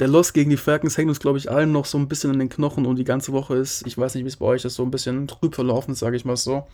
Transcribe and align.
der 0.00 0.08
Loss 0.08 0.32
gegen 0.32 0.50
die 0.50 0.56
Falcons 0.56 0.98
hängt 0.98 1.08
uns, 1.08 1.20
glaube 1.20 1.38
ich, 1.38 1.50
allen 1.50 1.70
noch 1.70 1.84
so 1.84 1.98
ein 1.98 2.08
bisschen 2.08 2.32
in 2.32 2.38
den 2.40 2.48
Knochen 2.48 2.84
und 2.84 2.96
die 2.96 3.04
ganze 3.04 3.32
Woche 3.32 3.56
ist, 3.56 3.86
ich 3.86 3.96
weiß 3.96 4.14
nicht, 4.14 4.24
wie 4.24 4.28
es 4.28 4.36
bei 4.36 4.46
euch 4.46 4.64
ist, 4.64 4.74
so 4.74 4.82
ein 4.82 4.90
bisschen 4.90 5.28
trüb 5.28 5.54
verlaufen, 5.54 5.94
sage 5.94 6.16
ich 6.16 6.24
mal 6.24 6.36
so. 6.36 6.66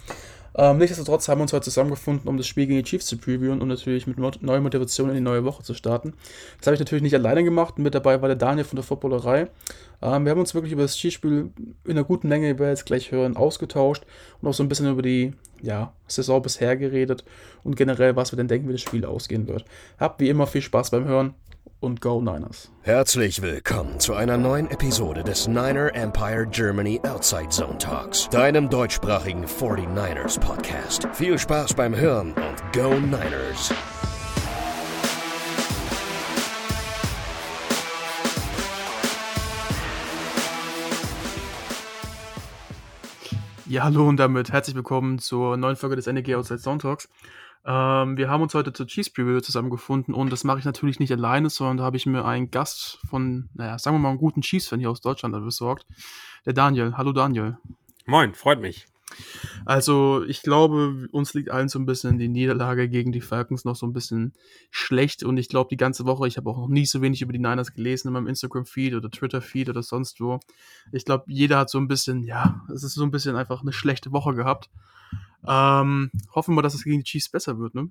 Ähm, 0.57 0.79
nichtsdestotrotz 0.79 1.29
haben 1.29 1.39
wir 1.39 1.43
uns 1.43 1.53
heute 1.53 1.65
zusammengefunden, 1.65 2.29
um 2.29 2.37
das 2.37 2.47
Spiel 2.47 2.67
gegen 2.67 2.79
die 2.79 2.89
Chiefs 2.89 3.07
zu 3.07 3.19
previewen 3.19 3.61
und 3.61 3.69
natürlich 3.69 4.07
mit 4.07 4.19
neuer 4.19 4.61
Motivation 4.61 5.09
in 5.11 5.15
die 5.15 5.21
neue 5.21 5.45
Woche 5.45 5.63
zu 5.63 5.75
starten. 5.75 6.15
Das 6.59 6.67
habe 6.67 6.75
ich 6.75 6.81
natürlich 6.81 7.03
nicht 7.03 7.15
alleine 7.15 7.45
gemacht. 7.45 7.79
Mit 7.79 7.95
dabei 7.95 8.21
war 8.21 8.29
der 8.29 8.37
Daniel 8.37 8.65
von 8.65 8.77
der 8.77 8.83
Footballerei. 8.83 9.49
Ähm, 10.03 10.25
wir 10.25 10.33
haben 10.33 10.41
uns 10.41 10.55
wirklich 10.55 10.73
über 10.73 10.83
das 10.83 10.97
Chiefs-Spiel 10.97 11.51
in 11.85 11.91
einer 11.91 12.05
guten 12.05 12.29
Länge, 12.29 12.55
wie 12.55 12.59
wir 12.59 12.69
jetzt 12.69 12.87
gleich 12.87 13.13
hören, 13.13 13.37
ausgetauscht 13.37 14.05
und 14.41 14.49
auch 14.49 14.55
so 14.55 14.65
ein 14.65 14.69
bisschen 14.69 14.91
über 14.91 15.03
die 15.03 15.35
ja, 15.63 15.93
Saison 16.09 16.43
bisher 16.43 16.77
geredet 16.77 17.23
und 17.63 17.77
generell, 17.77 18.17
was 18.17 18.33
wir 18.33 18.37
denn 18.37 18.49
denken, 18.49 18.69
wie 18.69 18.73
das 18.73 18.81
Spiel 18.81 19.05
ausgehen 19.05 19.47
wird. 19.47 19.65
Habt 19.99 20.21
wie 20.21 20.31
immer 20.31 20.47
viel 20.47 20.63
Spaß 20.63 20.91
beim 20.91 21.05
Hören 21.05 21.35
und 21.81 22.01
Go 22.01 22.21
Niners. 22.21 22.71
Herzlich 22.83 23.43
willkommen 23.43 24.01
zu 24.01 24.15
einer 24.15 24.37
neuen 24.37 24.71
Episode 24.71 25.25
des 25.25 25.49
Niner 25.49 25.95
Empire 25.95 26.47
Germany 26.47 27.01
Outside 27.05 27.49
Zone 27.49 27.79
Talks, 27.79 28.29
deinem 28.29 28.69
deutschsprachigen 28.69 29.47
49ers 29.47 30.39
Podcast. 30.41 31.09
Viel 31.13 31.39
Spaß 31.39 31.75
beim 31.75 31.97
Hören 31.97 32.33
und 32.33 32.73
Go 32.73 32.95
Niners! 32.95 33.73
Ja, 43.71 43.85
hallo 43.85 44.09
und 44.09 44.17
damit 44.17 44.51
herzlich 44.51 44.75
willkommen 44.75 45.21
zur 45.21 45.57
neuen 45.57 45.77
Folge 45.77 45.95
des 45.95 46.09
NEG 46.09 46.35
Outside 46.35 46.59
Zone 46.59 46.79
Talks. 46.79 47.09
Ähm, 47.65 48.17
wir 48.17 48.31
haben 48.31 48.43
uns 48.43 48.55
heute 48.55 48.73
zur 48.73 48.87
Cheese 48.87 49.11
Preview 49.11 49.41
zusammengefunden 49.41 50.15
und 50.15 50.31
das 50.31 50.45
mache 50.45 50.59
ich 50.59 50.65
natürlich 50.65 50.99
nicht 50.99 51.13
alleine, 51.13 51.51
sondern 51.51 51.77
da 51.79 51.85
habe 51.85 51.97
ich 51.97 52.07
mir 52.07 52.25
einen 52.25 52.51
Gast 52.51 52.99
von, 53.09 53.51
naja, 53.55 53.79
sagen 53.79 53.97
wir 53.97 54.01
mal, 54.01 54.11
einen 54.11 54.19
guten 54.19 54.41
Cheese-Fan 54.41 54.81
hier 54.81 54.91
aus 54.91 55.01
Deutschland 55.01 55.35
besorgt. 55.45 55.87
Der 56.47 56.55
Daniel. 56.55 56.95
Hallo 56.97 57.13
Daniel. 57.13 57.59
Moin, 58.07 58.35
freut 58.35 58.61
mich. 58.61 58.87
Also, 59.65 60.25
ich 60.25 60.43
glaube, 60.43 61.09
uns 61.13 61.35
liegt 61.35 61.51
allen 61.51 61.69
so 61.69 61.79
ein 61.79 61.87
bisschen 61.87 62.19
die 62.19 62.29
Niederlage 62.29 62.89
gegen 62.89 63.13
die 63.13 63.21
Falcons 63.21 63.65
noch 63.65 63.77
so 63.77 63.87
ein 63.87 63.93
bisschen 63.93 64.33
schlecht. 64.71 65.23
Und 65.23 65.37
ich 65.37 65.49
glaube, 65.49 65.69
die 65.69 65.77
ganze 65.77 66.07
Woche, 66.07 66.29
ich 66.29 66.37
habe 66.37 66.49
auch 66.49 66.57
noch 66.57 66.69
nie 66.69 66.87
so 66.87 67.03
wenig 67.03 67.21
über 67.21 67.33
die 67.33 67.39
Niners 67.39 67.75
gelesen 67.75 68.09
in 68.09 68.15
meinem 68.15 68.29
Instagram-Feed 68.29 68.95
oder 68.95 69.11
Twitter-Feed 69.11 69.69
oder 69.69 69.83
sonst 69.83 70.21
wo. 70.21 70.41
Ich 70.93 71.05
glaube, 71.05 71.25
jeder 71.27 71.59
hat 71.59 71.71
so 71.71 71.79
ein 71.79 71.89
bisschen, 71.89 72.23
ja, 72.23 72.63
es 72.73 72.83
ist 72.83 72.95
so 72.95 73.03
ein 73.03 73.11
bisschen 73.11 73.37
einfach 73.37 73.63
eine 73.63 73.73
schlechte 73.73 74.13
Woche 74.13 74.35
gehabt. 74.35 74.71
Ähm, 75.47 76.11
hoffen 76.35 76.55
wir, 76.55 76.63
dass 76.63 76.75
es 76.75 76.85
gegen 76.85 76.99
die 76.99 77.05
Chiefs 77.05 77.29
besser 77.29 77.59
wird, 77.59 77.75
ne? 77.75 77.91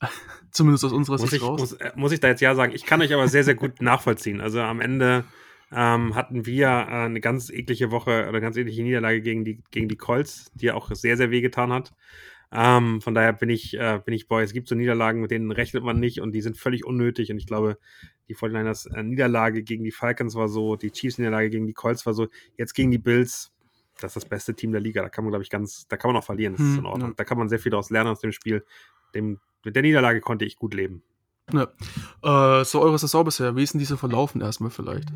Zumindest 0.50 0.84
aus 0.84 0.92
unserer 0.92 1.18
muss 1.18 1.30
Sicht 1.30 1.42
ich, 1.42 1.48
raus. 1.48 1.60
Muss, 1.60 1.72
äh, 1.74 1.92
muss, 1.94 2.12
ich 2.12 2.20
da 2.20 2.28
jetzt 2.28 2.40
ja 2.40 2.54
sagen. 2.54 2.72
Ich 2.74 2.86
kann 2.86 3.00
euch 3.00 3.12
aber 3.12 3.28
sehr, 3.28 3.44
sehr 3.44 3.54
gut 3.54 3.80
nachvollziehen. 3.80 4.40
Also 4.40 4.60
am 4.60 4.80
Ende 4.80 5.24
ähm, 5.72 6.14
hatten 6.14 6.46
wir 6.46 6.66
äh, 6.68 7.04
eine 7.04 7.20
ganz 7.20 7.50
eklige 7.50 7.90
Woche 7.90 8.10
oder 8.10 8.28
eine 8.28 8.40
ganz 8.40 8.56
eklige 8.56 8.82
Niederlage 8.82 9.20
gegen 9.20 9.44
die, 9.44 9.62
gegen 9.70 9.88
die 9.88 9.96
Colts, 9.96 10.50
die 10.54 10.70
auch 10.72 10.90
sehr, 10.92 11.16
sehr 11.16 11.30
wehgetan 11.30 11.72
hat. 11.72 11.92
Ähm, 12.52 13.00
von 13.00 13.14
daher 13.14 13.32
bin 13.32 13.48
ich, 13.48 13.74
äh, 13.74 14.00
bin 14.04 14.14
ich, 14.14 14.28
boy, 14.28 14.44
es 14.44 14.52
gibt 14.52 14.68
so 14.68 14.76
Niederlagen, 14.76 15.20
mit 15.20 15.32
denen 15.32 15.50
rechnet 15.50 15.82
man 15.82 15.98
nicht 15.98 16.20
und 16.20 16.32
die 16.32 16.40
sind 16.42 16.56
völlig 16.56 16.84
unnötig. 16.84 17.32
Und 17.32 17.38
ich 17.38 17.46
glaube, 17.46 17.78
die 18.28 18.36
49ers 18.36 18.94
äh, 18.94 19.02
Niederlage 19.02 19.64
gegen 19.64 19.82
die 19.82 19.90
Falcons 19.90 20.36
war 20.36 20.48
so, 20.48 20.76
die 20.76 20.92
Chiefs 20.92 21.18
Niederlage 21.18 21.50
gegen 21.50 21.66
die 21.66 21.72
Colts 21.72 22.06
war 22.06 22.14
so, 22.14 22.28
jetzt 22.56 22.74
gegen 22.74 22.92
die 22.92 22.98
Bills, 22.98 23.52
das 24.00 24.10
ist 24.10 24.16
das 24.16 24.24
beste 24.28 24.54
Team 24.54 24.72
der 24.72 24.80
Liga. 24.80 25.02
Da 25.02 25.08
kann 25.08 25.24
man, 25.24 25.30
glaube 25.30 25.42
ich, 25.44 25.50
ganz, 25.50 25.86
da 25.88 25.96
kann 25.96 26.10
man 26.12 26.20
auch 26.20 26.24
verlieren. 26.24 26.54
Das 26.54 26.62
ist 26.62 26.72
in 26.72 26.78
Hm, 26.78 26.86
Ordnung. 26.86 27.08
ja. 27.10 27.14
Da 27.16 27.24
kann 27.24 27.38
man 27.38 27.48
sehr 27.48 27.58
viel 27.58 27.70
daraus 27.70 27.90
lernen 27.90 28.10
aus 28.10 28.20
dem 28.20 28.32
Spiel. 28.32 28.64
Dem, 29.14 29.38
mit 29.64 29.74
der 29.76 29.82
Niederlage 29.82 30.20
konnte 30.20 30.44
ich 30.44 30.56
gut 30.56 30.74
leben. 30.74 31.02
Ja. 31.52 31.64
Äh, 32.60 32.64
so 32.64 32.80
eure 32.80 32.98
Saison 32.98 33.24
bisher, 33.24 33.54
wie 33.56 33.62
ist 33.62 33.74
denn 33.74 33.78
diese 33.78 33.96
verlaufen 33.96 34.40
erstmal 34.40 34.70
vielleicht? 34.70 35.08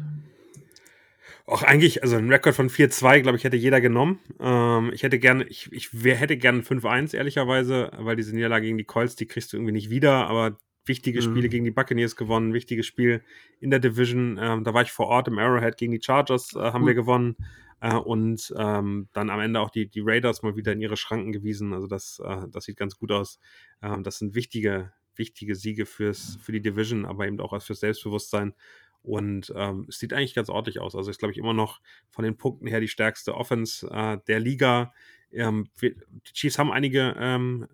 Auch 1.46 1.62
eigentlich, 1.62 2.02
also 2.02 2.16
ein 2.16 2.30
Rekord 2.30 2.54
von 2.54 2.68
4-2, 2.68 3.22
glaube 3.22 3.38
ich, 3.38 3.44
hätte 3.44 3.56
jeder 3.56 3.80
genommen. 3.80 4.18
Ähm, 4.38 4.90
ich 4.92 5.02
hätte 5.02 5.18
gerne, 5.18 5.44
ich, 5.44 5.72
ich 5.72 6.04
wär, 6.04 6.14
hätte 6.16 6.36
gerne 6.36 6.60
5-1, 6.60 7.16
ehrlicherweise, 7.16 7.90
weil 7.96 8.16
diese 8.16 8.34
Niederlage 8.34 8.66
gegen 8.66 8.76
die 8.76 8.84
Colts, 8.84 9.16
die 9.16 9.24
kriegst 9.26 9.52
du 9.52 9.56
irgendwie 9.56 9.72
nicht 9.72 9.88
wieder, 9.88 10.26
aber 10.28 10.58
wichtige 10.84 11.20
Mhm. 11.20 11.24
Spiele 11.24 11.48
gegen 11.48 11.64
die 11.64 11.70
Buccaneers 11.70 12.16
gewonnen, 12.16 12.52
wichtiges 12.52 12.86
Spiel 12.86 13.22
in 13.60 13.70
der 13.70 13.78
Division. 13.80 14.38
Ähm, 14.40 14.62
da 14.64 14.74
war 14.74 14.82
ich 14.82 14.92
vor 14.92 15.06
Ort 15.06 15.28
im 15.28 15.38
Arrowhead 15.38 15.78
gegen 15.78 15.92
die 15.92 16.02
Chargers, 16.02 16.54
äh, 16.54 16.58
haben 16.60 16.82
Cool. 16.82 16.88
wir 16.88 16.94
gewonnen. 16.94 17.36
Äh, 17.80 17.94
und 17.94 18.52
ähm, 18.56 19.08
dann 19.12 19.30
am 19.30 19.40
Ende 19.40 19.60
auch 19.60 19.70
die, 19.70 19.88
die 19.88 20.02
Raiders 20.02 20.42
mal 20.42 20.56
wieder 20.56 20.72
in 20.72 20.80
ihre 20.80 20.96
Schranken 20.96 21.32
gewiesen. 21.32 21.72
Also 21.72 21.86
das, 21.86 22.20
äh, 22.24 22.46
das 22.50 22.64
sieht 22.64 22.76
ganz 22.76 22.96
gut 22.96 23.12
aus. 23.12 23.38
Ähm, 23.82 24.02
das 24.02 24.18
sind 24.18 24.34
wichtige, 24.34 24.92
wichtige 25.14 25.54
Siege 25.54 25.86
fürs, 25.86 26.38
für 26.42 26.52
die 26.52 26.62
Division, 26.62 27.04
aber 27.04 27.26
eben 27.26 27.40
auch 27.40 27.60
fürs 27.62 27.80
Selbstbewusstsein. 27.80 28.54
Und 29.02 29.52
ähm, 29.56 29.86
es 29.88 29.98
sieht 29.98 30.12
eigentlich 30.12 30.34
ganz 30.34 30.48
ordentlich 30.48 30.80
aus. 30.80 30.96
Also 30.96 31.10
ist, 31.10 31.18
glaube 31.18 31.32
ich, 31.32 31.38
immer 31.38 31.54
noch 31.54 31.80
von 32.10 32.24
den 32.24 32.36
Punkten 32.36 32.66
her 32.66 32.80
die 32.80 32.88
stärkste 32.88 33.34
Offense 33.34 33.88
äh, 33.90 34.18
der 34.26 34.40
Liga. 34.40 34.92
Ähm, 35.30 35.68
wir, 35.78 35.94
die 35.94 36.32
Chiefs 36.32 36.58
haben 36.58 36.72
einige 36.72 37.14
ähm, 37.18 37.68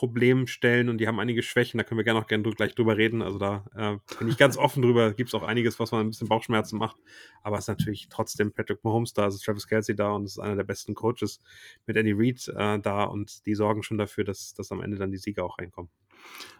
Problemstellen 0.00 0.88
und 0.88 0.96
die 0.96 1.06
haben 1.06 1.20
einige 1.20 1.42
Schwächen. 1.42 1.76
Da 1.76 1.84
können 1.84 1.98
wir 1.98 2.04
gerne 2.04 2.18
noch 2.18 2.26
gerne 2.26 2.42
gleich 2.54 2.74
drüber 2.74 2.96
reden. 2.96 3.20
Also 3.20 3.36
da 3.36 3.66
äh, 3.76 3.98
bin 4.18 4.28
ich 4.28 4.38
ganz 4.38 4.56
offen 4.56 4.80
drüber. 4.80 5.12
Gibt 5.12 5.28
es 5.28 5.34
auch 5.34 5.42
einiges, 5.42 5.78
was 5.78 5.92
man 5.92 6.00
ein 6.00 6.08
bisschen 6.08 6.26
Bauchschmerzen 6.26 6.78
macht. 6.78 6.96
Aber 7.42 7.58
es 7.58 7.64
ist 7.64 7.68
natürlich 7.68 8.08
trotzdem 8.08 8.50
Patrick 8.50 8.82
Mahomes 8.82 9.12
da, 9.12 9.26
es 9.26 9.34
ist 9.34 9.44
Travis 9.44 9.66
Kelsey 9.66 9.94
da 9.94 10.12
und 10.12 10.24
es 10.24 10.32
ist 10.32 10.38
einer 10.38 10.56
der 10.56 10.64
besten 10.64 10.94
Coaches 10.94 11.40
mit 11.84 11.98
Andy 11.98 12.14
Reid 12.16 12.48
äh, 12.56 12.80
da 12.80 13.04
und 13.04 13.44
die 13.44 13.54
sorgen 13.54 13.82
schon 13.82 13.98
dafür, 13.98 14.24
dass, 14.24 14.54
dass 14.54 14.72
am 14.72 14.80
Ende 14.80 14.96
dann 14.96 15.10
die 15.10 15.18
Sieger 15.18 15.44
auch 15.44 15.58
reinkommen. 15.58 15.90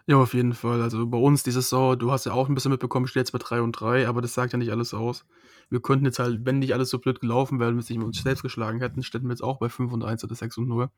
Ja, 0.05 0.17
auf 0.17 0.35
jeden 0.35 0.53
Fall. 0.53 0.79
Also 0.79 1.07
bei 1.07 1.17
uns 1.17 1.41
die 1.41 1.49
Saison, 1.49 1.97
du 1.97 2.11
hast 2.11 2.27
ja 2.27 2.33
auch 2.33 2.47
ein 2.47 2.53
bisschen 2.53 2.69
mitbekommen, 2.69 3.07
steht 3.07 3.21
jetzt 3.21 3.31
bei 3.31 3.39
3 3.39 3.61
und 3.61 3.71
3, 3.71 4.07
aber 4.07 4.21
das 4.21 4.35
sagt 4.35 4.53
ja 4.53 4.59
nicht 4.59 4.71
alles 4.71 4.93
aus. 4.93 5.25
Wir 5.71 5.81
könnten 5.81 6.05
jetzt 6.05 6.19
halt, 6.19 6.45
wenn 6.45 6.59
nicht 6.59 6.75
alles 6.75 6.91
so 6.91 6.99
blöd 6.99 7.21
gelaufen 7.21 7.59
wäre, 7.59 7.75
wenn 7.75 7.83
wir 7.83 8.05
uns 8.05 8.21
selbst 8.21 8.43
geschlagen 8.43 8.81
hätten, 8.81 9.01
ständen 9.01 9.29
wir 9.29 9.33
jetzt 9.33 9.43
auch 9.43 9.57
bei 9.57 9.69
5 9.69 9.91
und 9.93 10.03
1 10.03 10.23
oder 10.23 10.35
6 10.35 10.59
und 10.59 10.67
0. 10.67 10.89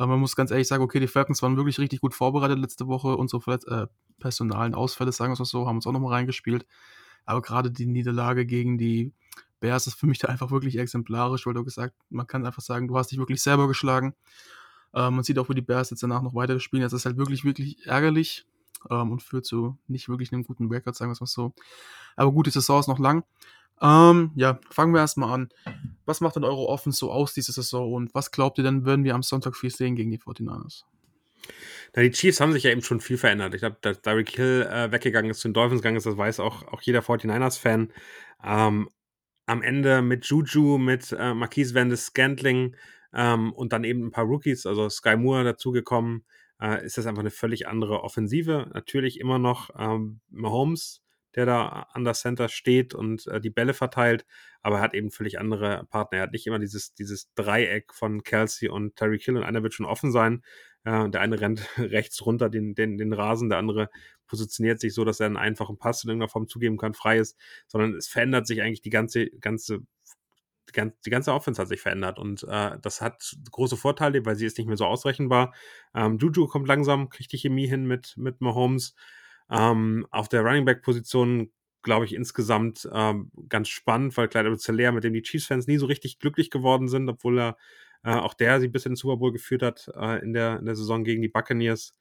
Aber 0.00 0.12
man 0.12 0.20
muss 0.20 0.34
ganz 0.34 0.50
ehrlich 0.50 0.66
sagen, 0.66 0.82
okay, 0.82 0.98
die 0.98 1.06
Falcons 1.06 1.42
waren 1.42 1.58
wirklich 1.58 1.78
richtig 1.78 2.00
gut 2.00 2.14
vorbereitet 2.14 2.58
letzte 2.58 2.86
Woche. 2.86 3.18
Unsere 3.18 3.42
Verletz 3.42 3.66
äh, 3.66 3.86
personalen 4.18 4.74
Ausfälle, 4.74 5.12
sagen 5.12 5.28
wir 5.28 5.34
es 5.34 5.40
mal 5.40 5.44
so, 5.44 5.66
haben 5.66 5.76
uns 5.76 5.86
auch 5.86 5.92
nochmal 5.92 6.14
reingespielt. 6.14 6.64
Aber 7.26 7.42
gerade 7.42 7.70
die 7.70 7.84
Niederlage 7.84 8.46
gegen 8.46 8.78
die 8.78 9.12
Bears 9.60 9.86
ist 9.86 9.96
für 9.96 10.06
mich 10.06 10.18
da 10.18 10.28
einfach 10.28 10.50
wirklich 10.50 10.78
exemplarisch, 10.78 11.44
weil 11.44 11.52
du 11.52 11.64
gesagt, 11.64 11.94
man 12.08 12.26
kann 12.26 12.46
einfach 12.46 12.62
sagen, 12.62 12.88
du 12.88 12.96
hast 12.96 13.08
dich 13.08 13.18
wirklich 13.18 13.42
selber 13.42 13.68
geschlagen. 13.68 14.14
Ähm, 14.94 15.16
man 15.16 15.22
sieht 15.22 15.38
auch, 15.38 15.50
wie 15.50 15.54
die 15.54 15.60
Bears 15.60 15.90
jetzt 15.90 16.02
danach 16.02 16.22
noch 16.22 16.34
weiter 16.34 16.58
spielen. 16.60 16.80
Das 16.80 16.94
ist 16.94 17.04
halt 17.04 17.18
wirklich, 17.18 17.44
wirklich 17.44 17.86
ärgerlich 17.86 18.46
ähm, 18.88 19.12
und 19.12 19.22
führt 19.22 19.44
zu 19.44 19.76
nicht 19.86 20.08
wirklich 20.08 20.32
einem 20.32 20.44
guten 20.44 20.68
Record, 20.68 20.96
sagen 20.96 21.10
wir 21.10 21.12
es 21.12 21.20
mal 21.20 21.26
so. 21.26 21.52
Aber 22.16 22.32
gut, 22.32 22.46
die 22.46 22.52
Saison 22.52 22.80
ist 22.80 22.88
noch 22.88 22.98
lang. 22.98 23.22
Ähm, 23.82 24.32
ja, 24.34 24.60
fangen 24.70 24.92
wir 24.92 25.00
erstmal 25.00 25.32
an. 25.32 25.48
Was 26.04 26.20
macht 26.20 26.36
denn 26.36 26.44
eure 26.44 26.66
Offense 26.66 26.98
so 26.98 27.10
aus 27.10 27.32
diese 27.32 27.52
Saison 27.52 27.92
und 27.92 28.14
was 28.14 28.30
glaubt 28.30 28.58
ihr 28.58 28.64
denn, 28.64 28.84
würden 28.84 29.04
wir 29.04 29.14
am 29.14 29.22
Sonntag 29.22 29.56
viel 29.56 29.70
sehen 29.70 29.96
gegen 29.96 30.10
die 30.10 30.18
49ers? 30.18 30.82
Na, 31.94 32.02
die 32.02 32.10
Chiefs 32.10 32.40
haben 32.40 32.52
sich 32.52 32.64
ja 32.64 32.70
eben 32.70 32.82
schon 32.82 33.00
viel 33.00 33.16
verändert. 33.16 33.54
Ich 33.54 33.60
glaube, 33.60 33.78
dass 33.80 34.02
Derrick 34.02 34.30
Hill 34.30 34.68
äh, 34.70 34.92
weggegangen 34.92 35.30
ist, 35.30 35.40
zu 35.40 35.48
den 35.48 35.54
Dolphins 35.54 35.80
gegangen 35.80 35.96
ist, 35.96 36.06
das 36.06 36.16
weiß 36.16 36.40
auch, 36.40 36.66
auch 36.68 36.82
jeder 36.82 37.00
49ers-Fan. 37.00 37.92
Ähm, 38.44 38.88
am 39.46 39.62
Ende 39.62 40.02
mit 40.02 40.26
Juju, 40.26 40.78
mit 40.78 41.12
äh, 41.18 41.34
Marquise 41.34 41.74
Vandes 41.74 42.06
Scantling 42.06 42.76
ähm, 43.12 43.52
und 43.52 43.72
dann 43.72 43.84
eben 43.84 44.06
ein 44.06 44.10
paar 44.10 44.26
Rookies, 44.26 44.66
also 44.66 44.88
Sky 44.88 45.16
Moore 45.16 45.44
dazugekommen, 45.44 46.24
äh, 46.60 46.84
ist 46.84 46.98
das 46.98 47.06
einfach 47.06 47.20
eine 47.20 47.30
völlig 47.30 47.66
andere 47.66 48.02
Offensive. 48.02 48.70
Natürlich 48.72 49.18
immer 49.18 49.38
noch 49.38 49.70
ähm, 49.76 50.20
Mahomes, 50.28 51.02
der 51.34 51.46
da 51.46 51.86
an 51.92 52.04
der 52.04 52.14
Center 52.14 52.48
steht 52.48 52.94
und 52.94 53.26
äh, 53.28 53.40
die 53.40 53.50
Bälle 53.50 53.74
verteilt, 53.74 54.26
aber 54.62 54.76
er 54.76 54.82
hat 54.82 54.94
eben 54.94 55.10
völlig 55.10 55.38
andere 55.38 55.86
Partner. 55.90 56.18
Er 56.18 56.22
hat 56.24 56.32
nicht 56.32 56.46
immer 56.46 56.58
dieses, 56.58 56.94
dieses 56.94 57.32
Dreieck 57.34 57.94
von 57.94 58.22
Kelsey 58.22 58.68
und 58.68 58.96
Tyreek 58.96 59.22
Hill 59.22 59.36
und 59.36 59.44
einer 59.44 59.62
wird 59.62 59.74
schon 59.74 59.86
offen 59.86 60.10
sein. 60.12 60.42
Äh, 60.84 61.08
der 61.10 61.20
eine 61.20 61.40
rennt 61.40 61.60
rechts 61.78 62.24
runter 62.24 62.48
den, 62.48 62.74
den, 62.74 62.98
den 62.98 63.12
Rasen, 63.12 63.48
der 63.48 63.58
andere 63.58 63.90
positioniert 64.26 64.80
sich 64.80 64.94
so, 64.94 65.04
dass 65.04 65.20
er 65.20 65.26
einen 65.26 65.36
einfachen 65.36 65.78
Pass 65.78 66.04
in 66.04 66.10
irgendeiner 66.10 66.30
Form 66.30 66.48
zugeben 66.48 66.78
kann, 66.78 66.94
frei 66.94 67.18
ist, 67.18 67.36
sondern 67.66 67.94
es 67.94 68.08
verändert 68.08 68.46
sich 68.46 68.62
eigentlich 68.62 68.82
die 68.82 68.90
ganze, 68.90 69.28
ganze, 69.40 69.80
die 70.68 70.72
ganze, 70.72 70.96
die 71.04 71.10
ganze 71.10 71.32
Offense 71.32 71.60
hat 71.60 71.68
sich 71.68 71.80
verändert 71.80 72.18
und 72.18 72.44
äh, 72.44 72.78
das 72.80 73.00
hat 73.00 73.36
große 73.50 73.76
Vorteile, 73.76 74.24
weil 74.24 74.36
sie 74.36 74.46
ist 74.46 74.56
nicht 74.58 74.68
mehr 74.68 74.76
so 74.76 74.86
ausrechenbar. 74.86 75.52
Ähm, 75.94 76.18
Juju 76.18 76.46
kommt 76.46 76.68
langsam, 76.68 77.08
kriegt 77.08 77.32
die 77.32 77.38
Chemie 77.38 77.66
hin 77.66 77.86
mit, 77.86 78.14
mit 78.16 78.40
Mahomes. 78.40 78.94
Ähm, 79.50 80.06
auf 80.10 80.28
der 80.28 80.42
Running 80.42 80.64
Back 80.64 80.82
Position 80.82 81.50
glaube 81.82 82.04
ich 82.04 82.14
insgesamt 82.14 82.88
ähm, 82.92 83.30
ganz 83.48 83.68
spannend, 83.68 84.16
weil 84.16 84.28
Clyde 84.28 84.56
Zeller, 84.58 84.92
mit 84.92 85.04
dem 85.04 85.14
die 85.14 85.22
Chiefs-Fans 85.22 85.66
nie 85.66 85.78
so 85.78 85.86
richtig 85.86 86.18
glücklich 86.18 86.50
geworden 86.50 86.88
sind, 86.88 87.08
obwohl 87.08 87.38
er 87.38 87.56
äh, 88.02 88.14
auch 88.14 88.34
der 88.34 88.60
sie 88.60 88.68
bis 88.68 88.86
in 88.86 88.92
den 88.92 88.96
Super 88.96 89.16
Bowl 89.16 89.32
geführt 89.32 89.62
hat 89.62 89.90
äh, 89.94 90.22
in, 90.22 90.32
der, 90.32 90.58
in 90.58 90.66
der 90.66 90.76
Saison 90.76 91.04
gegen 91.04 91.22
die 91.22 91.28
Buccaneers. 91.28 91.94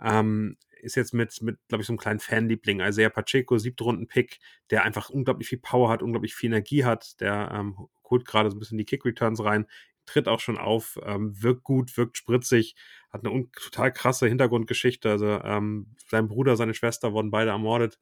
Ähm, 0.00 0.56
ist 0.80 0.94
jetzt 0.94 1.12
mit, 1.12 1.42
mit 1.42 1.58
glaube 1.68 1.82
ich, 1.82 1.86
so 1.86 1.92
einem 1.92 1.98
kleinen 1.98 2.20
Fanliebling. 2.20 2.80
Isaiah 2.80 3.10
Pacheco, 3.10 3.58
siebte 3.58 3.84
Runden-Pick, 3.84 4.38
der 4.70 4.84
einfach 4.84 5.10
unglaublich 5.10 5.48
viel 5.48 5.58
Power 5.58 5.90
hat, 5.90 6.02
unglaublich 6.02 6.34
viel 6.34 6.50
Energie 6.50 6.84
hat. 6.84 7.20
Der 7.20 7.50
ähm, 7.52 7.88
holt 8.04 8.24
gerade 8.24 8.50
so 8.50 8.56
ein 8.56 8.60
bisschen 8.60 8.78
die 8.78 8.84
Kick-Returns 8.84 9.42
rein, 9.42 9.66
tritt 10.06 10.28
auch 10.28 10.40
schon 10.40 10.56
auf, 10.56 10.98
ähm, 11.04 11.42
wirkt 11.42 11.64
gut, 11.64 11.96
wirkt 11.96 12.16
spritzig, 12.16 12.76
hat 13.10 13.24
eine 13.24 13.48
total 13.52 13.92
krasse 13.92 14.26
Hintergrundgeschichte. 14.26 15.10
Also 15.10 15.26
ähm, 15.42 15.94
sein 16.08 16.28
Bruder, 16.28 16.56
seine 16.56 16.74
Schwester 16.74 17.12
wurden 17.12 17.30
beide 17.30 17.50
ermordet, 17.50 17.98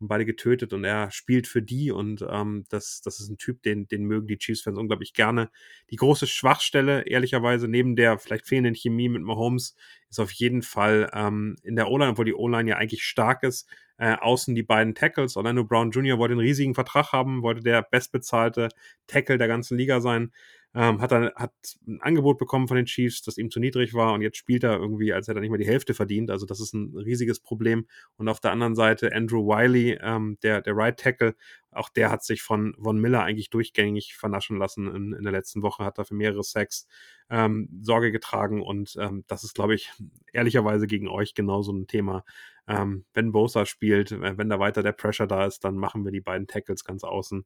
und 0.00 0.08
beide 0.08 0.24
getötet 0.24 0.72
und 0.72 0.82
er 0.84 1.10
spielt 1.10 1.46
für 1.46 1.62
die 1.62 1.90
und 1.90 2.24
ähm, 2.28 2.64
das, 2.70 3.02
das 3.02 3.20
ist 3.20 3.28
ein 3.28 3.36
Typ, 3.36 3.62
den, 3.62 3.86
den 3.86 4.04
mögen 4.04 4.26
die 4.26 4.38
Chiefs-Fans 4.38 4.78
unglaublich 4.78 5.12
gerne. 5.12 5.50
Die 5.90 5.96
große 5.96 6.26
Schwachstelle, 6.26 7.06
ehrlicherweise, 7.06 7.68
neben 7.68 7.96
der 7.96 8.18
vielleicht 8.18 8.46
fehlenden 8.46 8.74
Chemie 8.74 9.10
mit 9.10 9.22
Mahomes, 9.22 9.76
ist 10.08 10.18
auf 10.18 10.32
jeden 10.32 10.62
Fall 10.62 11.10
ähm, 11.12 11.56
in 11.62 11.76
der 11.76 11.88
O-Line, 11.88 12.12
obwohl 12.12 12.24
die 12.24 12.34
O-Line 12.34 12.70
ja 12.70 12.76
eigentlich 12.76 13.04
stark 13.04 13.42
ist, 13.42 13.68
äh, 13.98 14.16
außen 14.18 14.54
die 14.54 14.62
beiden 14.62 14.94
Tackles. 14.94 15.36
Orlando 15.36 15.64
Brown 15.64 15.90
Jr. 15.90 16.18
wollte 16.18 16.32
einen 16.32 16.40
riesigen 16.40 16.74
Vertrag 16.74 17.12
haben, 17.12 17.42
wollte 17.42 17.60
der 17.60 17.82
bestbezahlte 17.82 18.70
Tackle 19.06 19.36
der 19.36 19.48
ganzen 19.48 19.76
Liga 19.76 20.00
sein. 20.00 20.32
Ähm, 20.72 21.00
hat 21.00 21.10
dann 21.10 21.30
hat 21.34 21.52
ein 21.88 22.00
Angebot 22.00 22.38
bekommen 22.38 22.68
von 22.68 22.76
den 22.76 22.86
Chiefs, 22.86 23.22
das 23.22 23.38
ihm 23.38 23.50
zu 23.50 23.58
niedrig 23.58 23.92
war 23.92 24.12
und 24.12 24.22
jetzt 24.22 24.36
spielt 24.36 24.62
er 24.62 24.78
irgendwie, 24.78 25.12
als 25.12 25.26
hätte 25.26 25.38
er 25.38 25.40
nicht 25.40 25.50
mal 25.50 25.58
die 25.58 25.66
Hälfte 25.66 25.94
verdient. 25.94 26.30
Also 26.30 26.46
das 26.46 26.60
ist 26.60 26.72
ein 26.74 26.96
riesiges 26.96 27.40
Problem. 27.40 27.86
Und 28.16 28.28
auf 28.28 28.38
der 28.38 28.52
anderen 28.52 28.76
Seite 28.76 29.12
Andrew 29.12 29.46
Wiley, 29.46 29.98
ähm, 30.00 30.38
der 30.44 30.60
der 30.62 30.76
Right 30.76 30.96
Tackle, 30.96 31.34
auch 31.72 31.88
der 31.88 32.10
hat 32.10 32.22
sich 32.24 32.42
von 32.42 32.74
Von 32.80 33.00
Miller 33.00 33.22
eigentlich 33.24 33.50
durchgängig 33.50 34.14
vernaschen 34.16 34.58
lassen. 34.58 34.86
In, 34.94 35.12
in 35.12 35.24
der 35.24 35.32
letzten 35.32 35.62
Woche 35.62 35.84
hat 35.84 35.98
er 35.98 36.04
für 36.04 36.14
mehrere 36.14 36.44
Sacks 36.44 36.86
ähm, 37.30 37.68
Sorge 37.82 38.12
getragen 38.12 38.62
und 38.62 38.96
ähm, 39.00 39.24
das 39.26 39.44
ist, 39.44 39.54
glaube 39.54 39.74
ich, 39.74 39.90
ehrlicherweise 40.32 40.86
gegen 40.86 41.08
euch 41.08 41.34
genauso 41.34 41.72
ein 41.72 41.86
Thema. 41.88 42.24
Ähm, 42.68 43.04
wenn 43.14 43.32
Bosa 43.32 43.66
spielt, 43.66 44.12
äh, 44.12 44.38
wenn 44.38 44.48
da 44.48 44.58
weiter 44.60 44.82
der 44.82 44.92
Pressure 44.92 45.26
da 45.26 45.46
ist, 45.46 45.64
dann 45.64 45.76
machen 45.76 46.04
wir 46.04 46.12
die 46.12 46.20
beiden 46.20 46.46
Tackles 46.46 46.84
ganz 46.84 47.02
außen 47.04 47.44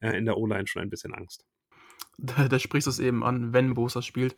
äh, 0.00 0.16
in 0.16 0.26
der 0.26 0.36
O-Line 0.36 0.66
schon 0.66 0.82
ein 0.82 0.90
bisschen 0.90 1.14
Angst. 1.14 1.44
Da, 2.18 2.48
da 2.48 2.58
sprichst 2.58 2.86
du 2.86 2.90
es 2.90 2.98
eben 2.98 3.22
an, 3.22 3.52
wenn 3.52 3.74
Bosa 3.74 4.00
spielt. 4.00 4.36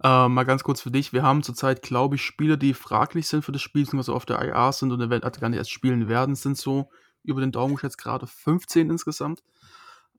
Äh, 0.00 0.28
mal 0.28 0.44
ganz 0.44 0.62
kurz 0.62 0.80
für 0.80 0.92
dich. 0.92 1.12
Wir 1.12 1.24
haben 1.24 1.42
zurzeit, 1.42 1.82
glaube 1.82 2.14
ich, 2.14 2.22
Spieler, 2.22 2.56
die 2.56 2.72
fraglich 2.72 3.26
sind 3.26 3.44
für 3.44 3.50
das 3.50 3.62
Spiel, 3.62 3.82
beziehungsweise 3.82 4.14
auf 4.14 4.26
der 4.26 4.40
IR 4.40 4.70
sind 4.70 4.92
und 4.92 5.00
eventuell 5.00 5.32
gar 5.40 5.48
nicht 5.48 5.58
erst 5.58 5.72
spielen 5.72 6.08
werden, 6.08 6.36
sind 6.36 6.56
so 6.56 6.88
über 7.24 7.40
den 7.40 7.50
Daumen 7.50 7.74
geschätzt 7.74 7.98
gerade 7.98 8.28
15 8.28 8.90
insgesamt. 8.90 9.42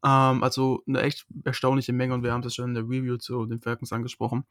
Ähm, 0.03 0.43
also 0.43 0.83
eine 0.87 1.01
echt 1.01 1.25
erstaunliche 1.43 1.93
Menge 1.93 2.13
und 2.13 2.23
wir 2.23 2.31
haben 2.31 2.43
es 2.43 2.55
schon 2.55 2.65
in 2.69 2.73
der 2.73 2.83
Review 2.83 3.17
zu 3.17 3.45
den 3.45 3.61
Falcons 3.61 3.93
angesprochen. 3.93 4.45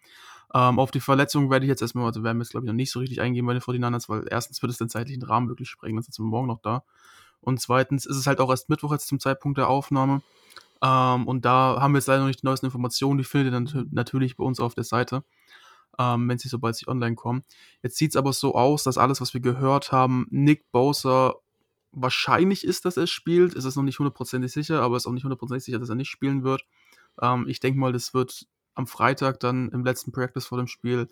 Ähm, 0.55 0.79
auf 0.79 0.91
die 0.91 1.01
Verletzungen 1.01 1.51
werde 1.51 1.67
ich 1.67 1.71
jetzt 1.71 1.83
erstmal, 1.83 2.07
also 2.07 2.23
werden 2.23 2.39
wir 2.39 2.43
jetzt 2.43 2.51
glaube 2.51 2.67
ich 2.67 2.69
noch 2.69 2.75
nicht 2.77 2.91
so 2.91 3.01
richtig 3.01 3.21
eingehen 3.21 3.47
bei 3.47 3.53
den 3.53 3.63
49ers, 3.63 4.09
weil 4.09 4.27
erstens 4.31 4.63
wird 4.63 4.73
es 4.73 4.79
den 4.79 4.89
zeitlichen 4.89 5.23
Rahmen 5.23 5.49
wirklich 5.49 5.69
sprengen, 5.69 5.97
dann 5.97 6.03
sind 6.05 6.19
wir 6.19 6.29
morgen 6.29 6.49
noch 6.49 6.61
da. 6.61 6.85
Und 7.41 7.61
zweitens 7.61 8.07
ist 8.07 8.17
es 8.17 8.27
halt 8.27 8.41
auch 8.41 8.51
erst 8.51 8.69
Mittwoch 8.69 8.93
jetzt 8.93 9.09
zum 9.09 9.21
Zeitpunkt 9.21 9.59
der 9.59 9.69
Aufnahme. 9.69 10.23
Ähm, 10.83 11.27
und 11.27 11.45
da 11.45 11.79
haben 11.81 11.93
wir 11.93 11.99
jetzt 11.99 12.07
leider 12.07 12.21
noch 12.21 12.29
nicht 12.29 12.43
die 12.43 12.47
neuesten 12.47 12.67
Informationen. 12.67 13.19
Die 13.19 13.25
findet 13.25 13.53
ihr 13.53 13.61
dann 13.61 13.89
natürlich 13.93 14.37
bei 14.37 14.45
uns 14.45 14.61
auf 14.61 14.75
der 14.75 14.85
Seite, 14.85 15.25
ähm, 15.99 16.29
wenn 16.29 16.39
sie 16.39 16.49
sobald 16.49 16.77
sie 16.77 16.89
online 16.89 17.17
kommen. 17.17 17.45
Jetzt 17.83 17.97
sieht 17.97 18.11
es 18.11 18.17
aber 18.17 18.33
so 18.33 18.55
aus, 18.55 18.85
dass 18.85 18.99
alles, 18.99 19.21
was 19.21 19.35
wir 19.35 19.41
gehört 19.41 19.93
haben, 19.93 20.27
Nick 20.31 20.71
Bowser 20.73 21.37
wahrscheinlich 21.93 22.65
ist, 22.65 22.85
dass 22.85 22.97
er 22.97 23.07
spielt. 23.07 23.55
Es 23.57 23.65
ist 23.65 23.77
noch 23.77 23.83
nicht 23.83 23.99
hundertprozentig 23.99 24.53
sicher, 24.53 24.83
aber 24.83 24.97
es 24.97 25.05
ist 25.05 25.07
auch 25.07 25.13
nicht 25.13 25.25
hundertprozentig 25.25 25.65
sicher, 25.65 25.79
dass 25.79 25.89
er 25.89 25.95
nicht 25.95 26.11
spielen 26.11 26.45
wird. 26.45 26.65
Ähm, 27.21 27.47
ich 27.49 27.61
denke 27.61 27.79
mal, 27.81 27.93
das 27.93 28.15
wird 28.15 28.47
am 28.75 28.87
Freitag 28.87 29.41
dann 29.41 29.71
im 29.71 29.85
letzten 29.85 30.13
Practice 30.13 30.47
vor 30.47 30.59
dem 30.59 30.67
Spiel 30.67 31.09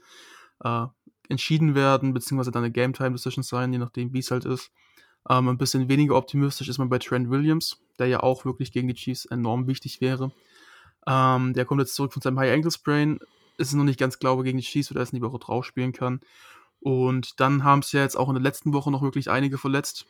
äh, 0.62 0.86
entschieden 1.28 1.74
werden, 1.74 2.12
beziehungsweise 2.12 2.50
dann 2.50 2.64
eine 2.64 2.72
Game 2.72 2.92
Time 2.92 3.12
Decision 3.12 3.42
sein, 3.42 3.72
je 3.72 3.78
nachdem, 3.78 4.12
wie 4.12 4.18
es 4.18 4.30
halt 4.30 4.44
ist. 4.44 4.70
Ähm, 5.28 5.48
ein 5.48 5.58
bisschen 5.58 5.88
weniger 5.88 6.16
optimistisch 6.16 6.68
ist 6.68 6.78
man 6.78 6.88
bei 6.88 6.98
Trent 6.98 7.30
Williams, 7.30 7.78
der 7.98 8.08
ja 8.08 8.20
auch 8.20 8.44
wirklich 8.44 8.72
gegen 8.72 8.88
die 8.88 8.94
Chiefs 8.94 9.24
enorm 9.24 9.66
wichtig 9.66 10.00
wäre. 10.00 10.32
Ähm, 11.06 11.54
der 11.54 11.64
kommt 11.64 11.80
jetzt 11.80 11.94
zurück 11.94 12.12
von 12.12 12.22
seinem 12.22 12.38
High 12.38 12.52
Ankle 12.52 12.70
Sprain. 12.70 13.18
Ist 13.56 13.72
noch 13.72 13.84
nicht 13.84 14.00
ganz 14.00 14.18
glaube 14.18 14.42
gegen 14.42 14.58
die 14.58 14.64
Chiefs, 14.64 14.90
weil 14.90 14.98
er 14.98 15.02
es 15.02 15.12
in 15.12 15.16
die 15.16 15.22
Woche 15.22 15.38
drauf 15.38 15.64
spielen 15.64 15.92
kann. 15.92 16.20
Und 16.80 17.40
dann 17.40 17.64
haben 17.64 17.80
es 17.80 17.92
ja 17.92 18.02
jetzt 18.02 18.16
auch 18.16 18.28
in 18.28 18.34
der 18.34 18.42
letzten 18.42 18.72
Woche 18.72 18.90
noch 18.90 19.02
wirklich 19.02 19.30
einige 19.30 19.56
verletzt. 19.56 20.06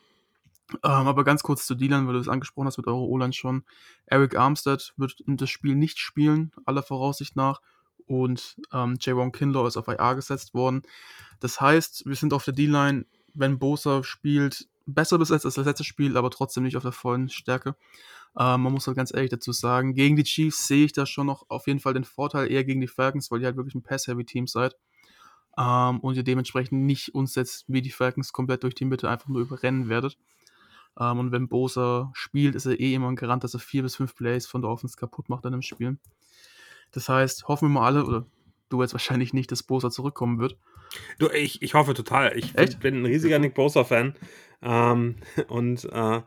Ähm, 0.83 1.07
aber 1.07 1.25
ganz 1.25 1.43
kurz 1.43 1.67
zu 1.67 1.75
Dylan, 1.75 2.07
weil 2.07 2.15
du 2.15 2.21
es 2.21 2.29
angesprochen 2.29 2.67
hast 2.67 2.79
mit 2.79 2.87
eurer 2.87 2.99
O-Line 2.99 3.33
schon. 3.33 3.65
Eric 4.07 4.37
Armstead 4.37 4.95
wird 4.97 5.23
das 5.27 5.51
Spiel 5.51 5.75
nicht 5.75 5.99
spielen, 5.99 6.53
aller 6.65 6.83
Voraussicht 6.83 7.37
nach. 7.37 7.61
Und 8.07 8.57
ähm, 8.73 8.97
Javon 9.01 9.33
Kinlaw 9.33 9.67
ist 9.67 9.77
auf 9.77 9.89
IA 9.89 10.15
gesetzt 10.15 10.55
worden. 10.55 10.83
Das 11.41 11.61
heißt, 11.61 12.07
wir 12.07 12.17
sind 12.17 12.33
auf 12.33 12.45
der 12.45 12.55
D-Line, 12.55 13.07
wenn 13.35 13.59
Bosa 13.59 14.03
spielt, 14.03 14.69
besser 14.87 15.19
besetzt 15.19 15.45
als 15.45 15.55
das 15.55 15.67
letzte 15.67 15.85
Spiel, 15.85 16.17
aber 16.17 16.31
trotzdem 16.31 16.65
nicht 16.65 16.77
auf 16.77 16.83
der 16.83 16.93
vollen 16.93 17.29
Stärke. 17.29 17.77
Ähm, 18.39 18.63
man 18.63 18.73
muss 18.73 18.87
halt 18.87 18.97
ganz 18.97 19.15
ehrlich 19.15 19.31
dazu 19.31 19.53
sagen, 19.53 19.95
gegen 19.95 20.17
die 20.17 20.25
Chiefs 20.25 20.67
sehe 20.67 20.85
ich 20.85 20.93
da 20.93 21.07
schon 21.07 21.27
noch 21.27 21.45
auf 21.49 21.67
jeden 21.67 21.81
Fall 21.81 21.95
den 21.95 22.05
Vorteil 22.05 22.51
eher 22.51 22.65
gegen 22.65 22.81
die 22.81 22.89
Falcons, 22.89 23.31
weil 23.31 23.41
ihr 23.41 23.47
halt 23.47 23.57
wirklich 23.57 23.75
ein 23.75 23.83
Pass-Heavy-Team 23.83 24.47
seid. 24.47 24.77
Ähm, 25.57 26.01
und 26.01 26.17
ihr 26.17 26.25
dementsprechend 26.25 26.83
nicht 26.83 27.15
uns 27.15 27.35
jetzt 27.37 27.65
wie 27.69 27.83
die 27.83 27.91
Falcons 27.91 28.33
komplett 28.33 28.65
durch 28.65 28.75
die 28.75 28.85
Mitte 28.85 29.09
einfach 29.09 29.29
nur 29.29 29.41
überrennen 29.41 29.89
werdet. 29.89 30.19
Ähm, 30.99 31.19
und 31.19 31.33
wenn 31.33 31.49
Bosa 31.49 32.11
spielt, 32.15 32.55
ist 32.55 32.67
er 32.67 32.79
eh 32.81 32.95
immer 32.95 33.09
ein 33.09 33.17
Garant, 33.17 33.45
dass 33.45 33.55
er 33.55 33.61
vier 33.61 33.83
bis 33.83 33.97
fünf 33.97 34.15
Plays 34.15 34.47
von 34.47 34.63
der 34.63 34.71
Offense 34.71 34.97
kaputt 34.97 35.29
macht 35.29 35.45
dann 35.45 35.53
im 35.53 35.63
Spiel. 35.63 35.99
Das 36.91 37.09
heißt, 37.09 37.49
hoffen 37.49 37.69
wir 37.69 37.81
mal 37.81 37.87
alle, 37.87 38.05
oder 38.05 38.27
du 38.69 38.83
jetzt 38.83 38.95
wahrscheinlich 38.95 39.33
nicht, 39.33 39.51
dass 39.53 39.63
Bosa 39.63 39.91
zurückkommen 39.91 40.39
wird. 40.39 40.57
Du, 41.19 41.29
ich, 41.31 41.63
ich 41.63 41.75
hoffe 41.75 41.95
total. 41.95 42.37
Ich 42.37 42.57
Echt? 42.57 42.81
bin 42.81 43.03
ein 43.03 43.07
riesiger 43.07 43.39
Nick 43.39 43.55
Bosa-Fan. 43.55 44.15
Ähm, 44.65 45.17
und, 45.49 45.85
äh, 45.93 46.23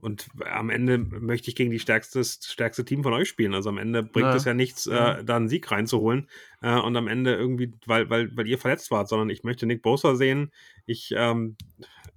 und 0.00 0.28
am 0.44 0.70
Ende 0.70 0.98
möchte 0.98 1.48
ich 1.48 1.56
gegen 1.56 1.72
die 1.72 1.80
stärkste, 1.80 2.22
stärkste 2.22 2.84
Team 2.84 3.02
von 3.02 3.12
euch 3.12 3.28
spielen. 3.28 3.54
Also 3.54 3.68
am 3.70 3.78
Ende 3.78 4.04
bringt 4.04 4.28
ja. 4.28 4.36
es 4.36 4.44
ja 4.44 4.54
nichts, 4.54 4.86
äh, 4.86 5.24
da 5.24 5.36
einen 5.36 5.48
Sieg 5.48 5.68
reinzuholen. 5.70 6.28
Äh, 6.62 6.78
und 6.78 6.96
am 6.96 7.08
Ende 7.08 7.34
irgendwie, 7.34 7.72
weil, 7.86 8.08
weil, 8.08 8.36
weil 8.36 8.46
ihr 8.46 8.58
verletzt 8.58 8.92
wart, 8.92 9.08
sondern 9.08 9.30
ich 9.30 9.42
möchte 9.42 9.66
Nick 9.66 9.82
Bosa 9.82 10.14
sehen. 10.14 10.52
Ich, 10.86 11.12
ähm, 11.16 11.56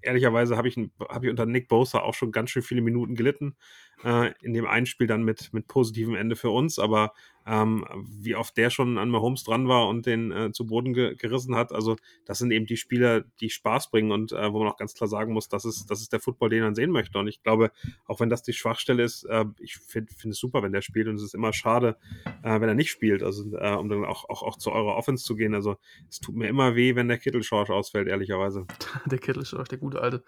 ehrlicherweise 0.04 0.58
habe 0.58 0.68
ich, 0.68 0.78
hab 1.00 1.24
ich 1.24 1.30
unter 1.32 1.48
Nick 1.48 1.68
Bosa 1.70 2.02
auch 2.02 2.14
schon 2.14 2.32
ganz 2.32 2.52
schön 2.52 2.62
viele 2.62 2.82
Minuten 2.82 3.16
gelitten 3.16 3.56
äh, 4.04 4.34
in 4.42 4.54
dem 4.54 4.66
einen 4.66 4.86
Spiel 4.86 5.08
dann 5.08 5.24
mit, 5.24 5.54
mit 5.54 5.68
positivem 5.68 6.16
Ende 6.16 6.36
für 6.36 6.50
uns, 6.50 6.80
aber 6.80 7.14
ähm, 7.46 7.86
wie 8.06 8.36
oft 8.36 8.56
der 8.58 8.70
schon 8.70 8.98
an 8.98 9.10
Mahomes 9.10 9.44
dran 9.44 9.68
war 9.68 9.88
und 9.88 10.06
den 10.06 10.32
äh, 10.32 10.52
zu 10.52 10.66
Boden 10.66 10.94
ge 10.94 11.16
gerissen 11.16 11.56
hat, 11.56 11.72
also 11.72 11.96
das 12.26 12.40
sind 12.40 12.52
eben 12.52 12.66
die 12.66 12.78
Spieler, 12.78 13.22
die 13.40 13.50
Spaß 13.50 13.90
bringen 13.92 14.12
und 14.12 14.32
äh, 14.32 14.54
wo 14.54 14.60
man 14.60 14.68
auch 14.68 14.78
ganz 14.78 14.94
klar 14.94 15.08
sagen 15.08 15.34
muss, 15.34 15.48
das 15.48 15.66
ist, 15.66 15.88
das 15.88 16.02
ist 16.02 16.14
der 16.14 16.20
Football, 16.20 16.50
den 16.50 16.64
man 16.64 16.76
sehen 16.76 16.92
möchte. 16.92 17.18
Und 17.20 17.28
ich 17.28 17.42
glaube, 17.44 17.72
auch 18.06 18.20
wenn 18.20 18.30
das 18.30 18.44
die 18.44 18.54
Schwachstelle 18.54 19.04
ist, 19.04 19.24
äh, 19.26 19.46
ich 19.60 19.78
finde 19.78 20.14
find 20.14 20.34
es 20.34 20.40
super, 20.40 20.64
wenn 20.64 20.72
der 20.72 20.82
spielt. 20.82 21.08
Und 21.08 21.16
es 21.16 21.24
ist 21.24 21.36
immer 21.36 21.54
schade, 21.54 21.98
äh, 22.44 22.60
wenn 22.62 22.70
er 22.70 22.76
nicht 22.76 22.90
spielt, 22.92 23.24
also 23.24 23.44
äh, 23.58 23.76
um 23.76 23.90
dann 23.90 24.06
auch, 24.06 24.30
auch, 24.30 24.44
auch 24.44 24.58
zu 24.58 24.72
eurer 24.72 24.96
Offense 24.96 25.24
zu 25.24 25.36
gehen, 25.36 25.56
also 25.56 25.78
es 26.10 26.20
tut 26.20 26.36
mir 26.36 26.48
immer 26.48 26.76
weh, 26.76 26.96
wenn 26.96 27.08
der 27.08 27.18
Kittelschorsch 27.18 27.70
ausfällt, 27.70 28.08
ehrlicherweise. 28.08 28.66
Der 29.06 29.20
Kittelschorsch, 29.20 29.70
der 29.70 29.78
gute 29.78 30.02
Alte. 30.02 30.24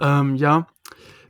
Ähm, 0.00 0.36
ja, 0.36 0.66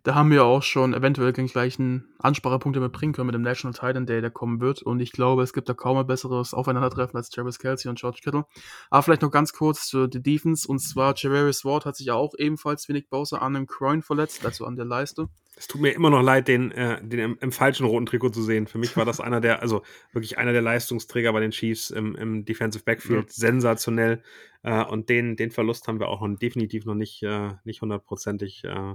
da 0.03 0.15
haben 0.15 0.31
wir 0.31 0.45
auch 0.45 0.63
schon 0.63 0.95
eventuell 0.95 1.33
den 1.33 1.47
gleichen 1.47 2.09
Ansprachepunkt 2.19 2.77
damit 2.77 2.93
bringen 2.93 3.13
können 3.13 3.27
mit 3.27 3.35
dem 3.35 3.43
National 3.43 3.75
Titan 3.75 4.07
Day, 4.07 4.21
der 4.21 4.31
kommen 4.31 4.61
wird. 4.61 4.83
Und 4.83 5.01
ich 5.01 5.13
glaube, 5.13 5.43
es 5.43 5.53
gibt 5.53 5.69
da 5.69 5.75
kaum 5.75 5.99
ein 5.99 6.07
besseres 6.07 6.55
Aufeinandertreffen 6.55 7.17
als 7.17 7.29
Travis 7.29 7.59
Kelsey 7.59 7.89
und 7.89 7.99
George 7.99 8.21
Kittle. 8.23 8.45
Aber 8.89 9.03
vielleicht 9.03 9.23
noch 9.23 9.31
ganz 9.31 9.53
kurz 9.53 9.87
zu 9.87 10.07
der 10.07 10.21
Defense. 10.21 10.67
Und 10.67 10.79
zwar, 10.79 11.15
Javarius 11.17 11.65
Ward 11.65 11.85
hat 11.85 11.97
sich 11.97 12.11
auch 12.11 12.33
ebenfalls 12.39 12.89
wie 12.89 12.95
Nick 12.95 13.11
Bowser 13.11 13.43
an 13.43 13.57
einem 13.57 13.67
Groin 13.67 14.03
verletzt, 14.03 14.45
also 14.45 14.65
an 14.65 14.77
der 14.77 14.87
Leiste. 14.87 15.29
Es 15.57 15.67
tut 15.67 15.83
mir 15.83 15.91
immer 15.91 16.09
noch 16.09 16.23
leid, 16.23 16.49
den, 16.49 16.73
äh, 16.73 17.05
den 17.05 17.21
im, 17.21 17.39
im, 17.41 17.53
falschen 17.53 17.85
roten 17.85 18.07
Trikot 18.07 18.31
zu 18.31 18.43
sehen. 18.43 18.67
Für 18.67 18.79
mich 18.79 18.97
war 18.97 19.05
das 19.05 19.21
einer 19.21 19.43
der, 19.43 19.61
also 19.61 19.83
wirklich 20.13 20.39
einer 20.39 20.53
der 20.53 20.63
Leistungsträger 20.63 21.33
bei 21.35 21.41
den 21.41 21.51
Chiefs 21.51 21.91
im, 21.91 22.15
im 22.15 22.47
Defensive 22.47 22.85
Backfield. 22.85 23.27
Ja. 23.27 23.33
Sensationell. 23.33 24.23
Äh, 24.63 24.85
und 24.85 25.11
den, 25.11 25.37
den 25.37 25.51
Verlust 25.51 25.87
haben 25.89 26.01
wir 26.01 26.09
auch 26.09 26.27
noch 26.27 26.39
definitiv 26.39 26.87
noch 26.87 26.95
nicht, 26.95 27.23
äh, 27.23 27.51
nicht 27.65 27.83
hundertprozentig 27.83 28.65
äh, 28.65 28.95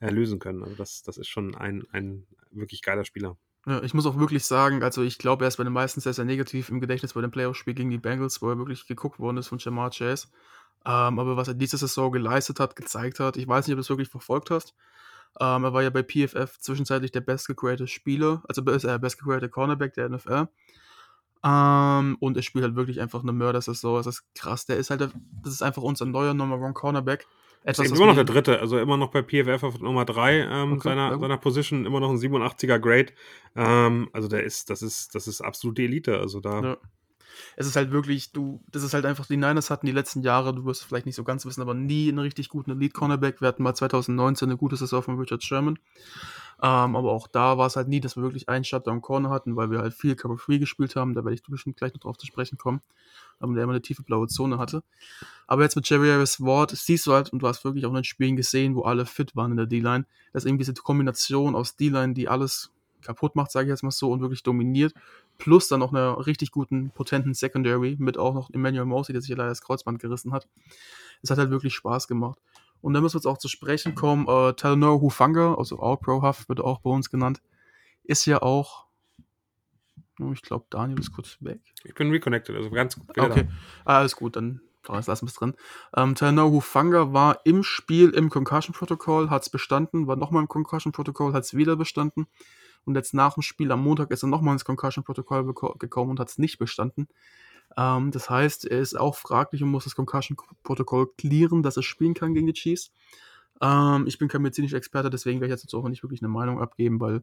lösen 0.00 0.38
können. 0.38 0.62
Also 0.62 0.76
das, 0.76 1.02
das 1.02 1.16
ist 1.16 1.28
schon 1.28 1.54
ein, 1.54 1.84
ein 1.92 2.26
wirklich 2.50 2.82
geiler 2.82 3.04
Spieler. 3.04 3.36
Ja, 3.66 3.82
ich 3.82 3.94
muss 3.94 4.04
auch 4.04 4.18
wirklich 4.18 4.44
sagen, 4.44 4.82
also 4.82 5.02
ich 5.02 5.18
glaube, 5.18 5.44
er 5.44 5.48
ist 5.48 5.56
bei 5.56 5.64
den 5.64 5.72
meisten 5.72 6.00
sehr, 6.00 6.12
sehr 6.12 6.26
negativ 6.26 6.68
im 6.68 6.80
Gedächtnis 6.80 7.14
bei 7.14 7.22
dem 7.22 7.30
Playoff-Spiel 7.30 7.74
gegen 7.74 7.90
die 7.90 7.98
Bengals, 7.98 8.42
wo 8.42 8.50
er 8.50 8.58
wirklich 8.58 8.86
geguckt 8.86 9.18
worden 9.18 9.38
ist 9.38 9.48
von 9.48 9.58
Jamar 9.58 9.90
Chase. 9.90 10.28
Ähm, 10.84 11.18
aber 11.18 11.36
was 11.38 11.48
er 11.48 11.54
diese 11.54 11.78
Saison 11.78 12.12
geleistet 12.12 12.60
hat, 12.60 12.76
gezeigt 12.76 13.20
hat, 13.20 13.38
ich 13.38 13.48
weiß 13.48 13.66
nicht, 13.66 13.74
ob 13.74 13.78
du 13.78 13.80
es 13.80 13.88
wirklich 13.88 14.10
verfolgt 14.10 14.50
hast. 14.50 14.74
Ähm, 15.40 15.64
er 15.64 15.72
war 15.72 15.82
ja 15.82 15.90
bei 15.90 16.02
PFF 16.02 16.58
zwischenzeitlich 16.58 17.10
der 17.10 17.22
bestgegradete 17.22 17.88
Spieler, 17.88 18.42
also 18.48 18.60
äh, 18.62 18.98
bestgegradete 18.98 19.48
Cornerback 19.48 19.94
der 19.94 20.10
NFL. 20.10 20.48
Ähm, 21.42 22.16
und 22.20 22.36
er 22.36 22.42
spielt 22.42 22.64
halt 22.64 22.76
wirklich 22.76 23.00
einfach 23.00 23.22
eine 23.22 23.32
Mörder-Saison. 23.32 23.96
Das 23.96 24.06
ist 24.06 24.24
krass. 24.34 24.66
Der 24.66 24.76
ist 24.76 24.90
halt, 24.90 25.00
das 25.00 25.52
ist 25.52 25.62
einfach 25.62 25.82
unser 25.82 26.06
neuer 26.06 26.34
Number 26.34 26.58
One 26.58 26.74
Cornerback. 26.74 27.26
Etwas, 27.66 27.86
ist 27.86 27.96
immer 27.96 28.06
noch 28.06 28.14
der 28.14 28.24
dritte, 28.24 28.60
also 28.60 28.78
immer 28.78 28.98
noch 28.98 29.10
bei 29.10 29.22
PFF 29.22 29.62
auf 29.62 29.80
Nummer 29.80 30.04
3 30.04 30.40
ähm, 30.40 30.72
okay, 30.74 30.82
seiner, 30.82 31.18
seiner 31.18 31.38
Position, 31.38 31.86
immer 31.86 31.98
noch 31.98 32.10
ein 32.10 32.18
87er 32.18 32.78
Grade. 32.78 33.12
Ähm, 33.56 34.10
also 34.12 34.28
der 34.28 34.44
ist, 34.44 34.68
das 34.68 34.82
ist, 34.82 35.14
das 35.14 35.26
ist 35.26 35.40
absolute 35.40 35.82
Elite. 35.82 36.18
Also 36.18 36.40
da. 36.40 36.60
Ja. 36.62 36.76
Es 37.56 37.66
ist 37.66 37.76
halt 37.76 37.90
wirklich, 37.90 38.32
du, 38.32 38.62
das 38.70 38.82
ist 38.82 38.94
halt 38.94 39.06
einfach, 39.06 39.26
die 39.26 39.36
Niners 39.36 39.70
hatten 39.70 39.86
die 39.86 39.92
letzten 39.92 40.22
Jahre, 40.22 40.54
du 40.54 40.64
wirst 40.64 40.84
vielleicht 40.84 41.06
nicht 41.06 41.16
so 41.16 41.24
ganz 41.24 41.44
wissen, 41.46 41.62
aber 41.62 41.74
nie 41.74 42.08
einen 42.08 42.18
richtig 42.18 42.48
guten 42.48 42.70
Elite-Cornerback. 42.72 43.40
Wir 43.40 43.48
hatten 43.48 43.62
mal 43.62 43.74
2019 43.74 44.48
eine 44.48 44.56
gute 44.56 44.76
Saison 44.76 45.02
von 45.02 45.18
Richard 45.18 45.42
Sherman. 45.42 45.78
Ähm, 46.62 46.96
aber 46.96 47.12
auch 47.12 47.26
da 47.26 47.58
war 47.58 47.66
es 47.66 47.76
halt 47.76 47.88
nie, 47.88 48.00
dass 48.00 48.16
wir 48.16 48.22
wirklich 48.22 48.48
einen 48.48 48.64
Shutdown 48.64 49.00
Corner 49.00 49.30
hatten, 49.30 49.56
weil 49.56 49.70
wir 49.70 49.80
halt 49.80 49.94
viel 49.94 50.14
Cover 50.14 50.38
Free 50.38 50.58
gespielt 50.58 50.96
haben. 50.96 51.14
Da 51.14 51.24
werde 51.24 51.34
ich 51.34 51.42
bestimmt 51.42 51.76
gleich 51.76 51.92
noch 51.92 52.00
drauf 52.00 52.16
zu 52.16 52.26
sprechen 52.26 52.58
kommen. 52.58 52.80
Ähm, 53.42 53.54
der 53.54 53.64
immer 53.64 53.72
eine 53.72 53.82
tiefe 53.82 54.02
blaue 54.02 54.28
Zone 54.28 54.58
hatte. 54.58 54.82
Aber 55.46 55.62
jetzt 55.62 55.76
mit 55.76 55.88
Jerry 55.88 56.08
Harris 56.08 56.40
Ward 56.40 56.70
siehst 56.70 57.06
du 57.06 57.12
halt, 57.12 57.32
und 57.32 57.40
du 57.40 57.48
hast 57.48 57.64
wirklich 57.64 57.84
auch 57.84 57.90
in 57.90 57.96
den 57.96 58.04
Spielen 58.04 58.36
gesehen, 58.36 58.76
wo 58.76 58.82
alle 58.82 59.04
fit 59.04 59.34
waren 59.36 59.50
in 59.50 59.56
der 59.56 59.66
D-Line, 59.66 60.06
dass 60.32 60.44
eben 60.44 60.58
diese 60.58 60.74
Kombination 60.74 61.54
aus 61.54 61.76
D-Line, 61.76 62.14
die 62.14 62.28
alles 62.28 62.70
kaputt 63.04 63.36
macht, 63.36 63.50
sage 63.50 63.66
ich 63.66 63.70
jetzt 63.70 63.82
mal 63.82 63.90
so, 63.90 64.10
und 64.10 64.20
wirklich 64.20 64.42
dominiert, 64.42 64.94
plus 65.38 65.68
dann 65.68 65.80
noch 65.80 65.92
einer 65.92 66.26
richtig 66.26 66.50
guten, 66.50 66.90
potenten 66.90 67.34
Secondary 67.34 67.96
mit 67.98 68.18
auch 68.18 68.34
noch 68.34 68.50
Emmanuel 68.50 68.86
Mosley, 68.86 69.12
der 69.12 69.22
sich 69.22 69.30
ja 69.30 69.36
leider 69.36 69.50
das 69.50 69.62
Kreuzband 69.62 70.00
gerissen 70.00 70.32
hat. 70.32 70.48
Es 71.22 71.30
hat 71.30 71.38
halt 71.38 71.50
wirklich 71.50 71.74
Spaß 71.74 72.08
gemacht. 72.08 72.40
Und 72.80 72.92
dann 72.92 73.02
müssen 73.02 73.14
wir 73.14 73.18
jetzt 73.20 73.26
auch 73.26 73.38
zu 73.38 73.48
sprechen 73.48 73.94
kommen. 73.94 74.28
Äh, 74.28 74.52
Talanoa 74.54 75.00
Hufanga, 75.00 75.54
also 75.54 75.80
auch 75.80 75.96
Pro 75.96 76.20
Huff, 76.20 76.48
wird 76.48 76.60
auch 76.60 76.80
bei 76.80 76.90
uns 76.90 77.08
genannt, 77.08 77.40
ist 78.02 78.26
ja 78.26 78.42
auch. 78.42 78.84
Oh, 80.20 80.32
ich 80.32 80.42
glaube, 80.42 80.66
Daniel 80.70 81.00
ist 81.00 81.12
kurz 81.12 81.38
weg. 81.40 81.60
Ich 81.82 81.94
bin 81.94 82.10
reconnected, 82.10 82.54
also 82.54 82.70
ganz 82.70 82.96
gut. 82.96 83.18
Okay, 83.18 83.48
ah, 83.84 83.98
alles 83.98 84.14
gut, 84.16 84.36
dann 84.36 84.60
lassen 84.86 85.22
wir 85.22 85.28
es 85.28 85.34
drin. 85.34 85.54
Ähm, 85.96 86.14
Talanoa 86.14 86.50
Hufanga 86.50 87.12
war 87.12 87.40
im 87.44 87.62
Spiel 87.62 88.10
im 88.10 88.28
Concussion 88.28 88.74
Protocol, 88.74 89.30
hat 89.30 89.42
es 89.42 89.50
bestanden, 89.50 90.06
war 90.06 90.16
nochmal 90.16 90.42
im 90.42 90.48
Concussion 90.48 90.92
Protocol, 90.92 91.32
hat 91.32 91.44
es 91.44 91.54
wieder 91.56 91.76
bestanden. 91.76 92.26
Und 92.84 92.94
jetzt 92.94 93.14
nach 93.14 93.34
dem 93.34 93.42
Spiel 93.42 93.72
am 93.72 93.82
Montag 93.82 94.10
ist 94.10 94.22
er 94.22 94.28
nochmal 94.28 94.54
ins 94.54 94.64
Concussion 94.64 95.04
Protocol 95.04 95.52
gekommen 95.78 96.10
und 96.10 96.20
hat 96.20 96.28
es 96.28 96.38
nicht 96.38 96.58
bestanden. 96.58 97.08
Ähm, 97.76 98.10
das 98.10 98.30
heißt, 98.30 98.66
er 98.66 98.80
ist 98.80 98.98
auch 98.98 99.16
fraglich 99.16 99.62
und 99.62 99.70
muss 99.70 99.84
das 99.84 99.96
Concussion-Protokoll 99.96 101.08
clearen, 101.18 101.62
dass 101.62 101.76
er 101.76 101.82
spielen 101.82 102.14
kann 102.14 102.34
gegen 102.34 102.46
die 102.46 102.52
Chiefs. 102.52 102.92
Ähm, 103.60 104.06
ich 104.06 104.18
bin 104.18 104.28
kein 104.28 104.42
medizinischer 104.42 104.76
Experte, 104.76 105.10
deswegen 105.10 105.40
werde 105.40 105.54
ich 105.54 105.62
jetzt 105.62 105.74
auch 105.74 105.88
nicht 105.88 106.02
wirklich 106.02 106.22
eine 106.22 106.28
Meinung 106.28 106.60
abgeben, 106.60 107.00
weil 107.00 107.22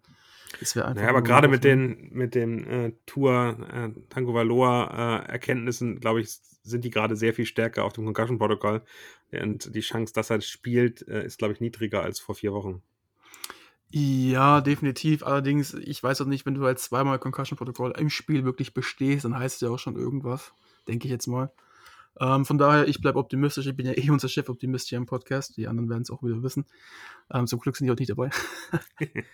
es 0.62 0.76
wäre 0.76 0.88
einfach. 0.88 1.04
Ja, 1.04 1.10
aber 1.10 1.22
gerade 1.22 1.48
mit 1.48 1.64
den, 1.64 2.10
mit 2.12 2.36
den 2.36 2.66
äh, 2.66 2.94
Tour 3.06 3.58
äh, 3.72 3.90
Tango 4.10 4.34
Valor 4.34 4.92
äh, 4.92 5.32
Erkenntnissen, 5.32 6.00
glaube 6.00 6.22
ich, 6.22 6.40
sind 6.64 6.86
die 6.86 6.90
gerade 6.90 7.16
sehr 7.16 7.34
viel 7.34 7.46
stärker 7.46 7.84
auf 7.84 7.94
dem 7.94 8.06
Concussion-Protokoll. 8.06 8.82
Und 9.32 9.74
die 9.74 9.82
Chance, 9.82 10.14
dass 10.14 10.30
er 10.30 10.42
spielt, 10.42 11.08
äh, 11.08 11.26
ist, 11.26 11.38
glaube 11.38 11.54
ich, 11.54 11.62
niedriger 11.62 12.02
als 12.02 12.20
vor 12.20 12.36
vier 12.36 12.54
Wochen. 12.54 12.82
Ja, 13.94 14.62
definitiv. 14.62 15.24
Allerdings, 15.24 15.74
ich 15.74 16.02
weiß 16.02 16.22
auch 16.22 16.26
nicht, 16.26 16.46
wenn 16.46 16.56
du 16.56 16.66
als 16.66 16.84
zweimal 16.84 17.20
Concussion-Protokoll 17.20 17.94
im 17.98 18.10
Spiel 18.10 18.46
wirklich 18.46 18.74
bestehst, 18.74 19.26
dann 19.26 19.38
heißt 19.38 19.56
es 19.56 19.62
ja 19.62 19.70
auch 19.70 19.80
schon 19.80 19.98
irgendwas, 19.98 20.54
denke 20.88 21.08
ich 21.08 21.12
jetzt 21.12 21.28
mal. 21.28 21.52
Ähm, 22.20 22.46
von 22.46 22.58
daher, 22.58 22.88
ich 22.88 23.02
bleibe 23.02 23.20
optimistisch. 23.20 23.68
Ich 23.68 23.76
bin 23.76 23.86
ja 23.86 23.94
eh 23.98 24.10
unser 24.10 24.30
Chef-Optimist 24.30 24.88
hier 24.88 24.98
im 24.98 25.06
Podcast. 25.06 25.58
Die 25.58 25.68
anderen 25.68 25.90
werden 25.90 26.04
es 26.04 26.12
auch 26.12 26.24
wieder 26.24 26.42
wissen. 26.42 26.66
Ähm, 27.34 27.48
zum 27.48 27.60
Glück 27.60 27.76
sind 27.76 27.88
die 27.88 27.92
auch 27.92 27.98
nicht 27.98 28.12
dabei. 28.12 28.30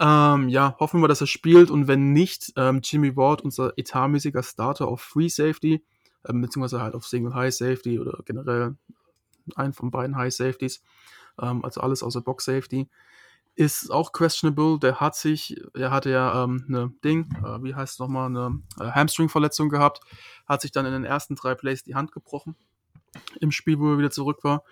ähm, 0.00 0.48
ja, 0.50 0.76
hoffen 0.78 1.00
wir, 1.00 1.08
dass 1.08 1.22
er 1.22 1.26
spielt. 1.26 1.70
Und 1.70 1.88
wenn 1.88 2.12
nicht, 2.12 2.52
ähm, 2.56 2.80
Jimmy 2.82 3.16
Ward, 3.16 3.42
unser 3.42 3.72
etatmäßiger 3.78 4.42
Starter 4.42 4.88
auf 4.88 5.00
Free 5.00 5.28
Safety, 5.28 5.82
ähm, 6.28 6.42
beziehungsweise 6.42 6.82
halt 6.82 6.94
auf 6.94 7.06
Single 7.06 7.34
High 7.34 7.54
Safety 7.54 7.98
oder 7.98 8.18
generell 8.26 8.76
einen 9.54 9.72
von 9.72 9.90
beiden 9.90 10.16
High 10.16 10.34
Safeties, 10.34 10.82
ähm, 11.40 11.64
also 11.64 11.80
alles 11.80 12.02
außer 12.02 12.20
Box 12.20 12.44
Safety 12.44 12.88
ist 13.56 13.90
auch 13.90 14.12
questionable. 14.12 14.78
Der 14.78 15.00
hat 15.00 15.16
sich, 15.16 15.60
er 15.74 15.90
hatte 15.90 16.10
ja 16.10 16.44
ähm, 16.44 16.64
eine 16.68 16.92
Ding, 17.02 17.28
äh, 17.42 17.62
wie 17.64 17.74
heißt 17.74 17.94
es 17.94 17.98
nochmal, 17.98 18.26
eine 18.26 18.60
äh, 18.78 18.92
Hamstring-Verletzung 18.92 19.70
gehabt, 19.70 20.00
hat 20.46 20.60
sich 20.60 20.72
dann 20.72 20.86
in 20.86 20.92
den 20.92 21.04
ersten 21.04 21.34
drei 21.34 21.54
Plays 21.54 21.82
die 21.82 21.94
Hand 21.94 22.12
gebrochen 22.12 22.54
im 23.40 23.50
Spiel, 23.50 23.78
wo 23.78 23.92
er 23.92 23.98
wieder 23.98 24.10
zurück 24.10 24.44
war. 24.44 24.62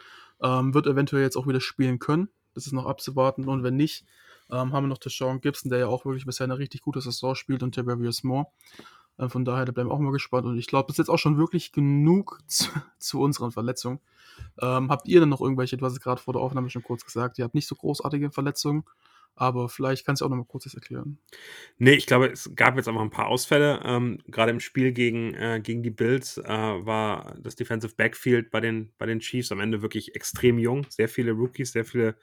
Ähm, 0.43 0.75
wird 0.75 0.87
eventuell 0.87 1.23
jetzt 1.23 1.37
auch 1.37 1.47
wieder 1.47 1.61
spielen 1.61 1.99
können. 1.99 2.29
Das 2.53 2.67
ist 2.67 2.73
noch 2.73 2.87
abzuwarten. 2.87 3.49
Und 3.49 3.63
wenn 3.63 3.77
nicht, 3.77 4.05
ähm, 4.51 4.73
haben 4.73 4.85
wir 4.85 4.89
noch 4.89 5.01
Sean 5.03 5.41
Gibson, 5.41 5.71
der 5.71 5.79
ja 5.81 5.87
auch 5.87 6.05
wirklich 6.05 6.27
bisher 6.27 6.45
eine 6.45 6.59
richtig 6.59 6.83
gute 6.83 7.01
Saison 7.01 7.35
spielt 7.35 7.63
und 7.63 7.75
Tavarius 7.75 8.23
Moore. 8.23 8.47
Äh, 9.19 9.29
von 9.29 9.45
daher, 9.45 9.65
da 9.65 9.73
bleiben 9.73 9.91
wir 9.91 9.95
auch 9.95 10.01
mal 10.01 10.13
gespannt. 10.13 10.47
Und 10.47 10.59
ich 10.59 10.67
glaube, 10.67 10.87
das 10.89 10.95
ist 10.95 10.99
jetzt 10.99 11.09
auch 11.09 11.19
schon 11.19 11.39
wirklich 11.39 11.73
genug 11.73 12.41
zu, 12.47 12.71
zu 12.99 13.21
unseren 13.21 13.53
Verletzungen. 13.53 14.01
Ähm, 14.61 14.91
habt 14.91 15.07
ihr 15.07 15.21
denn 15.21 15.29
noch 15.29 15.41
irgendwelche, 15.41 15.79
hast 15.81 15.93
es 15.93 16.01
gerade 16.01 16.21
vor 16.21 16.35
der 16.35 16.43
Aufnahme 16.43 16.71
schon 16.71 16.83
kurz 16.83 17.05
gesagt, 17.05 17.39
ihr 17.39 17.45
habt 17.45 17.55
nicht 17.55 17.69
so 17.69 17.77
großartige 17.77 18.33
Verletzungen, 18.33 18.85
aber 19.37 19.69
vielleicht 19.69 20.07
kannst 20.07 20.21
du 20.23 20.27
auch 20.27 20.31
noch 20.31 20.37
mal 20.37 20.45
kurz 20.45 20.65
das 20.65 20.75
erklären. 20.75 21.19
Nee, 21.79 21.95
ich 21.95 22.07
glaube, 22.07 22.31
es 22.31 22.51
gab 22.55 22.77
jetzt 22.77 22.89
einfach 22.89 23.01
ein 23.01 23.11
paar 23.11 23.27
Ausfälle. 23.27 23.81
Ähm, 23.85 24.19
Gerade 24.29 24.53
im 24.53 24.61
Spiel 24.61 24.93
gegen, 24.93 25.35
äh, 25.35 25.61
gegen 25.63 25.83
die 25.83 25.91
Bills 25.91 26.39
äh, 26.39 26.49
war 26.49 27.35
das 27.41 27.57
Defensive 27.57 27.95
Backfield 27.97 28.51
bei 28.51 28.61
den, 28.61 28.93
bei 28.99 29.07
den 29.07 29.21
Chiefs 29.21 29.51
am 29.51 29.61
Ende 29.61 29.83
wirklich 29.83 30.15
extrem 30.15 30.59
jung. 30.59 30.87
Sehr 30.89 31.09
viele 31.09 31.33
Rookies, 31.33 31.73
sehr 31.73 31.85
viele 31.85 32.17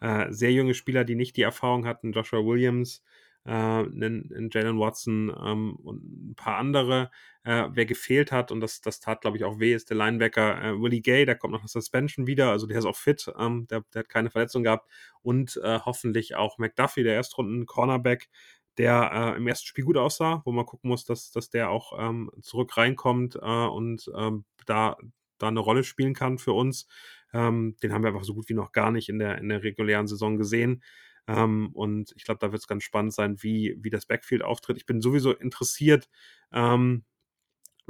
äh, 0.00 0.30
sehr 0.30 0.52
junge 0.52 0.74
Spieler, 0.74 1.04
die 1.04 1.14
nicht 1.14 1.36
die 1.36 1.42
Erfahrung 1.42 1.86
hatten. 1.86 2.12
Joshua 2.12 2.44
Williams, 2.44 3.02
äh, 3.48 3.50
einen, 3.50 4.30
einen 4.34 4.50
Jalen 4.52 4.78
Watson 4.78 5.34
ähm, 5.42 5.76
und 5.76 6.30
ein 6.30 6.34
paar 6.36 6.58
andere. 6.58 7.10
Äh, 7.44 7.68
wer 7.72 7.86
gefehlt 7.86 8.30
hat, 8.30 8.52
und 8.52 8.60
das, 8.60 8.82
das 8.82 9.00
tat, 9.00 9.22
glaube 9.22 9.38
ich, 9.38 9.44
auch 9.44 9.58
weh, 9.58 9.72
ist 9.72 9.88
der 9.88 9.96
Linebacker 9.96 10.62
äh, 10.62 10.80
Willie 10.80 11.00
Gay, 11.00 11.24
der 11.24 11.34
kommt 11.34 11.54
nach 11.54 11.60
der 11.60 11.68
Suspension 11.68 12.26
wieder, 12.26 12.50
also 12.50 12.66
der 12.66 12.78
ist 12.78 12.84
auch 12.84 12.96
fit, 12.96 13.32
ähm, 13.38 13.66
der, 13.68 13.84
der, 13.94 14.00
hat 14.00 14.10
keine 14.10 14.30
Verletzung 14.30 14.64
gehabt. 14.64 14.86
Und 15.22 15.58
äh, 15.64 15.80
hoffentlich 15.80 16.34
auch 16.36 16.58
McDuffie, 16.58 17.04
der 17.04 17.14
Erstrunden-Cornerback, 17.14 18.28
der 18.76 19.10
äh, 19.34 19.36
im 19.38 19.46
ersten 19.46 19.66
Spiel 19.66 19.84
gut 19.84 19.96
aussah, 19.96 20.42
wo 20.44 20.52
man 20.52 20.66
gucken 20.66 20.90
muss, 20.90 21.04
dass, 21.06 21.30
dass 21.30 21.48
der 21.48 21.70
auch 21.70 21.98
ähm, 21.98 22.30
zurück 22.42 22.76
reinkommt 22.76 23.36
äh, 23.36 23.66
und 23.66 24.10
ähm, 24.14 24.44
da, 24.66 24.96
da 25.38 25.48
eine 25.48 25.60
Rolle 25.60 25.84
spielen 25.84 26.14
kann 26.14 26.38
für 26.38 26.52
uns. 26.52 26.86
Ähm, 27.32 27.76
den 27.82 27.92
haben 27.92 28.02
wir 28.02 28.08
einfach 28.08 28.24
so 28.24 28.34
gut 28.34 28.48
wie 28.48 28.54
noch 28.54 28.72
gar 28.72 28.90
nicht 28.90 29.08
in 29.08 29.18
der, 29.18 29.38
in 29.38 29.48
der 29.48 29.62
regulären 29.62 30.06
Saison 30.06 30.36
gesehen. 30.36 30.82
Ähm, 31.28 31.70
und 31.74 32.12
ich 32.16 32.24
glaube, 32.24 32.40
da 32.40 32.50
wird 32.52 32.62
es 32.62 32.66
ganz 32.66 32.82
spannend 32.82 33.12
sein, 33.14 33.42
wie, 33.42 33.76
wie 33.80 33.90
das 33.90 34.06
Backfield 34.06 34.42
auftritt. 34.42 34.78
Ich 34.78 34.86
bin 34.86 35.00
sowieso 35.00 35.32
interessiert, 35.32 36.08
ähm, 36.52 37.04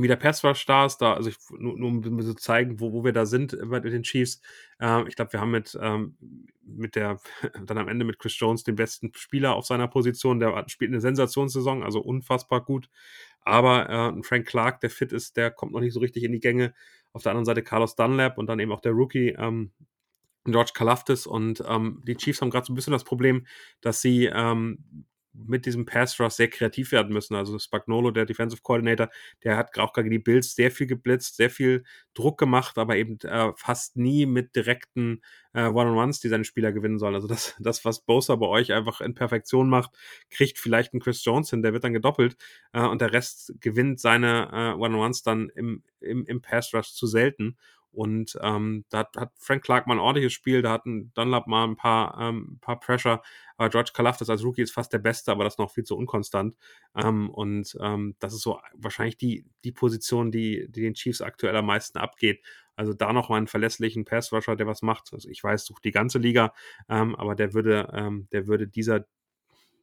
wie 0.00 0.08
der 0.08 0.16
Pass 0.16 0.44
Rush 0.44 0.64
da 0.64 0.86
ist, 0.86 0.98
da, 0.98 1.14
also 1.14 1.28
ich, 1.28 1.36
nur, 1.50 1.76
nur 1.76 1.88
um 1.88 2.22
zu 2.22 2.34
zeigen, 2.34 2.78
wo, 2.78 2.92
wo 2.92 3.04
wir 3.04 3.12
da 3.12 3.26
sind 3.26 3.56
bei 3.68 3.80
den 3.80 4.04
Chiefs. 4.04 4.40
Ähm, 4.80 5.06
ich 5.08 5.16
glaube, 5.16 5.32
wir 5.32 5.40
haben 5.40 5.50
mit, 5.50 5.76
ähm, 5.80 6.16
mit 6.62 6.94
der, 6.94 7.20
dann 7.66 7.78
am 7.78 7.88
Ende 7.88 8.04
mit 8.04 8.18
Chris 8.18 8.38
Jones 8.38 8.62
den 8.62 8.76
besten 8.76 9.12
Spieler 9.14 9.54
auf 9.56 9.66
seiner 9.66 9.88
Position. 9.88 10.38
Der 10.38 10.64
spielt 10.68 10.92
eine 10.92 11.00
Sensationssaison, 11.00 11.82
also 11.82 12.00
unfassbar 12.00 12.64
gut. 12.64 12.88
Aber 13.40 13.88
äh, 14.16 14.22
Frank 14.22 14.46
Clark, 14.46 14.80
der 14.80 14.90
fit 14.90 15.12
ist, 15.12 15.36
der 15.36 15.50
kommt 15.50 15.72
noch 15.72 15.80
nicht 15.80 15.94
so 15.94 16.00
richtig 16.00 16.22
in 16.22 16.32
die 16.32 16.40
Gänge. 16.40 16.74
Auf 17.12 17.22
der 17.22 17.32
anderen 17.32 17.46
Seite 17.46 17.62
Carlos 17.62 17.96
Dunlap 17.96 18.38
und 18.38 18.46
dann 18.46 18.60
eben 18.60 18.70
auch 18.70 18.80
der 18.80 18.92
Rookie, 18.92 19.30
ähm, 19.30 19.72
George 20.52 20.72
Kalafdis 20.74 21.26
und 21.26 21.62
ähm, 21.66 22.02
die 22.06 22.16
Chiefs 22.16 22.40
haben 22.40 22.50
gerade 22.50 22.66
so 22.66 22.72
ein 22.72 22.76
bisschen 22.76 22.92
das 22.92 23.04
Problem, 23.04 23.46
dass 23.80 24.00
sie 24.00 24.26
ähm, 24.26 25.06
mit 25.46 25.66
diesem 25.66 25.86
Pass 25.86 26.18
Rush 26.18 26.34
sehr 26.34 26.48
kreativ 26.48 26.92
werden 26.92 27.12
müssen. 27.12 27.34
Also 27.34 27.58
Spagnolo, 27.58 28.10
der 28.10 28.26
Defensive 28.26 28.62
Coordinator, 28.62 29.08
der 29.44 29.56
hat 29.56 29.78
auch 29.78 29.92
gegen 29.92 30.10
die 30.10 30.18
Bills 30.18 30.54
sehr 30.54 30.70
viel 30.70 30.86
geblitzt, 30.86 31.36
sehr 31.36 31.50
viel 31.50 31.84
Druck 32.14 32.38
gemacht, 32.38 32.78
aber 32.78 32.96
eben 32.96 33.18
äh, 33.20 33.52
fast 33.56 33.96
nie 33.96 34.26
mit 34.26 34.56
direkten 34.56 35.22
äh, 35.52 35.66
One-on-Ones, 35.66 36.20
die 36.20 36.28
seine 36.28 36.44
Spieler 36.44 36.72
gewinnen 36.72 36.98
sollen. 36.98 37.14
Also 37.14 37.28
das, 37.28 37.54
das, 37.60 37.84
was 37.84 38.04
Bosa 38.04 38.36
bei 38.36 38.46
euch 38.46 38.72
einfach 38.72 39.00
in 39.00 39.14
Perfektion 39.14 39.68
macht, 39.68 39.90
kriegt 40.30 40.58
vielleicht 40.58 40.94
ein 40.94 41.00
Chris 41.00 41.24
Jones 41.24 41.50
hin, 41.50 41.62
der 41.62 41.72
wird 41.72 41.84
dann 41.84 41.92
gedoppelt 41.92 42.36
äh, 42.72 42.80
und 42.82 43.00
der 43.00 43.12
Rest 43.12 43.54
gewinnt 43.60 44.00
seine 44.00 44.48
äh, 44.52 44.74
One-on-Ones 44.74 45.22
dann 45.22 45.50
im, 45.50 45.82
im, 46.00 46.24
im 46.26 46.42
Pass 46.42 46.74
Rush 46.74 46.92
zu 46.92 47.06
selten. 47.06 47.56
Und 47.98 48.38
ähm, 48.42 48.84
da 48.90 49.08
hat, 49.16 49.32
Frank 49.38 49.64
Clark 49.64 49.88
mal 49.88 49.94
ein 49.94 49.98
ordentliches 49.98 50.32
Spiel, 50.32 50.62
da 50.62 50.70
hat 50.70 50.86
ein 50.86 51.12
Dunlap 51.14 51.48
mal 51.48 51.64
ein 51.64 51.74
paar, 51.74 52.16
ähm, 52.20 52.52
ein 52.52 52.58
paar 52.60 52.78
Pressure. 52.78 53.20
Aber 53.56 53.70
George 53.70 53.90
Kalafdis 53.92 54.30
als 54.30 54.44
Rookie 54.44 54.62
ist 54.62 54.70
fast 54.70 54.92
der 54.92 55.00
Beste, 55.00 55.32
aber 55.32 55.42
das 55.42 55.54
ist 55.54 55.58
noch 55.58 55.72
viel 55.72 55.82
zu 55.82 55.96
unkonstant. 55.96 56.54
Ähm, 56.94 57.28
und 57.28 57.76
ähm, 57.80 58.14
das 58.20 58.34
ist 58.34 58.42
so 58.42 58.60
wahrscheinlich 58.74 59.16
die, 59.16 59.46
die 59.64 59.72
Position, 59.72 60.30
die, 60.30 60.68
die 60.70 60.82
den 60.82 60.94
Chiefs 60.94 61.20
aktuell 61.20 61.56
am 61.56 61.66
meisten 61.66 61.98
abgeht. 61.98 62.40
Also 62.76 62.94
da 62.94 63.12
noch 63.12 63.30
mal 63.30 63.38
einen 63.38 63.48
verlässlichen 63.48 64.04
Pass-Rusher, 64.04 64.54
der 64.54 64.68
was 64.68 64.82
macht. 64.82 65.12
Also 65.12 65.28
ich 65.28 65.42
weiß, 65.42 65.64
sucht 65.64 65.84
die 65.84 65.90
ganze 65.90 66.20
Liga, 66.20 66.54
ähm, 66.88 67.16
aber 67.16 67.34
der 67.34 67.52
würde, 67.52 67.88
ähm, 67.92 68.28
der 68.30 68.46
würde 68.46 68.68
dieser 68.68 69.06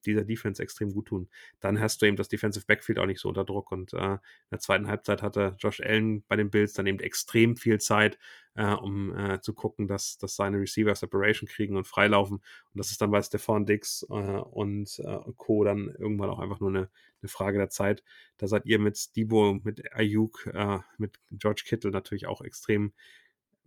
dieser 0.05 0.23
Defense 0.23 0.61
extrem 0.61 0.93
gut 0.93 1.07
tun. 1.07 1.29
Dann 1.59 1.79
hast 1.79 2.01
du 2.01 2.05
eben 2.05 2.17
das 2.17 2.29
Defensive 2.29 2.65
Backfield 2.65 2.99
auch 2.99 3.05
nicht 3.05 3.19
so 3.19 3.29
unter 3.29 3.45
Druck. 3.45 3.71
Und 3.71 3.93
äh, 3.93 4.13
in 4.13 4.19
der 4.51 4.59
zweiten 4.59 4.87
Halbzeit 4.87 5.21
hatte 5.21 5.55
Josh 5.59 5.81
Allen 5.81 6.23
bei 6.27 6.35
den 6.35 6.49
Bills 6.49 6.73
dann 6.73 6.87
eben 6.87 6.99
extrem 6.99 7.57
viel 7.57 7.79
Zeit, 7.79 8.17
äh, 8.55 8.73
um 8.73 9.15
äh, 9.17 9.41
zu 9.41 9.53
gucken, 9.53 9.87
dass, 9.87 10.17
dass 10.17 10.35
seine 10.35 10.57
Receiver 10.59 10.95
Separation 10.95 11.47
kriegen 11.47 11.75
und 11.77 11.87
freilaufen. 11.87 12.37
Und 12.37 12.77
das 12.77 12.91
ist 12.91 13.01
dann 13.01 13.11
bei 13.11 13.21
Stefan 13.21 13.65
Dix 13.65 14.05
äh, 14.09 14.13
und 14.13 14.99
äh, 14.99 15.19
Co. 15.37 15.63
dann 15.63 15.93
irgendwann 15.99 16.29
auch 16.29 16.39
einfach 16.39 16.59
nur 16.59 16.69
eine, 16.69 16.89
eine 17.21 17.29
Frage 17.29 17.57
der 17.57 17.69
Zeit. 17.69 18.03
Da 18.37 18.47
seid 18.47 18.65
ihr 18.65 18.79
mit 18.79 19.15
Debo, 19.15 19.59
mit 19.63 19.93
Ayuk, 19.93 20.47
äh, 20.53 20.79
mit 20.97 21.19
George 21.31 21.63
Kittle 21.65 21.91
natürlich 21.91 22.27
auch 22.27 22.41
extrem 22.41 22.93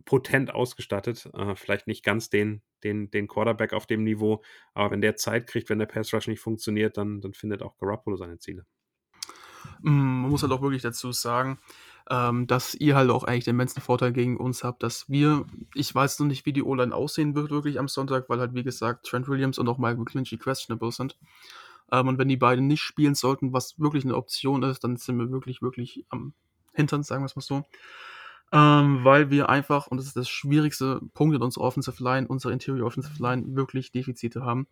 potent 0.05 0.53
ausgestattet. 0.53 1.29
Äh, 1.33 1.55
vielleicht 1.55 1.87
nicht 1.87 2.03
ganz 2.03 2.29
den, 2.29 2.61
den, 2.83 3.11
den 3.11 3.27
Quarterback 3.27 3.73
auf 3.73 3.85
dem 3.85 4.03
Niveau, 4.03 4.41
aber 4.73 4.91
wenn 4.91 5.01
der 5.01 5.15
Zeit 5.15 5.47
kriegt, 5.47 5.69
wenn 5.69 5.79
der 5.79 5.85
Pass 5.85 6.13
Rush 6.13 6.27
nicht 6.27 6.39
funktioniert, 6.39 6.97
dann, 6.97 7.21
dann 7.21 7.33
findet 7.33 7.61
auch 7.61 7.77
Garoppolo 7.77 8.17
seine 8.17 8.39
Ziele. 8.39 8.65
Mm, 9.81 10.21
man 10.21 10.31
muss 10.31 10.41
halt 10.41 10.51
auch 10.51 10.61
wirklich 10.61 10.81
dazu 10.81 11.11
sagen, 11.11 11.59
ähm, 12.09 12.47
dass 12.47 12.73
ihr 12.75 12.95
halt 12.95 13.09
auch 13.09 13.23
eigentlich 13.23 13.45
den 13.45 13.55
immensen 13.55 13.81
Vorteil 13.81 14.11
gegen 14.11 14.37
uns 14.37 14.63
habt, 14.63 14.83
dass 14.83 15.09
wir, 15.09 15.45
ich 15.75 15.93
weiß 15.93 16.19
noch 16.19 16.27
nicht, 16.27 16.45
wie 16.45 16.53
die 16.53 16.63
O-Line 16.63 16.95
aussehen 16.95 17.35
wird 17.35 17.51
wirklich 17.51 17.79
am 17.79 17.87
Sonntag, 17.87 18.29
weil 18.29 18.39
halt 18.39 18.53
wie 18.55 18.63
gesagt 18.63 19.05
Trent 19.05 19.27
Williams 19.27 19.59
und 19.59 19.67
auch 19.67 19.77
Michael 19.77 19.97
McClinchy 19.97 20.37
questionable 20.37 20.91
sind. 20.91 21.17
Ähm, 21.91 22.07
und 22.07 22.17
wenn 22.17 22.27
die 22.27 22.37
beiden 22.37 22.67
nicht 22.67 22.81
spielen 22.81 23.15
sollten, 23.15 23.53
was 23.53 23.79
wirklich 23.79 24.05
eine 24.05 24.15
Option 24.15 24.63
ist, 24.63 24.83
dann 24.83 24.97
sind 24.97 25.17
wir 25.17 25.31
wirklich, 25.31 25.61
wirklich 25.61 26.05
am 26.09 26.33
Hintern, 26.73 27.03
sagen 27.03 27.23
wir 27.23 27.27
es 27.27 27.35
mal 27.35 27.41
so. 27.41 27.63
Ähm, 28.51 29.03
weil 29.03 29.29
wir 29.29 29.49
einfach, 29.49 29.87
und 29.87 29.97
das 29.97 30.07
ist 30.07 30.15
das 30.15 30.27
schwierigste 30.27 31.01
Punkt 31.13 31.35
in 31.35 31.41
unserer 31.41 31.65
Offensive 31.65 32.03
Line, 32.03 32.27
unsere 32.27 32.51
Interior 32.51 32.87
Offensive 32.87 33.21
Line, 33.21 33.55
wirklich 33.55 33.91
Defizite 33.91 34.41
haben. 34.43 34.67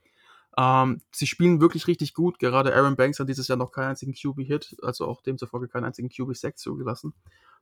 Ähm, 0.57 1.01
sie 1.11 1.27
spielen 1.27 1.61
wirklich 1.61 1.85
richtig 1.85 2.15
gut. 2.15 2.39
Gerade 2.39 2.73
Aaron 2.75 2.95
Banks 2.95 3.19
hat 3.19 3.29
dieses 3.29 3.47
Jahr 3.47 3.59
noch 3.59 3.71
keinen 3.71 3.89
einzigen 3.89 4.13
QB-Hit, 4.13 4.77
also 4.81 5.05
auch 5.05 5.21
demzufolge 5.21 5.67
keinen 5.67 5.85
einzigen 5.85 6.09
QB-Sack 6.09 6.57
zugelassen. 6.57 7.13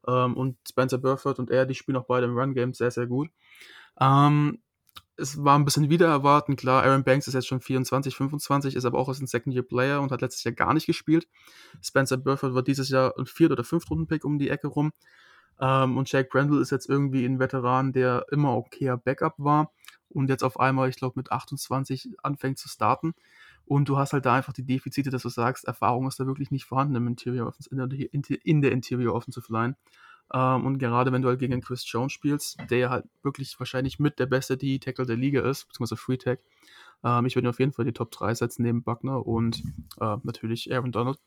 Ähm, 0.07 0.37
und 0.37 0.57
Spencer 0.67 0.97
Burford 0.97 1.39
und 1.39 1.49
er, 1.49 1.65
die 1.65 1.75
spielen 1.75 1.97
auch 1.97 2.05
beide 2.05 2.25
im 2.25 2.37
Run-Game 2.37 2.73
sehr, 2.73 2.91
sehr 2.91 3.07
gut. 3.07 3.29
Ähm, 3.99 4.59
es 5.17 5.43
war 5.43 5.57
ein 5.57 5.65
bisschen 5.65 5.89
wieder 5.89 6.07
erwarten. 6.07 6.55
Klar, 6.55 6.83
Aaron 6.83 7.03
Banks 7.03 7.27
ist 7.27 7.33
jetzt 7.33 7.47
schon 7.47 7.61
24, 7.61 8.15
25, 8.15 8.75
ist 8.75 8.85
aber 8.85 8.97
auch 8.99 9.09
als 9.09 9.19
ein 9.19 9.27
Second-Year-Player 9.27 10.01
und 10.01 10.11
hat 10.11 10.21
letztes 10.21 10.43
Jahr 10.45 10.53
gar 10.53 10.73
nicht 10.73 10.85
gespielt. 10.85 11.27
Spencer 11.81 12.17
Burford 12.17 12.53
war 12.53 12.63
dieses 12.63 12.89
Jahr 12.89 13.17
ein 13.17 13.25
Viert- 13.25 13.51
oder 13.51 13.65
Fünft-Runden-Pick 13.65 14.23
um 14.23 14.39
die 14.39 14.49
Ecke 14.49 14.67
rum. 14.67 14.91
Ähm, 15.59 15.97
und 15.97 16.11
Jack 16.11 16.29
Brendel 16.29 16.61
ist 16.61 16.71
jetzt 16.71 16.89
irgendwie 16.89 17.25
ein 17.25 17.39
Veteran, 17.39 17.93
der 17.93 18.25
immer 18.31 18.55
okayer 18.55 18.97
Backup 18.97 19.35
war 19.37 19.71
und 20.09 20.29
jetzt 20.29 20.43
auf 20.43 20.59
einmal, 20.59 20.89
ich 20.89 20.95
glaube, 20.95 21.13
mit 21.17 21.31
28 21.31 22.09
anfängt 22.23 22.57
zu 22.57 22.69
starten. 22.69 23.13
Und 23.65 23.89
du 23.89 23.97
hast 23.97 24.13
halt 24.13 24.25
da 24.25 24.35
einfach 24.35 24.53
die 24.53 24.65
Defizite, 24.65 25.09
dass 25.09 25.23
du 25.23 25.29
sagst, 25.29 25.65
Erfahrung 25.65 26.07
ist 26.07 26.19
da 26.19 26.27
wirklich 26.27 26.51
nicht 26.51 26.65
vorhanden 26.65 26.95
im 26.95 27.07
Interior 27.07 27.53
in 27.71 28.21
der, 28.21 28.45
in 28.45 28.61
der 28.61 28.71
Interior 28.71 29.15
Offensive 29.15 29.51
Line. 29.51 29.75
Ähm, 30.33 30.65
und 30.65 30.77
gerade 30.77 31.11
wenn 31.11 31.21
du 31.21 31.29
halt 31.29 31.39
gegen 31.39 31.61
Chris 31.61 31.83
Jones 31.91 32.13
spielst, 32.13 32.57
der 32.69 32.89
halt 32.89 33.05
wirklich 33.23 33.59
wahrscheinlich 33.59 33.99
mit 33.99 34.19
der 34.19 34.25
beste 34.25 34.57
DE-Tackle 34.57 35.05
der 35.05 35.17
Liga 35.17 35.41
ist, 35.41 35.67
beziehungsweise 35.67 35.97
Free 35.97 36.17
Tag, 36.17 36.39
ähm, 37.05 37.25
ich 37.27 37.35
würde 37.35 37.49
auf 37.49 37.59
jeden 37.59 37.71
Fall 37.71 37.85
die 37.85 37.93
Top 37.93 38.11
3 38.11 38.33
setzen 38.33 38.63
neben 38.63 38.83
Buckner 38.83 39.25
und 39.25 39.63
äh, 40.01 40.17
natürlich 40.23 40.73
Aaron 40.73 40.91
Donald, 40.91 41.19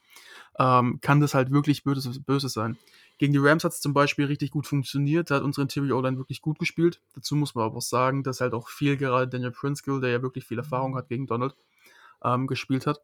ähm, 0.58 0.98
kann 1.00 1.20
das 1.20 1.34
halt 1.34 1.52
wirklich 1.52 1.84
böse, 1.84 2.20
böse 2.20 2.48
sein. 2.48 2.76
Gegen 3.18 3.32
die 3.32 3.38
Rams 3.38 3.62
hat 3.64 3.72
es 3.72 3.80
zum 3.80 3.94
Beispiel 3.94 4.26
richtig 4.26 4.50
gut 4.50 4.66
funktioniert, 4.66 5.30
da 5.30 5.36
hat 5.36 5.42
unsere 5.44 5.62
Interior 5.62 5.98
O-Line 5.98 6.18
wirklich 6.18 6.42
gut 6.42 6.58
gespielt. 6.58 7.00
Dazu 7.14 7.36
muss 7.36 7.54
man 7.54 7.64
aber 7.64 7.76
auch 7.76 7.82
sagen, 7.82 8.24
dass 8.24 8.40
halt 8.40 8.54
auch 8.54 8.68
viel 8.68 8.96
gerade 8.96 9.28
Daniel 9.28 9.52
Prinskill, 9.52 10.00
der 10.00 10.10
ja 10.10 10.22
wirklich 10.22 10.44
viel 10.44 10.58
Erfahrung 10.58 10.96
hat 10.96 11.08
gegen 11.08 11.26
Donald, 11.26 11.54
ähm, 12.24 12.48
gespielt 12.48 12.86
hat. 12.86 13.00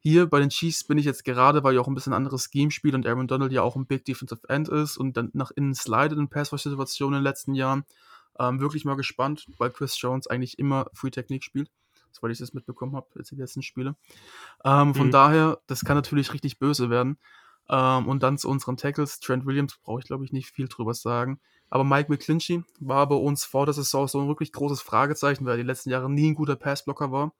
Hier 0.00 0.26
bei 0.26 0.40
den 0.40 0.50
Chiefs 0.50 0.84
bin 0.84 0.98
ich 0.98 1.04
jetzt 1.04 1.24
gerade, 1.24 1.62
weil 1.62 1.74
ich 1.74 1.80
auch 1.80 1.88
ein 1.88 1.94
bisschen 1.94 2.12
anderes 2.12 2.48
Scheme 2.52 2.70
spiele 2.70 2.96
und 2.96 3.06
Aaron 3.06 3.28
Donald 3.28 3.52
ja 3.52 3.62
auch 3.62 3.76
ein 3.76 3.86
Big 3.86 4.04
Defensive 4.04 4.48
End 4.48 4.68
ist 4.68 4.96
und 4.96 5.16
dann 5.16 5.30
nach 5.34 5.52
innen 5.52 5.74
slidet 5.74 6.18
in 6.18 6.28
Pass-Situationen 6.28 7.18
in 7.18 7.20
den 7.20 7.24
letzten 7.24 7.54
Jahren. 7.54 7.84
Ähm, 8.40 8.60
wirklich 8.60 8.84
mal 8.84 8.94
gespannt, 8.94 9.46
weil 9.58 9.70
Chris 9.70 10.00
Jones 10.00 10.28
eigentlich 10.28 10.58
immer 10.60 10.86
Free 10.94 11.10
Technik 11.10 11.42
spielt. 11.42 11.70
Soweit 12.12 12.32
ich 12.32 12.38
das 12.38 12.54
mitbekommen 12.54 12.96
habe, 12.96 13.06
jetzt 13.16 13.30
die 13.30 13.36
letzten 13.36 13.62
Spiele. 13.62 13.96
Ähm, 14.64 14.94
von 14.94 15.08
mhm. 15.08 15.12
daher, 15.12 15.58
das 15.66 15.84
kann 15.84 15.96
natürlich 15.96 16.32
richtig 16.32 16.58
böse 16.58 16.90
werden. 16.90 17.18
Ähm, 17.70 18.08
und 18.08 18.22
dann 18.22 18.38
zu 18.38 18.48
unseren 18.48 18.76
Tackles. 18.76 19.20
Trent 19.20 19.46
Williams 19.46 19.78
brauche 19.82 20.00
ich, 20.00 20.06
glaube 20.06 20.24
ich, 20.24 20.32
nicht 20.32 20.50
viel 20.50 20.68
drüber 20.68 20.94
sagen. 20.94 21.40
Aber 21.70 21.84
Mike 21.84 22.10
McClinchy 22.10 22.64
war 22.80 23.08
bei 23.08 23.14
uns 23.14 23.44
vor 23.44 23.66
der 23.66 23.74
Saison 23.74 24.08
so 24.08 24.20
ein 24.20 24.28
wirklich 24.28 24.52
großes 24.52 24.80
Fragezeichen, 24.80 25.44
weil 25.44 25.54
er 25.54 25.58
die 25.58 25.62
letzten 25.64 25.90
Jahre 25.90 26.10
nie 26.10 26.30
ein 26.30 26.34
guter 26.34 26.56
Passblocker 26.56 27.12
war. 27.12 27.32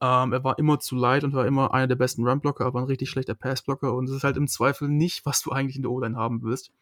Ähm, 0.00 0.32
er 0.32 0.42
war 0.42 0.58
immer 0.58 0.80
zu 0.80 0.96
light 0.96 1.22
und 1.22 1.32
war 1.32 1.46
immer 1.46 1.72
einer 1.72 1.86
der 1.86 1.94
besten 1.94 2.26
Runblocker, 2.26 2.66
aber 2.66 2.80
ein 2.80 2.86
richtig 2.86 3.08
schlechter 3.08 3.34
Passblocker. 3.34 3.94
Und 3.94 4.08
es 4.08 4.16
ist 4.16 4.24
halt 4.24 4.36
im 4.36 4.48
Zweifel 4.48 4.88
nicht, 4.88 5.24
was 5.24 5.42
du 5.42 5.52
eigentlich 5.52 5.76
in 5.76 5.82
der 5.82 5.92
O-Line 5.92 6.16
haben 6.16 6.42
willst, 6.42 6.72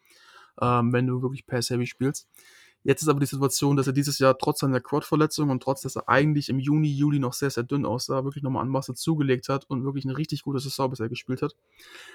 ähm, 0.59 0.91
wenn 0.91 1.05
du 1.05 1.21
wirklich 1.21 1.45
Pass-Heavy 1.45 1.85
spielst. 1.85 2.27
Jetzt 2.83 3.03
ist 3.03 3.09
aber 3.09 3.19
die 3.19 3.27
Situation, 3.27 3.77
dass 3.77 3.87
er 3.87 3.93
dieses 3.93 4.17
Jahr 4.17 4.37
trotz 4.37 4.59
seiner 4.59 4.79
Quad-Verletzung 4.79 5.49
und 5.49 5.61
trotz, 5.61 5.81
dass 5.81 5.95
er 5.95 6.09
eigentlich 6.09 6.49
im 6.49 6.59
Juni, 6.59 6.89
Juli 6.89 7.19
noch 7.19 7.33
sehr, 7.33 7.51
sehr 7.51 7.63
dünn 7.63 7.85
aussah, 7.85 8.23
wirklich 8.23 8.43
nochmal 8.43 8.63
an 8.63 8.69
Masse 8.69 8.95
zugelegt 8.95 9.49
hat 9.49 9.65
und 9.69 9.83
wirklich 9.83 10.05
eine 10.05 10.17
richtig 10.17 10.41
gute 10.41 10.59
Saison 10.59 10.89
bisher 10.89 11.09
gespielt 11.09 11.41
hat. 11.43 11.55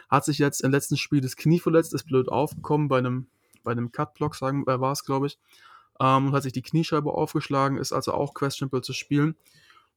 Hat 0.09 0.25
sich 0.25 0.39
jetzt 0.39 0.63
im 0.63 0.73
letzten 0.73 0.97
Spiel 0.97 1.21
das 1.21 1.37
Knie 1.37 1.61
verletzt, 1.61 1.95
ist 1.95 2.05
blöd 2.05 2.29
aufgekommen 2.29 2.89
bei 2.89 2.99
einem, 2.99 3.29
bei 3.63 3.73
einem 3.73 3.93
Cut-Block, 3.93 4.35
sagen, 4.35 4.65
äh, 4.67 4.81
war 4.81 4.93
es, 4.93 5.05
glaube 5.05 5.29
ich, 5.29 5.39
ähm, 6.01 6.29
und 6.29 6.33
hat 6.33 6.43
sich 6.43 6.53
die 6.53 6.63
Kniescheibe 6.63 7.13
aufgeschlagen, 7.13 7.79
ist 7.79 7.93
also 7.93 8.13
auch 8.13 8.35
questionable 8.35 8.83
zu 8.83 8.93
spielen. 8.93 9.37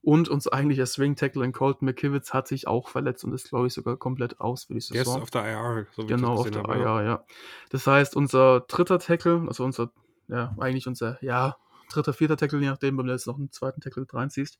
Und 0.01 0.29
unser 0.29 0.53
eigentlicher 0.53 0.85
Swing-Tackle 0.85 1.43
in 1.43 1.51
Colton 1.51 1.85
McKivitz 1.85 2.31
hat 2.31 2.47
sich 2.47 2.67
auch 2.67 2.87
verletzt 2.87 3.25
und 3.25 3.33
ist, 3.33 3.49
glaube 3.49 3.67
ich, 3.67 3.73
sogar 3.73 3.97
komplett 3.97 4.39
aus 4.39 4.63
für 4.65 4.73
die 4.73 4.79
Saison. 4.79 4.93
Der 4.93 5.13
ist 5.15 5.21
auf 5.21 5.29
der 5.29 5.45
IR, 5.45 5.87
so 5.93 6.03
wie 6.03 6.07
Genau, 6.07 6.35
auf 6.35 6.49
der 6.49 6.63
habe, 6.63 6.79
IR, 6.79 7.03
ja. 7.03 7.23
Das 7.69 7.85
heißt, 7.85 8.15
unser 8.15 8.61
dritter 8.61 8.99
Tackle, 8.99 9.43
also 9.47 9.65
unser, 9.65 9.91
ja, 10.29 10.55
eigentlich 10.59 10.87
unser, 10.87 11.21
ja, 11.23 11.57
dritter, 11.91 12.13
vierter 12.13 12.37
Tackle, 12.37 12.59
je 12.59 12.67
nachdem, 12.67 12.97
wenn 12.97 13.07
du 13.07 13.11
jetzt 13.11 13.27
noch 13.27 13.37
einen 13.37 13.51
zweiten 13.51 13.81
Tackle 13.81 14.05
reinziehst, 14.11 14.59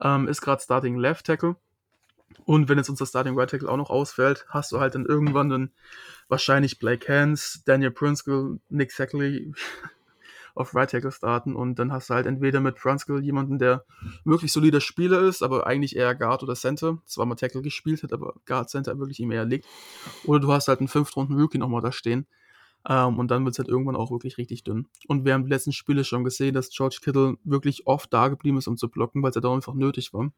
ähm, 0.00 0.28
ist 0.28 0.40
gerade 0.40 0.62
Starting 0.62 0.96
Left 0.96 1.26
Tackle. 1.26 1.56
Und 2.44 2.68
wenn 2.68 2.78
jetzt 2.78 2.88
unser 2.88 3.06
Starting 3.06 3.36
Right 3.36 3.50
Tackle 3.50 3.68
auch 3.68 3.76
noch 3.76 3.90
ausfällt, 3.90 4.46
hast 4.48 4.70
du 4.70 4.78
halt 4.78 4.94
dann 4.94 5.04
irgendwann 5.04 5.48
dann 5.48 5.70
wahrscheinlich 6.28 6.78
Blake 6.78 7.12
Hans, 7.12 7.62
Daniel 7.66 7.90
Prinskill, 7.90 8.60
Nick 8.68 8.92
Sackley, 8.92 9.52
auf 10.54 10.74
Right 10.74 10.90
Tackle 10.90 11.12
starten 11.12 11.54
und 11.54 11.78
dann 11.78 11.92
hast 11.92 12.10
du 12.10 12.14
halt 12.14 12.26
entweder 12.26 12.60
mit 12.60 12.78
Franskill 12.78 13.22
jemanden, 13.22 13.58
der 13.58 13.84
wirklich 14.24 14.52
solider 14.52 14.80
Spieler 14.80 15.20
ist, 15.20 15.42
aber 15.42 15.66
eigentlich 15.66 15.96
eher 15.96 16.14
Guard 16.14 16.42
oder 16.42 16.54
Center, 16.54 16.98
zwar 17.06 17.26
mal 17.26 17.34
Tackle 17.34 17.62
gespielt 17.62 18.02
hat, 18.02 18.12
aber 18.12 18.34
Guard 18.46 18.70
Center 18.70 18.98
wirklich 18.98 19.20
ihm 19.20 19.30
eher 19.30 19.44
liegt, 19.44 19.66
oder 20.24 20.40
du 20.40 20.52
hast 20.52 20.68
halt 20.68 20.80
einen 20.80 20.88
fünftrunden 20.88 21.38
Rookie 21.40 21.58
nochmal 21.58 21.82
da 21.82 21.92
stehen. 21.92 22.26
Ähm, 22.88 23.18
und 23.18 23.30
dann 23.30 23.44
wird 23.44 23.54
es 23.54 23.58
halt 23.58 23.68
irgendwann 23.68 23.96
auch 23.96 24.10
wirklich 24.10 24.38
richtig 24.38 24.64
dünn. 24.64 24.88
Und 25.06 25.24
wir 25.24 25.34
haben 25.34 25.44
die 25.44 25.50
letzten 25.50 25.72
Spiele 25.72 26.04
schon 26.04 26.24
gesehen, 26.24 26.54
dass 26.54 26.70
George 26.70 26.98
Kittle 27.02 27.36
wirklich 27.44 27.86
oft 27.86 28.12
da 28.12 28.28
geblieben 28.28 28.58
ist, 28.58 28.68
um 28.68 28.76
zu 28.76 28.88
blocken, 28.88 29.22
weil 29.22 29.30
es 29.30 29.34
ja 29.34 29.40
da 29.40 29.52
einfach 29.52 29.74
nötig 29.74 30.12
war 30.12 30.32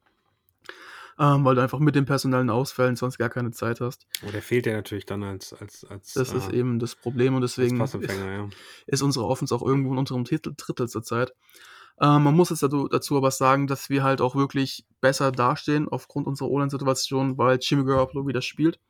ähm, 1.18 1.44
weil 1.44 1.54
du 1.54 1.62
einfach 1.62 1.78
mit 1.78 1.94
den 1.94 2.06
personellen 2.06 2.50
Ausfällen 2.50 2.96
sonst 2.96 3.18
gar 3.18 3.28
keine 3.28 3.50
Zeit 3.50 3.80
hast. 3.80 4.06
Oh, 4.26 4.30
der 4.30 4.42
fehlt 4.42 4.66
ja 4.66 4.72
natürlich 4.72 5.06
dann 5.06 5.22
als. 5.22 5.52
als, 5.52 5.84
als 5.84 6.14
das 6.14 6.32
äh, 6.32 6.38
ist 6.38 6.50
eben 6.50 6.78
das 6.78 6.94
Problem 6.94 7.34
und 7.34 7.42
deswegen 7.42 7.80
ist, 7.80 7.94
ja. 7.94 8.48
ist, 8.86 9.02
unsere 9.02 9.26
Offense 9.26 9.54
auch 9.54 9.62
irgendwo 9.62 9.92
in 9.92 9.98
unserem 9.98 10.24
Titel, 10.24 10.54
Drittel 10.56 10.88
zurzeit. 10.88 11.32
Ähm, 12.00 12.22
man 12.22 12.34
muss 12.34 12.50
jetzt 12.50 12.62
dazu, 12.62 13.16
aber 13.16 13.30
sagen, 13.30 13.66
dass 13.66 13.90
wir 13.90 14.02
halt 14.02 14.20
auch 14.20 14.34
wirklich 14.34 14.86
besser 15.00 15.30
dastehen 15.30 15.88
aufgrund 15.88 16.26
unserer 16.26 16.48
O-Line-Situation, 16.48 17.36
weil 17.36 17.58
Jimmy 17.60 17.84
Garoppolo 17.84 18.26
wieder 18.26 18.42
spielt. 18.42 18.80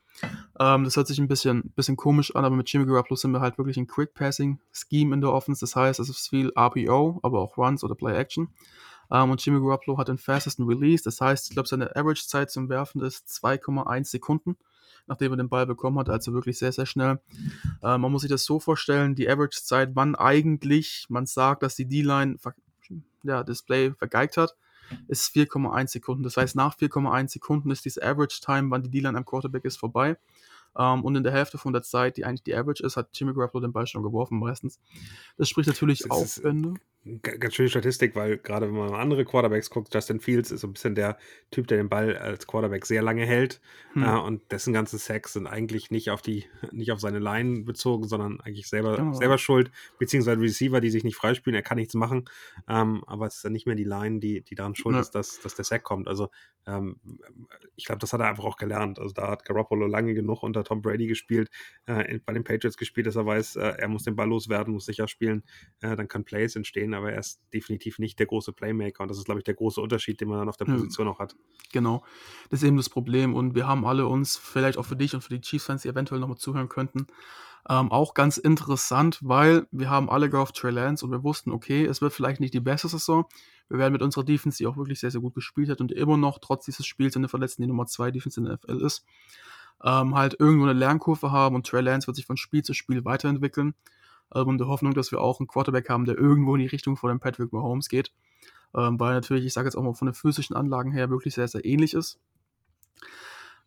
Ähm, 0.59 0.85
das 0.85 0.96
hört 0.96 1.07
sich 1.07 1.18
ein 1.18 1.29
bisschen, 1.29 1.72
bisschen 1.75 1.96
komisch 1.96 2.35
an, 2.35 2.44
aber 2.44 2.57
mit 2.57 2.70
Jimmy 2.70 2.87
Garoppolo 2.87 3.16
sind 3.16 3.33
wir 3.33 3.40
halt 3.40 3.59
wirklich 3.59 3.77
ein 3.77 3.87
Quick-Passing-Scheme 3.87 5.14
in 5.14 5.20
der 5.20 5.33
Offense. 5.33 5.61
Das 5.61 5.75
heißt, 5.77 6.01
es 6.01 6.09
ist 6.09 6.29
viel 6.29 6.53
RPO, 6.57 7.20
aber 7.22 7.40
auch 7.40 7.57
Runs 7.57 7.83
oder 7.83 7.94
Play-Action. 7.94 8.48
Ähm, 9.11 9.31
und 9.31 9.44
Jimmy 9.44 9.61
Garoppolo 9.61 9.98
hat 9.98 10.09
den 10.09 10.18
fastesten 10.18 10.66
Release. 10.66 11.03
Das 11.03 11.20
heißt, 11.20 11.48
ich 11.48 11.55
glaube, 11.55 11.68
seine 11.68 11.94
Average-Zeit 11.96 12.51
zum 12.51 12.68
Werfen 12.68 13.03
ist 13.03 13.29
2,1 13.29 14.05
Sekunden, 14.05 14.57
nachdem 15.07 15.33
er 15.33 15.37
den 15.37 15.48
Ball 15.48 15.66
bekommen 15.66 15.98
hat. 15.98 16.09
Also 16.09 16.33
wirklich 16.33 16.59
sehr, 16.59 16.72
sehr 16.72 16.87
schnell. 16.87 17.20
Ähm, 17.83 18.01
man 18.01 18.12
muss 18.12 18.22
sich 18.22 18.31
das 18.31 18.44
so 18.44 18.61
vorstellen, 18.61 19.14
die 19.14 19.29
Average-Zeit, 19.29 19.90
wann 19.94 20.14
eigentlich 20.14 21.07
man 21.09 21.27
sagt, 21.27 21.62
dass 21.62 21.77
die 21.77 21.88
D-Line 21.88 22.37
ja, 23.25 23.42
Display 23.42 23.92
vergeigt 23.92 24.37
hat, 24.37 24.55
ist 25.09 25.35
4,1 25.35 25.88
Sekunden. 25.88 26.23
Das 26.23 26.37
heißt, 26.37 26.57
nach 26.57 26.77
4,1 26.77 27.29
Sekunden 27.29 27.71
ist 27.71 27.85
diese 27.85 28.03
Average 28.03 28.40
Time, 28.45 28.71
wann 28.71 28.83
die 28.83 28.90
D-Line 28.90 29.16
am 29.16 29.25
Quarterback 29.25 29.64
ist, 29.64 29.77
vorbei. 29.79 30.16
Um, 30.74 31.00
ähm, 31.00 31.04
und 31.04 31.16
in 31.16 31.22
der 31.22 31.32
Hälfte 31.32 31.58
von 31.58 31.72
der 31.72 31.82
Zeit, 31.82 32.16
die 32.16 32.24
eigentlich 32.24 32.44
die 32.44 32.54
Average 32.54 32.85
ist, 32.85 32.96
hat 32.96 33.11
Jimmy 33.12 33.35
Garoppolo 33.35 33.66
den 33.66 33.72
Ball 33.72 33.87
schon 33.87 34.02
geworfen 34.02 34.38
meistens. 34.38 34.80
Das 35.37 35.48
spricht 35.48 35.68
natürlich 35.68 35.98
das 35.98 36.11
Aufwände 36.11 36.74
ganz 37.20 37.54
schöne 37.54 37.68
Statistik, 37.68 38.14
weil 38.14 38.38
gerade 38.38 38.68
wenn 38.68 38.76
man 38.76 38.94
andere 38.94 39.24
Quarterbacks 39.24 39.70
guckt, 39.70 39.92
Justin 39.92 40.20
Fields 40.20 40.52
ist 40.52 40.61
so 40.61 40.68
ein 40.68 40.74
bisschen 40.74 40.94
der 40.94 41.18
Typ, 41.50 41.66
der 41.66 41.78
den 41.78 41.88
Ball 41.88 42.16
als 42.16 42.46
Quarterback 42.46 42.87
sehr 42.87 43.02
lange 43.02 43.26
hält 43.26 43.61
hm. 43.94 44.04
äh, 44.04 44.18
und 44.18 44.52
dessen 44.52 44.72
ganze 44.72 44.98
Sacks 44.98 45.32
sind 45.32 45.48
eigentlich 45.48 45.90
nicht 45.90 46.11
auf 46.11 46.22
die, 46.22 46.44
nicht 46.70 46.92
auf 46.92 47.00
seine 47.00 47.18
Line 47.18 47.62
bezogen, 47.62 48.06
sondern 48.06 48.40
eigentlich 48.40 48.68
selber, 48.68 49.11
oh. 49.11 49.14
selber 49.14 49.38
schuld, 49.38 49.72
beziehungsweise 49.98 50.40
Receiver, 50.40 50.80
die 50.80 50.90
sich 50.90 51.02
nicht 51.02 51.16
freispielen, 51.16 51.56
er 51.56 51.62
kann 51.62 51.78
nichts 51.78 51.94
machen, 51.94 52.26
ähm, 52.68 53.02
aber 53.08 53.26
es 53.26 53.37
ist 53.37 53.44
dann 53.44 53.52
nicht 53.52 53.66
mehr 53.66 53.76
die 53.76 53.85
Line, 53.85 54.20
die, 54.20 54.42
die 54.42 54.54
daran 54.54 54.76
schuld 54.76 54.94
ja. 54.94 55.00
ist, 55.00 55.11
dass, 55.11 55.40
dass 55.40 55.56
der 55.56 55.64
Sack 55.64 55.82
kommt. 55.82 56.06
Also 56.06 56.30
ähm, 56.68 57.00
ich 57.74 57.85
glaube, 57.85 57.98
das 57.98 58.12
hat 58.12 58.20
er 58.20 58.28
einfach 58.28 58.44
auch 58.44 58.56
gelernt. 58.56 59.00
Also 59.00 59.12
da 59.12 59.28
hat 59.28 59.44
Garoppolo 59.44 59.88
lange 59.88 60.14
genug 60.14 60.44
unter 60.44 60.62
Tom 60.64 60.83
Brady 60.83 61.07
gespielt, 61.07 61.51
äh, 61.87 62.18
bei 62.25 62.33
den 62.33 62.44
Patriots 62.44 62.77
gespielt, 62.77 63.07
dass 63.07 63.16
er 63.16 63.27
weiß, 63.27 63.57
äh, 63.57 63.75
er 63.79 63.88
muss 63.88 64.05
den 64.05 64.16
Ball 64.16 64.29
loswerden, 64.29 64.75
muss 64.75 64.87
sicher 64.87 65.09
spielen, 65.09 65.42
äh, 65.81 65.96
dann 65.96 66.09
kann 66.09 66.25
Plays 66.25 66.57
entstehen 66.57 66.94
aber 66.94 67.12
er 67.12 67.20
ist 67.20 67.40
definitiv 67.53 67.98
nicht 67.98 68.18
der 68.18 68.27
große 68.27 68.53
Playmaker 68.53 69.03
und 69.03 69.09
das 69.09 69.18
ist, 69.18 69.25
glaube 69.25 69.40
ich, 69.40 69.44
der 69.44 69.55
große 69.55 69.81
Unterschied, 69.81 70.20
den 70.20 70.29
man 70.29 70.38
dann 70.38 70.48
auf 70.48 70.57
der 70.57 70.64
Position 70.66 71.09
auch 71.09 71.18
hat. 71.18 71.37
Genau, 71.72 72.05
das 72.51 72.62
ist 72.62 72.68
eben 72.68 72.77
das 72.77 72.88
Problem 72.88 73.35
und 73.35 73.55
wir 73.55 73.66
haben 73.66 73.85
alle 73.85 74.07
uns, 74.07 74.37
vielleicht 74.37 74.79
auch 74.79 74.87
für 74.87 74.96
dich 74.96 75.14
und 75.14 75.22
für 75.22 75.35
die 75.35 75.40
Chiefs-Fans, 75.40 75.83
die 75.83 75.88
eventuell 75.88 76.20
nochmal 76.20 76.38
zuhören 76.38 76.68
könnten, 76.68 77.07
ähm, 77.68 77.92
auch 77.92 78.14
ganz 78.14 78.38
interessant, 78.38 79.20
weil 79.22 79.66
wir 79.70 79.88
haben 79.88 80.11
alle 80.11 80.29
gehofft 80.29 80.57
Trey 80.57 80.72
Lance 80.72 81.05
und 81.05 81.12
wir 81.12 81.22
wussten, 81.22 81.53
okay, 81.53 81.85
es 81.85 82.01
wird 82.01 82.12
vielleicht 82.12 82.40
nicht 82.40 82.55
die 82.55 82.61
beste 82.61 82.88
Saison. 82.88 83.27
Wir 83.68 83.79
werden 83.79 83.92
mit 83.92 84.03
unserer 84.03 84.25
Defense, 84.25 84.59
die 84.59 84.66
auch 84.66 84.77
wirklich 84.77 84.98
sehr, 84.98 85.12
sehr 85.12 85.20
gut 85.20 85.35
gespielt 85.35 85.68
hat 85.68 85.81
und 85.81 85.92
immer 85.92 86.16
noch 86.16 86.38
trotz 86.40 86.64
dieses 86.64 86.87
Spiels 86.87 87.14
in 87.14 87.22
der 87.22 87.29
verletzten 87.29 87.62
die 87.62 87.68
Nummer 87.68 87.87
2 87.87 88.11
Defense 88.11 88.40
in 88.40 88.46
der 88.46 88.55
NFL 88.55 88.85
ist, 88.85 89.05
ähm, 89.85 90.14
halt 90.14 90.37
irgendwo 90.38 90.64
eine 90.64 90.79
Lernkurve 90.79 91.33
haben 91.33 91.55
und 91.55 91.66
Trey 91.66 91.83
Lance 91.83 92.07
wird 92.07 92.16
sich 92.16 92.27
von 92.27 92.37
Spiel 92.37 92.62
zu 92.62 92.75
Spiel 92.75 93.05
weiterentwickeln. 93.05 93.75
Ähm, 94.35 94.49
und 94.49 94.59
der 94.59 94.68
Hoffnung, 94.68 94.95
dass 94.95 95.12
wir 95.12 95.21
auch 95.21 95.40
einen 95.40 95.49
Quarterback 95.49 95.88
haben, 95.88 96.05
der 96.05 96.18
irgendwo 96.18 96.55
in 96.55 96.61
die 96.61 96.66
Richtung 96.66 96.97
von 96.97 97.11
dem 97.11 97.21
Patrick 97.21 97.53
Mahomes 97.53 97.88
geht. 97.88 98.12
Ähm, 98.75 98.99
weil 98.99 99.14
natürlich, 99.14 99.45
ich 99.45 99.53
sage 99.53 99.66
jetzt 99.66 99.77
auch 99.77 99.83
mal 99.83 99.95
von 99.95 100.07
den 100.07 100.14
physischen 100.14 100.57
Anlagen 100.57 100.92
her, 100.92 101.11
wirklich 101.11 101.35
sehr, 101.35 101.49
sehr 101.49 101.64
ähnlich 101.64 101.95
ist. 101.95 102.18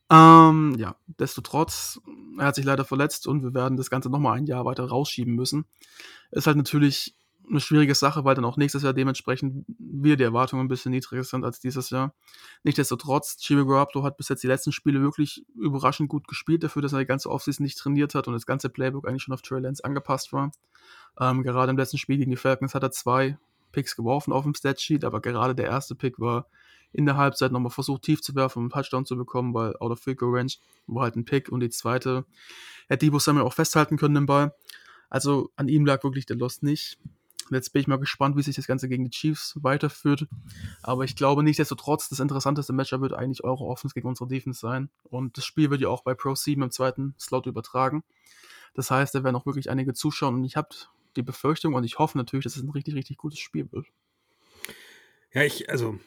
Ähm, 0.09 0.75
ja, 0.77 0.95
desto 1.19 1.41
trotz, 1.41 1.99
er 2.37 2.45
hat 2.45 2.55
sich 2.55 2.65
leider 2.65 2.85
verletzt 2.85 3.25
und 3.27 3.43
wir 3.43 3.53
werden 3.53 3.75
das 3.75 3.89
Ganze 3.89 4.09
nochmal 4.09 4.37
ein 4.37 4.45
Jahr 4.45 4.65
weiter 4.65 4.85
rausschieben 4.85 5.33
müssen. 5.33 5.65
Ist 6.31 6.47
halt 6.47 6.57
natürlich 6.57 7.15
eine 7.49 7.59
schwierige 7.59 7.95
Sache, 7.95 8.25
weil 8.25 8.35
dann 8.35 8.45
auch 8.45 8.57
nächstes 8.57 8.83
Jahr 8.83 8.93
dementsprechend 8.93 9.65
wieder 9.79 10.15
die 10.15 10.23
Erwartungen 10.23 10.65
ein 10.65 10.67
bisschen 10.67 10.91
niedriger 10.91 11.23
sind 11.23 11.43
als 11.43 11.59
dieses 11.59 11.89
Jahr. 11.89 12.13
Nichtsdestotrotz, 12.63 13.37
Jimmy 13.39 13.65
Garoppolo 13.65 14.03
hat 14.03 14.17
bis 14.17 14.29
jetzt 14.29 14.43
die 14.43 14.47
letzten 14.47 14.71
Spiele 14.71 15.01
wirklich 15.01 15.45
überraschend 15.55 16.09
gut 16.09 16.27
gespielt, 16.27 16.63
dafür, 16.63 16.81
dass 16.81 16.93
er 16.93 16.99
die 16.99 17.05
ganze 17.05 17.29
Offseason 17.29 17.63
nicht 17.63 17.77
trainiert 17.77 18.15
hat 18.15 18.27
und 18.27 18.33
das 18.33 18.45
ganze 18.45 18.69
Playbook 18.69 19.07
eigentlich 19.07 19.23
schon 19.23 19.33
auf 19.33 19.41
Trey 19.41 19.59
Lance 19.59 19.83
angepasst 19.83 20.33
war. 20.33 20.51
Ähm, 21.19 21.43
gerade 21.43 21.71
im 21.71 21.77
letzten 21.77 21.97
Spiel 21.97 22.17
gegen 22.17 22.31
die 22.31 22.37
Falcons 22.37 22.75
hat 22.75 22.83
er 22.83 22.91
zwei 22.91 23.37
Picks 23.71 23.95
geworfen 23.95 24.33
auf 24.33 24.43
dem 24.43 24.53
Statsheet, 24.53 25.03
aber 25.03 25.21
gerade 25.21 25.55
der 25.55 25.65
erste 25.65 25.95
Pick 25.95 26.19
war 26.19 26.47
in 26.93 27.05
der 27.05 27.17
Halbzeit 27.17 27.51
nochmal 27.51 27.71
versucht, 27.71 28.03
tief 28.03 28.21
zu 28.21 28.35
werfen, 28.35 28.59
um 28.59 28.63
einen 28.65 28.71
Touchdown 28.71 29.05
zu 29.05 29.17
bekommen, 29.17 29.53
weil 29.53 29.75
out 29.79 29.91
of 29.91 29.99
field 29.99 30.19
range 30.21 30.53
war 30.87 31.03
halt 31.03 31.17
ein 31.17 31.25
Pick 31.25 31.49
und 31.49 31.59
die 31.59 31.69
zweite 31.69 32.25
hätte 32.87 33.05
Debo 33.05 33.19
Samuel 33.19 33.45
auch 33.45 33.53
festhalten 33.53 33.97
können 33.97 34.15
den 34.15 34.25
Ball. 34.25 34.55
Also 35.09 35.51
an 35.55 35.67
ihm 35.67 35.85
lag 35.85 36.03
wirklich 36.03 36.25
der 36.25 36.37
Lost 36.37 36.63
nicht. 36.63 36.97
Jetzt 37.51 37.73
bin 37.73 37.81
ich 37.81 37.87
mal 37.87 37.99
gespannt, 37.99 38.35
wie 38.35 38.41
sich 38.41 38.55
das 38.55 38.67
Ganze 38.67 38.89
gegen 38.89 39.03
die 39.03 39.11
Chiefs 39.11 39.57
weiterführt. 39.61 40.27
Aber 40.81 41.03
ich 41.03 41.15
glaube 41.15 41.43
nichtsdestotrotz, 41.43 42.09
das 42.09 42.19
interessanteste 42.19 42.73
Matchup 42.73 43.01
wird 43.01 43.13
eigentlich 43.13 43.43
eure 43.43 43.65
Offense 43.65 43.93
gegen 43.93 44.07
unsere 44.07 44.27
Defense 44.27 44.59
sein. 44.59 44.89
Und 45.03 45.37
das 45.37 45.45
Spiel 45.45 45.69
wird 45.69 45.81
ja 45.81 45.89
auch 45.89 46.03
bei 46.03 46.15
Pro 46.15 46.33
7 46.33 46.61
im 46.61 46.71
zweiten 46.71 47.15
Slot 47.19 47.45
übertragen. 47.45 48.03
Das 48.73 48.91
heißt, 48.91 49.13
da 49.15 49.23
werden 49.23 49.35
auch 49.35 49.45
wirklich 49.45 49.69
einige 49.69 49.93
zuschauen. 49.93 50.35
Und 50.35 50.43
ich 50.45 50.57
habe 50.57 50.69
die 51.15 51.23
Befürchtung 51.23 51.73
und 51.73 51.83
ich 51.83 51.99
hoffe 51.99 52.17
natürlich, 52.17 52.43
dass 52.43 52.57
es 52.57 52.63
ein 52.63 52.69
richtig, 52.69 52.95
richtig 52.95 53.17
gutes 53.17 53.39
Spiel 53.39 53.71
wird. 53.71 53.87
Ja, 55.35 55.43
ich, 55.43 55.69
also, 55.69 55.99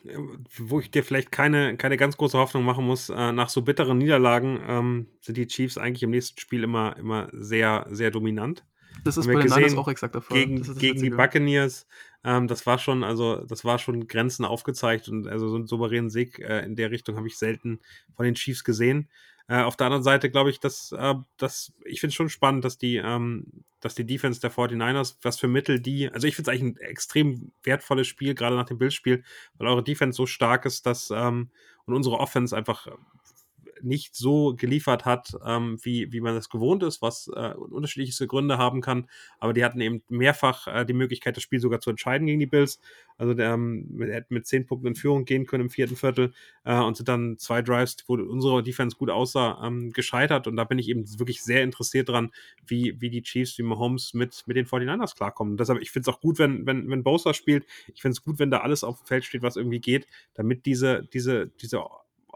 wo 0.57 0.81
ich 0.81 0.91
dir 0.91 1.05
vielleicht 1.05 1.31
keine, 1.31 1.77
keine 1.77 1.99
ganz 1.99 2.17
große 2.17 2.39
Hoffnung 2.39 2.65
machen 2.65 2.87
muss, 2.87 3.11
äh, 3.11 3.33
nach 3.33 3.51
so 3.51 3.61
bitteren 3.61 3.99
Niederlagen 3.99 4.59
ähm, 4.67 5.07
sind 5.21 5.37
die 5.37 5.47
Chiefs 5.47 5.77
eigentlich 5.77 6.03
im 6.03 6.11
nächsten 6.11 6.41
Spiel 6.41 6.65
immer, 6.65 6.97
immer 6.97 7.29
sehr, 7.33 7.87
sehr 7.91 8.11
dominant. 8.11 8.65
Das 9.05 9.17
ist 9.17 9.27
bei 9.27 9.33
den 9.33 9.43
gesehen, 9.43 9.63
Niners 9.63 9.77
auch 9.77 9.89
exakt 9.89 10.15
der 10.15 10.23
Fall. 10.23 10.39
Gegen, 10.39 10.63
gegen 10.79 11.01
die 11.01 11.11
Buccaneers, 11.11 11.87
ähm, 12.25 12.49
das 12.49 12.67
war 12.67 12.79
schon, 12.79 13.05
also 13.05 13.45
das 13.45 13.65
war 13.65 13.79
schon 13.79 14.07
Grenzen 14.07 14.45
aufgezeigt 14.45 15.09
und 15.09 15.27
also 15.27 15.49
so 15.49 15.57
einen 15.57 15.67
souveränen 15.67 16.11
Sieg 16.11 16.39
äh, 16.39 16.65
in 16.65 16.77
der 16.77 16.91
Richtung 16.91 17.17
habe 17.17 17.27
ich 17.27 17.39
selten 17.39 17.81
von 18.17 18.25
den 18.25 18.35
Chiefs 18.35 18.65
gesehen. 18.65 19.09
Äh, 19.49 19.63
auf 19.63 19.77
der 19.77 19.87
anderen 19.87 20.05
Seite 20.05 20.31
glaube 20.31 20.51
ich, 20.51 20.61
dass, 20.61 20.93
äh, 20.93 21.15
dass 21.39 21.73
ich 21.85 22.01
finde 22.01 22.11
es 22.11 22.15
schon 22.15 22.29
spannend, 22.29 22.65
dass 22.65 22.77
die, 22.77 22.97
ähm, 22.97 23.65
dass 23.81 23.95
die 23.95 24.05
Defense 24.05 24.41
der 24.41 24.53
49ers, 24.53 25.17
was 25.23 25.39
für 25.39 25.49
Mittel 25.49 25.81
die, 25.81 26.11
also 26.11 26.27
ich 26.27 26.37
finde 26.37 26.51
es 26.51 26.55
eigentlich 26.55 26.77
ein 26.77 26.89
extrem 26.89 27.53
wertvolles 27.63 28.07
Spiel, 28.07 28.35
gerade 28.35 28.57
nach 28.57 28.67
dem 28.67 28.79
Bildspiel, 28.79 29.25
weil 29.57 29.69
eure 29.69 29.83
Defense 29.83 30.17
so 30.17 30.27
stark 30.27 30.67
ist, 30.67 30.85
dass 30.85 31.11
ähm, 31.11 31.51
und 31.87 31.95
unsere 31.95 32.19
Offense 32.19 32.55
einfach 32.55 32.87
nicht 33.83 34.15
so 34.15 34.55
geliefert 34.57 35.05
hat, 35.05 35.37
ähm, 35.45 35.79
wie, 35.83 36.13
wie 36.13 36.21
man 36.21 36.35
das 36.35 36.49
gewohnt 36.49 36.83
ist, 36.83 37.03
was 37.03 37.31
äh, 37.35 37.55
unterschiedlichste 37.55 38.27
Gründe 38.27 38.59
haben 38.59 38.81
kann. 38.81 39.09
Aber 39.39 39.53
die 39.53 39.65
hatten 39.65 39.81
eben 39.81 40.03
mehrfach 40.09 40.67
äh, 40.67 40.85
die 40.85 40.93
Möglichkeit, 40.93 41.37
das 41.37 41.43
Spiel 41.43 41.61
sogar 41.61 41.81
zu 41.81 41.91
entscheiden 41.91 42.27
gegen 42.27 42.41
die 42.41 42.47
Bills. 42.47 42.81
Also 43.17 43.35
der 43.35 43.53
ähm, 43.53 43.87
mit, 43.91 44.31
mit 44.31 44.47
zehn 44.47 44.65
Punkten 44.65 44.89
in 44.89 44.95
Führung 44.95 45.25
gehen 45.25 45.47
können 45.47 45.65
im 45.65 45.71
vierten 45.71 45.97
Viertel 45.97 46.33
äh, 46.65 46.79
und 46.79 46.97
sind 46.97 47.09
dann 47.09 47.37
zwei 47.39 47.63
Drives, 47.63 47.97
wo 48.07 48.15
unsere 48.15 48.63
Defense 48.63 48.97
gut 48.97 49.11
aussah, 49.11 49.61
ähm, 49.65 49.93
gescheitert. 49.93 50.47
Und 50.47 50.57
da 50.57 50.65
bin 50.65 50.79
ich 50.79 50.89
eben 50.89 51.05
wirklich 51.19 51.43
sehr 51.43 51.63
interessiert 51.63 52.09
dran, 52.09 52.31
wie, 52.67 53.01
wie 53.01 53.11
die 53.11 53.23
Chiefs, 53.23 53.59
wie 53.59 53.65
Mahomes 53.65 54.15
mit, 54.15 54.45
mit 54.47 54.57
den 54.57 54.67
49ers 54.67 55.17
klarkommen. 55.17 55.55
Und 55.55 55.61
deshalb, 55.61 55.81
ich 55.81 55.91
finde 55.91 56.09
es 56.11 56.15
auch 56.15 56.21
gut, 56.21 56.39
wenn, 56.39 56.67
wenn, 56.67 56.89
wenn 56.89 57.03
Bosa 57.03 57.35
spielt. 57.35 57.67
Ich 57.93 58.03
finde 58.03 58.13
es 58.13 58.23
gut, 58.23 58.39
wenn 58.39 58.51
da 58.51 58.59
alles 58.59 58.85
auf 58.85 59.01
dem 59.01 59.07
Feld 59.07 59.25
steht, 59.25 59.43
was 59.43 59.57
irgendwie 59.57 59.81
geht, 59.81 60.07
damit 60.35 60.65
diese, 60.67 61.03
diese, 61.13 61.49
diese 61.61 61.81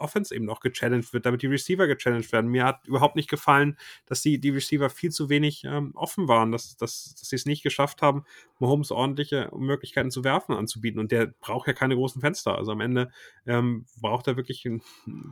Offense 0.02 0.34
eben 0.34 0.50
auch 0.50 0.60
gechallenged 0.60 1.12
wird, 1.12 1.26
damit 1.26 1.42
die 1.42 1.46
Receiver 1.46 1.86
gechallenged 1.86 2.32
werden. 2.32 2.50
Mir 2.50 2.64
hat 2.64 2.86
überhaupt 2.86 3.16
nicht 3.16 3.30
gefallen, 3.30 3.78
dass 4.06 4.22
die, 4.22 4.38
die 4.38 4.50
Receiver 4.50 4.90
viel 4.90 5.10
zu 5.10 5.28
wenig 5.28 5.64
ähm, 5.64 5.92
offen 5.94 6.28
waren, 6.28 6.52
dass, 6.52 6.76
dass, 6.76 7.14
dass 7.18 7.28
sie 7.28 7.36
es 7.36 7.46
nicht 7.46 7.62
geschafft 7.62 8.02
haben, 8.02 8.24
Mahomes 8.58 8.90
ordentliche 8.90 9.50
Möglichkeiten 9.56 10.10
zu 10.10 10.24
werfen 10.24 10.54
anzubieten. 10.54 11.00
Und 11.00 11.12
der 11.12 11.26
braucht 11.40 11.66
ja 11.66 11.72
keine 11.72 11.96
großen 11.96 12.20
Fenster. 12.20 12.56
Also 12.56 12.72
am 12.72 12.80
Ende 12.80 13.10
ähm, 13.46 13.86
braucht 14.00 14.26
er 14.26 14.36
wirklich 14.36 14.66
einen, 14.66 14.82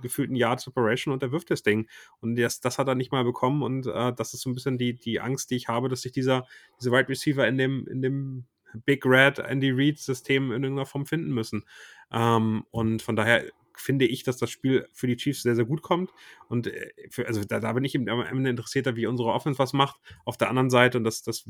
gefühlten 0.02 0.36
Yard 0.36 0.60
Separation 0.60 1.12
und 1.12 1.22
er 1.22 1.32
wirft 1.32 1.50
das 1.50 1.62
Ding. 1.62 1.88
Und 2.20 2.36
das, 2.36 2.60
das 2.60 2.78
hat 2.78 2.88
er 2.88 2.94
nicht 2.94 3.12
mal 3.12 3.24
bekommen. 3.24 3.62
Und 3.62 3.86
äh, 3.86 4.12
das 4.12 4.34
ist 4.34 4.42
so 4.42 4.50
ein 4.50 4.54
bisschen 4.54 4.78
die, 4.78 4.94
die 4.94 5.20
Angst, 5.20 5.50
die 5.50 5.56
ich 5.56 5.68
habe, 5.68 5.88
dass 5.88 6.02
sich 6.02 6.12
dieser, 6.12 6.46
diese 6.78 6.92
Wide 6.92 7.08
Receiver 7.08 7.46
in 7.46 7.58
dem, 7.58 7.86
in 7.88 8.02
dem 8.02 8.46
Big 8.84 9.04
Red 9.04 9.38
Andy 9.38 9.70
Reid 9.72 9.98
System 9.98 10.52
in 10.52 10.62
irgendeiner 10.62 10.86
Form 10.86 11.06
finden 11.06 11.32
müssen. 11.32 11.64
Ähm, 12.12 12.64
und 12.70 13.02
von 13.02 13.16
daher 13.16 13.44
finde 13.76 14.06
ich, 14.06 14.22
dass 14.22 14.36
das 14.36 14.50
Spiel 14.50 14.86
für 14.92 15.06
die 15.06 15.16
Chiefs 15.16 15.42
sehr, 15.42 15.56
sehr 15.56 15.64
gut 15.64 15.82
kommt. 15.82 16.10
Und 16.48 16.66
äh, 16.66 16.92
für, 17.10 17.26
also 17.26 17.44
da, 17.44 17.60
da 17.60 17.72
bin 17.72 17.84
ich 17.84 17.96
am 17.96 18.08
Ende 18.08 18.50
interessierter, 18.50 18.96
wie 18.96 19.06
unsere 19.06 19.32
Offense 19.32 19.58
was 19.58 19.72
macht. 19.72 20.00
Auf 20.24 20.36
der 20.36 20.48
anderen 20.48 20.70
Seite, 20.70 20.98
und 20.98 21.04
das, 21.04 21.22
das 21.22 21.44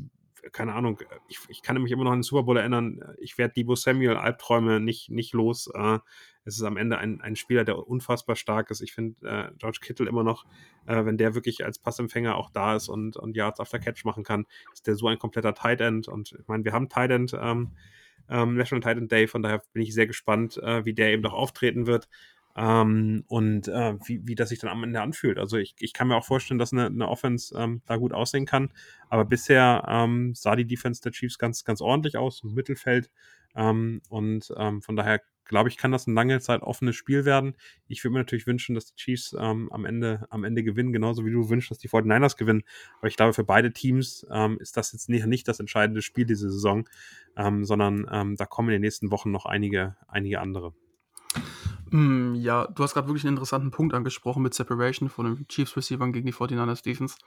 keine 0.51 0.73
Ahnung, 0.73 0.99
ich, 1.27 1.37
ich 1.49 1.61
kann 1.61 1.81
mich 1.81 1.91
immer 1.91 2.03
noch 2.03 2.11
an 2.11 2.19
den 2.19 2.23
Super 2.23 2.43
Bowl 2.43 2.57
erinnern, 2.57 2.99
ich 3.19 3.37
werde 3.37 3.53
Debo 3.53 3.75
Samuel 3.75 4.15
Albträume 4.15 4.79
nicht, 4.79 5.09
nicht 5.09 5.33
los. 5.33 5.69
Äh, 5.73 5.99
es 6.43 6.55
ist 6.57 6.63
am 6.63 6.77
Ende 6.77 6.97
ein, 6.97 7.21
ein 7.21 7.35
Spieler, 7.35 7.63
der 7.63 7.87
unfassbar 7.87 8.35
stark 8.35 8.71
ist. 8.71 8.81
Ich 8.81 8.93
finde 8.93 9.27
äh, 9.27 9.51
George 9.59 9.79
Kittle 9.81 10.09
immer 10.09 10.23
noch, 10.23 10.45
äh, 10.87 11.05
wenn 11.05 11.17
der 11.17 11.35
wirklich 11.35 11.63
als 11.63 11.77
Passempfänger 11.77 12.35
auch 12.35 12.49
da 12.49 12.75
ist 12.75 12.89
und, 12.89 13.17
und 13.17 13.35
Yards 13.35 13.59
after 13.59 13.77
Catch 13.79 14.03
machen 14.05 14.23
kann, 14.23 14.45
ist 14.73 14.87
der 14.87 14.95
so 14.95 15.07
ein 15.07 15.19
kompletter 15.19 15.53
Tight 15.53 15.81
End. 15.81 16.07
Und 16.07 16.35
ich 16.39 16.47
meine, 16.47 16.65
wir 16.65 16.73
haben 16.73 16.89
Tight 16.89 17.11
End 17.11 17.37
ähm, 17.39 17.71
ähm, 18.31 18.55
National 18.55 18.81
Titan 18.81 19.07
Day. 19.07 19.27
Von 19.27 19.43
daher 19.43 19.61
bin 19.73 19.83
ich 19.83 19.93
sehr 19.93 20.07
gespannt, 20.07 20.57
äh, 20.57 20.85
wie 20.85 20.93
der 20.93 21.11
eben 21.11 21.23
doch 21.23 21.33
auftreten 21.33 21.85
wird. 21.85 22.07
Ähm, 22.55 23.23
und 23.27 23.67
äh, 23.67 23.93
wie, 24.05 24.21
wie 24.27 24.35
das 24.35 24.49
sich 24.49 24.59
dann 24.59 24.69
am 24.69 24.83
Ende 24.83 25.01
anfühlt. 25.01 25.37
Also 25.37 25.57
ich, 25.57 25.75
ich 25.79 25.93
kann 25.93 26.07
mir 26.07 26.17
auch 26.17 26.25
vorstellen, 26.25 26.57
dass 26.57 26.73
eine, 26.73 26.87
eine 26.87 27.07
Offense 27.07 27.55
ähm, 27.57 27.81
da 27.85 27.97
gut 27.97 28.13
aussehen 28.13 28.45
kann. 28.45 28.73
Aber 29.09 29.25
bisher 29.25 29.85
ähm, 29.87 30.33
sah 30.35 30.55
die 30.55 30.65
Defense 30.65 31.01
der 31.01 31.11
Chiefs 31.11 31.37
ganz, 31.37 31.63
ganz 31.63 31.81
ordentlich 31.81 32.17
aus 32.17 32.41
im 32.43 32.53
Mittelfeld. 32.53 33.09
Ähm, 33.55 34.01
und 34.09 34.53
ähm, 34.57 34.81
von 34.81 34.95
daher 34.95 35.21
glaube 35.45 35.69
ich, 35.69 35.77
kann 35.77 35.91
das 35.91 36.07
ein 36.07 36.13
lange 36.13 36.39
Zeit 36.39 36.61
offenes 36.61 36.95
Spiel 36.95 37.25
werden. 37.25 37.55
Ich 37.87 38.03
würde 38.03 38.13
mir 38.13 38.19
natürlich 38.19 38.47
wünschen, 38.47 38.75
dass 38.75 38.85
die 38.85 38.95
Chiefs 38.95 39.35
ähm, 39.37 39.71
am, 39.71 39.85
Ende, 39.85 40.25
am 40.29 40.43
Ende 40.43 40.63
gewinnen, 40.63 40.93
genauso 40.93 41.25
wie 41.25 41.31
du 41.31 41.49
wünschst, 41.49 41.71
dass 41.71 41.77
die 41.77 41.89
49ers 41.89 42.37
gewinnen. 42.37 42.63
Aber 42.99 43.07
ich 43.07 43.17
glaube, 43.17 43.33
für 43.33 43.43
beide 43.43 43.73
Teams 43.73 44.25
ähm, 44.31 44.57
ist 44.59 44.77
das 44.77 44.93
jetzt 44.93 45.09
nicht, 45.09 45.25
nicht 45.25 45.47
das 45.47 45.59
entscheidende 45.59 46.01
Spiel 46.01 46.25
diese 46.25 46.49
Saison, 46.49 46.87
ähm, 47.35 47.65
sondern 47.65 48.07
ähm, 48.11 48.35
da 48.35 48.45
kommen 48.45 48.69
in 48.69 48.73
den 48.73 48.81
nächsten 48.81 49.11
Wochen 49.11 49.31
noch 49.31 49.45
einige, 49.45 49.97
einige 50.07 50.39
andere. 50.39 50.73
Mm, 51.91 52.35
ja, 52.35 52.67
du 52.67 52.83
hast 52.83 52.93
gerade 52.93 53.07
wirklich 53.07 53.25
einen 53.25 53.35
interessanten 53.35 53.71
Punkt 53.71 53.93
angesprochen 53.93 54.43
mit 54.43 54.53
Separation 54.53 55.09
von 55.09 55.25
den 55.25 55.47
Chiefs 55.47 55.75
Receivern 55.75 56.13
gegen 56.13 56.25
die 56.25 56.33
49ers 56.33 56.83
Defense. 56.83 57.17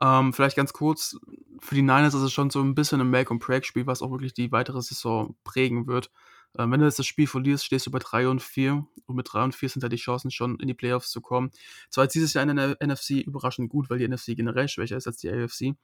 Ähm, 0.00 0.32
vielleicht 0.32 0.56
ganz 0.56 0.72
kurz, 0.72 1.18
für 1.60 1.74
die 1.74 1.82
Niners 1.82 2.14
ist 2.14 2.22
es 2.22 2.32
schon 2.32 2.50
so 2.50 2.60
ein 2.60 2.74
bisschen 2.74 3.00
ein 3.00 3.10
Make-and-Break-Spiel, 3.10 3.86
was 3.86 4.00
auch 4.00 4.10
wirklich 4.10 4.32
die 4.32 4.52
weitere 4.52 4.80
Saison 4.80 5.36
prägen 5.44 5.86
wird. 5.86 6.10
Ähm, 6.56 6.70
wenn 6.72 6.80
du 6.80 6.86
jetzt 6.86 6.98
das 6.98 7.06
Spiel 7.06 7.26
verlierst, 7.26 7.64
stehst 7.64 7.86
du 7.86 7.90
bei 7.90 7.98
3 7.98 8.28
und 8.28 8.42
4 8.42 8.86
und 9.06 9.16
mit 9.16 9.28
3 9.30 9.44
und 9.44 9.54
4 9.54 9.68
sind 9.68 9.82
da 9.82 9.88
die 9.88 9.96
Chancen 9.96 10.30
schon 10.30 10.58
in 10.60 10.68
die 10.68 10.74
Playoffs 10.74 11.10
zu 11.10 11.20
kommen. 11.20 11.50
Zwar 11.90 12.04
ist 12.04 12.14
dieses 12.14 12.32
Jahr 12.34 12.48
in 12.48 12.56
der 12.56 12.76
NFC 12.80 13.22
überraschend 13.26 13.70
gut, 13.70 13.90
weil 13.90 13.98
die 13.98 14.08
NFC 14.08 14.36
generell 14.36 14.68
schwächer 14.68 14.96
ist 14.96 15.06
als 15.06 15.18
die 15.18 15.30
AFC, 15.30 15.74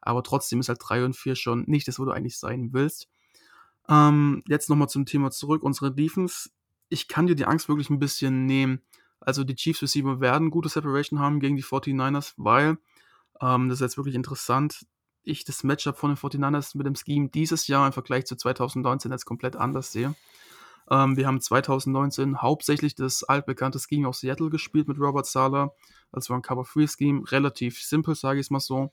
aber 0.00 0.22
trotzdem 0.22 0.60
ist 0.60 0.68
halt 0.68 0.80
3 0.82 1.04
und 1.04 1.16
4 1.16 1.36
schon 1.36 1.64
nicht 1.66 1.86
das, 1.88 1.98
wo 1.98 2.04
du 2.04 2.10
eigentlich 2.10 2.38
sein 2.38 2.72
willst. 2.72 3.08
Ähm, 3.88 4.42
jetzt 4.46 4.70
nochmal 4.70 4.88
zum 4.88 5.06
Thema 5.06 5.30
zurück. 5.30 5.62
Unsere 5.62 5.92
Defense, 5.92 6.50
ich 6.88 7.08
kann 7.08 7.26
dir 7.26 7.34
die 7.34 7.46
Angst 7.46 7.68
wirklich 7.68 7.90
ein 7.90 7.98
bisschen 7.98 8.46
nehmen. 8.46 8.82
Also 9.20 9.44
die 9.44 9.54
Chiefs 9.54 9.82
Receiver 9.82 10.20
werden 10.20 10.50
gute 10.50 10.68
Separation 10.68 11.18
haben 11.18 11.40
gegen 11.40 11.56
die 11.56 11.64
49ers, 11.64 12.34
weil, 12.36 12.78
ähm, 13.40 13.68
das 13.68 13.78
ist 13.78 13.82
jetzt 13.82 13.96
wirklich 13.96 14.14
interessant, 14.14 14.86
ich 15.22 15.44
das 15.44 15.64
Matchup 15.64 15.96
von 15.96 16.10
den 16.10 16.16
49ers 16.16 16.76
mit 16.76 16.86
dem 16.86 16.94
Scheme 16.94 17.28
dieses 17.28 17.66
Jahr 17.66 17.86
im 17.86 17.92
Vergleich 17.92 18.26
zu 18.26 18.36
2019 18.36 19.10
jetzt 19.10 19.24
komplett 19.24 19.56
anders 19.56 19.92
sehe. 19.92 20.14
Ähm, 20.90 21.16
wir 21.16 21.26
haben 21.26 21.40
2019 21.40 22.42
hauptsächlich 22.42 22.94
das 22.94 23.22
altbekannte 23.22 23.78
Scheme 23.78 24.08
aus 24.08 24.20
Seattle 24.20 24.50
gespielt 24.50 24.88
mit 24.88 24.98
Robert 24.98 25.26
Sala. 25.26 25.72
Das 26.12 26.28
war 26.28 26.38
ein 26.38 26.42
Cover-Free-Scheme, 26.42 27.30
relativ 27.30 27.80
simpel, 27.80 28.14
sage 28.14 28.40
ich 28.40 28.46
es 28.46 28.50
mal 28.50 28.60
so. 28.60 28.90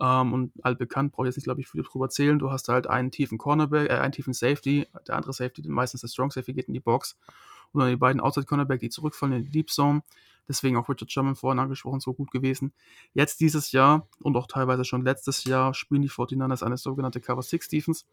Ähm, 0.00 0.32
und 0.32 0.52
altbekannt, 0.62 1.12
brauche 1.12 1.26
ich 1.26 1.30
jetzt 1.30 1.36
nicht, 1.38 1.44
glaube 1.44 1.60
ich, 1.60 1.68
viel 1.68 1.82
drüber 1.82 2.06
erzählen. 2.06 2.38
Du 2.38 2.50
hast 2.50 2.68
halt 2.68 2.86
einen 2.86 3.10
tiefen 3.10 3.38
Cornerback, 3.38 3.90
äh, 3.90 3.94
einen 3.94 4.12
tiefen 4.12 4.32
Safety, 4.32 4.86
der 5.06 5.16
andere 5.16 5.32
Safety, 5.32 5.62
meistens 5.68 6.00
der 6.02 6.08
Strong 6.08 6.30
Safety, 6.30 6.54
geht 6.54 6.68
in 6.68 6.74
die 6.74 6.80
Box. 6.80 7.16
Und 7.72 7.88
die 7.88 7.96
beiden 7.96 8.20
Outside 8.20 8.46
Cornerback, 8.46 8.80
die 8.80 8.90
zurückfallen 8.90 9.36
in 9.36 9.44
die 9.44 9.50
Deep 9.50 9.70
Zone. 9.70 10.02
Deswegen 10.48 10.76
auch 10.76 10.88
Richard 10.88 11.10
Sherman 11.10 11.36
vorhin 11.36 11.60
angesprochen, 11.60 12.00
so 12.00 12.14
gut 12.14 12.30
gewesen. 12.30 12.72
Jetzt 13.14 13.40
dieses 13.40 13.72
Jahr 13.72 14.08
und 14.20 14.36
auch 14.36 14.46
teilweise 14.46 14.84
schon 14.84 15.02
letztes 15.02 15.44
Jahr 15.44 15.72
spielen 15.72 16.02
die 16.02 16.10
49ers 16.10 16.64
eine 16.64 16.76
sogenannte 16.76 17.20
Cover 17.20 17.42
6 17.42 17.68
Defense. 17.68 18.04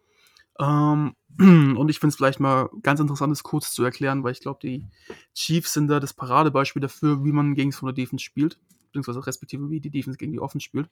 Ähm, 0.59 1.15
und 1.39 1.89
ich 1.89 1.99
finde 1.99 2.09
es 2.09 2.15
vielleicht 2.17 2.39
mal 2.39 2.69
ganz 2.83 2.99
interessant, 2.99 3.31
das 3.31 3.43
kurz 3.43 3.71
zu 3.71 3.83
erklären, 3.83 4.23
weil 4.23 4.33
ich 4.33 4.41
glaube, 4.41 4.59
die 4.61 4.85
Chiefs 5.33 5.73
sind 5.73 5.87
da 5.87 5.99
das 5.99 6.13
Paradebeispiel 6.13 6.81
dafür, 6.81 7.23
wie 7.23 7.31
man 7.31 7.55
gegen 7.55 7.71
so 7.71 7.85
eine 7.85 7.93
Defense 7.93 8.23
spielt. 8.23 8.59
beziehungsweise 8.87 9.25
respektive 9.25 9.69
wie 9.69 9.79
die 9.79 9.89
Defense 9.89 10.17
gegen 10.17 10.31
die 10.31 10.39
Offense 10.39 10.65
spielt. 10.65 10.89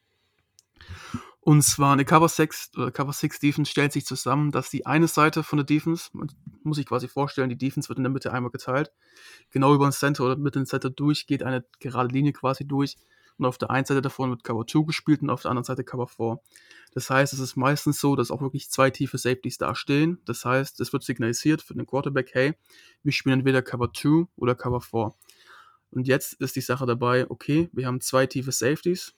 Und 1.47 1.61
zwar 1.61 1.93
eine 1.93 2.03
Cover 2.03 2.27
6 2.27 2.71
oder 2.75 2.91
Cover 2.91 3.13
6 3.13 3.39
Defense 3.39 3.71
stellt 3.71 3.93
sich 3.93 4.05
zusammen, 4.05 4.51
dass 4.51 4.69
die 4.69 4.85
eine 4.85 5.07
Seite 5.07 5.43
von 5.43 5.55
der 5.55 5.65
Defense, 5.65 6.09
muss 6.63 6.75
sich 6.75 6.85
quasi 6.85 7.07
vorstellen, 7.07 7.47
die 7.47 7.57
Defense 7.57 7.87
wird 7.87 7.99
in 7.99 8.03
der 8.03 8.11
Mitte 8.11 8.33
einmal 8.33 8.51
geteilt. 8.51 8.91
Genau 9.51 9.73
über 9.73 9.87
den 9.87 9.93
Center 9.93 10.25
oder 10.25 10.35
mit 10.35 10.55
dem 10.55 10.65
Center 10.65 10.89
durch 10.89 11.25
geht 11.25 11.43
eine 11.43 11.63
gerade 11.79 12.09
Linie 12.09 12.33
quasi 12.33 12.67
durch. 12.67 12.97
Und 13.37 13.45
auf 13.45 13.57
der 13.57 13.69
einen 13.69 13.85
Seite 13.85 14.01
davon 14.01 14.29
wird 14.29 14.43
Cover 14.43 14.67
2 14.67 14.87
gespielt 14.87 15.21
und 15.21 15.29
auf 15.29 15.41
der 15.41 15.51
anderen 15.51 15.63
Seite 15.63 15.85
Cover 15.85 16.07
4. 16.07 16.41
Das 16.91 17.09
heißt, 17.09 17.31
es 17.31 17.39
ist 17.39 17.55
meistens 17.55 18.01
so, 18.01 18.17
dass 18.17 18.29
auch 18.29 18.41
wirklich 18.41 18.69
zwei 18.69 18.89
tiefe 18.89 19.17
Safeties 19.17 19.57
dastehen. 19.57 20.19
Das 20.25 20.43
heißt, 20.43 20.81
es 20.81 20.91
wird 20.91 21.03
signalisiert 21.03 21.61
für 21.61 21.75
den 21.75 21.85
Quarterback, 21.85 22.31
hey, 22.33 22.55
wir 23.03 23.13
spielen 23.13 23.39
entweder 23.39 23.61
Cover 23.61 23.93
2 23.93 24.27
oder 24.35 24.53
Cover 24.53 24.81
4. 24.81 25.15
Und 25.91 26.07
jetzt 26.09 26.33
ist 26.41 26.57
die 26.57 26.61
Sache 26.61 26.85
dabei, 26.85 27.25
okay, 27.29 27.69
wir 27.71 27.87
haben 27.87 28.01
zwei 28.01 28.25
tiefe 28.25 28.51
Safeties. 28.51 29.13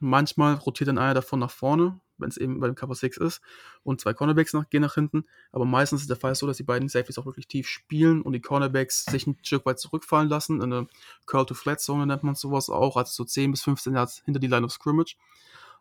Manchmal 0.00 0.54
rotiert 0.54 0.88
dann 0.88 0.98
einer 0.98 1.14
davon 1.14 1.40
nach 1.40 1.50
vorne, 1.50 2.00
wenn 2.18 2.28
es 2.28 2.36
eben 2.36 2.60
bei 2.60 2.66
dem 2.66 2.74
Cover 2.74 2.94
6 2.94 3.16
ist, 3.18 3.40
und 3.82 4.00
zwei 4.00 4.12
Cornerbacks 4.12 4.52
nach, 4.52 4.68
gehen 4.68 4.82
nach 4.82 4.94
hinten. 4.94 5.24
Aber 5.52 5.64
meistens 5.64 6.02
ist 6.02 6.10
der 6.10 6.16
Fall 6.16 6.34
so, 6.34 6.46
dass 6.46 6.56
die 6.56 6.64
beiden 6.64 6.88
Safeties 6.88 7.18
auch 7.18 7.26
wirklich 7.26 7.48
tief 7.48 7.68
spielen 7.68 8.22
und 8.22 8.32
die 8.32 8.40
Cornerbacks 8.40 9.04
sich 9.04 9.26
ein 9.26 9.36
Stück 9.42 9.66
weit 9.66 9.78
zurückfallen 9.78 10.28
lassen. 10.28 10.60
In 10.60 10.72
eine 10.72 10.88
Curl-to-Flat-Zone 11.26 12.06
nennt 12.06 12.22
man 12.22 12.34
sowas 12.34 12.68
auch, 12.70 12.96
also 12.96 13.10
so 13.12 13.24
10 13.24 13.52
bis 13.52 13.62
15 13.62 13.94
Yards 13.94 14.22
hinter 14.24 14.40
die 14.40 14.48
Line 14.48 14.64
of 14.64 14.72
Scrimmage. 14.72 15.16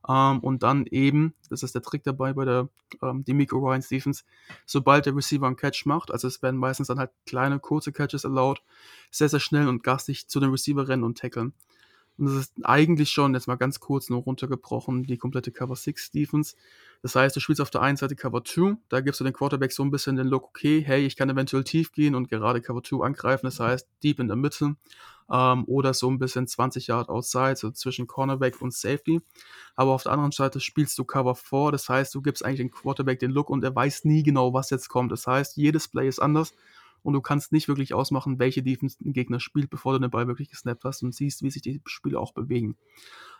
Ähm, 0.08 0.40
und 0.40 0.64
dann 0.64 0.86
eben, 0.86 1.34
das 1.50 1.64
ist 1.64 1.76
der 1.76 1.82
Trick 1.82 2.04
dabei 2.04 2.34
bei 2.34 2.46
der 2.46 2.70
ähm, 3.02 3.24
Demico 3.24 3.58
Ryan 3.58 3.82
Stephens, 3.82 4.26
sobald 4.66 5.06
der 5.06 5.16
Receiver 5.16 5.48
einen 5.48 5.56
Catch 5.56 5.86
macht, 5.86 6.12
also 6.12 6.28
es 6.28 6.42
werden 6.42 6.58
meistens 6.58 6.88
dann 6.88 7.00
halt 7.00 7.12
kleine, 7.26 7.60
kurze 7.60 7.92
Catches 7.92 8.24
erlaubt, 8.24 8.64
sehr, 9.12 9.30
sehr 9.30 9.40
schnell 9.40 9.68
und 9.68 9.84
gastig 9.84 10.28
zu 10.28 10.40
dem 10.40 10.52
Receiver 10.52 10.88
rennen 10.88 11.04
und 11.04 11.18
tackeln. 11.18 11.54
Und 12.18 12.26
das 12.26 12.36
ist 12.36 12.54
eigentlich 12.64 13.12
schon, 13.12 13.34
jetzt 13.34 13.48
mal 13.48 13.56
ganz 13.56 13.80
kurz 13.80 14.10
nur 14.10 14.22
runtergebrochen, 14.22 15.04
die 15.04 15.18
komplette 15.18 15.52
Cover 15.52 15.76
6 15.76 16.12
Defense. 16.12 16.56
Das 17.02 17.16
heißt, 17.16 17.36
du 17.36 17.40
spielst 17.40 17.62
auf 17.62 17.70
der 17.70 17.82
einen 17.82 17.98
Seite 17.98 18.16
Cover 18.16 18.44
2, 18.44 18.78
da 18.90 19.02
gibst 19.02 19.20
du 19.20 19.24
den 19.24 19.34
Quarterback 19.34 19.72
so 19.72 19.84
ein 19.84 19.92
bisschen 19.92 20.16
den 20.16 20.28
Look, 20.28 20.46
okay, 20.46 20.84
hey, 20.84 21.06
ich 21.06 21.16
kann 21.16 21.30
eventuell 21.30 21.64
tief 21.64 21.92
gehen 21.92 22.16
und 22.16 22.28
gerade 22.28 22.62
Cover 22.62 22.82
2 22.82 23.06
angreifen, 23.06 23.46
das 23.46 23.60
heißt, 23.60 23.88
deep 24.04 24.20
in 24.20 24.28
der 24.28 24.38
Mitte 24.38 24.76
ähm, 25.32 25.66
oder 25.66 25.94
so 25.94 26.10
ein 26.10 26.18
bisschen 26.18 26.48
20 26.48 26.88
Yard 26.88 27.10
outside, 27.10 27.56
so 27.56 27.72
zwischen 27.72 28.08
Cornerback 28.08 28.62
und 28.62 28.74
Safety. 28.74 29.22
Aber 29.76 29.92
auf 29.92 30.04
der 30.04 30.14
anderen 30.14 30.32
Seite 30.32 30.60
spielst 30.60 30.98
du 30.98 31.06
Cover 31.06 31.36
4, 31.36 31.72
das 31.72 31.88
heißt, 31.88 32.16
du 32.16 32.22
gibst 32.22 32.44
eigentlich 32.44 32.60
den 32.60 32.72
Quarterback 32.72 33.20
den 33.20 33.32
Look 33.32 33.50
und 33.50 33.64
er 33.64 33.76
weiß 33.76 34.06
nie 34.06 34.24
genau, 34.24 34.54
was 34.54 34.70
jetzt 34.70 34.90
kommt. 34.90 35.12
Das 35.12 35.28
heißt, 35.28 35.58
jedes 35.58 35.88
Play 35.88 36.08
ist 36.08 36.20
anders 36.20 36.54
und 37.08 37.14
du 37.14 37.22
kannst 37.22 37.54
nicht 37.54 37.70
wirklich 37.70 37.94
ausmachen, 37.94 38.38
welche 38.38 38.62
Defense 38.62 38.98
ein 39.02 39.14
Gegner 39.14 39.40
spielt, 39.40 39.70
bevor 39.70 39.94
du 39.94 40.00
den 40.00 40.12
Ball 40.12 40.28
wirklich 40.28 40.50
gesnappt 40.50 40.84
hast 40.84 41.04
und 41.04 41.16
siehst, 41.16 41.42
wie 41.42 41.50
sich 41.50 41.62
die 41.62 41.82
Spiele 41.86 42.20
auch 42.20 42.34
bewegen. 42.34 42.76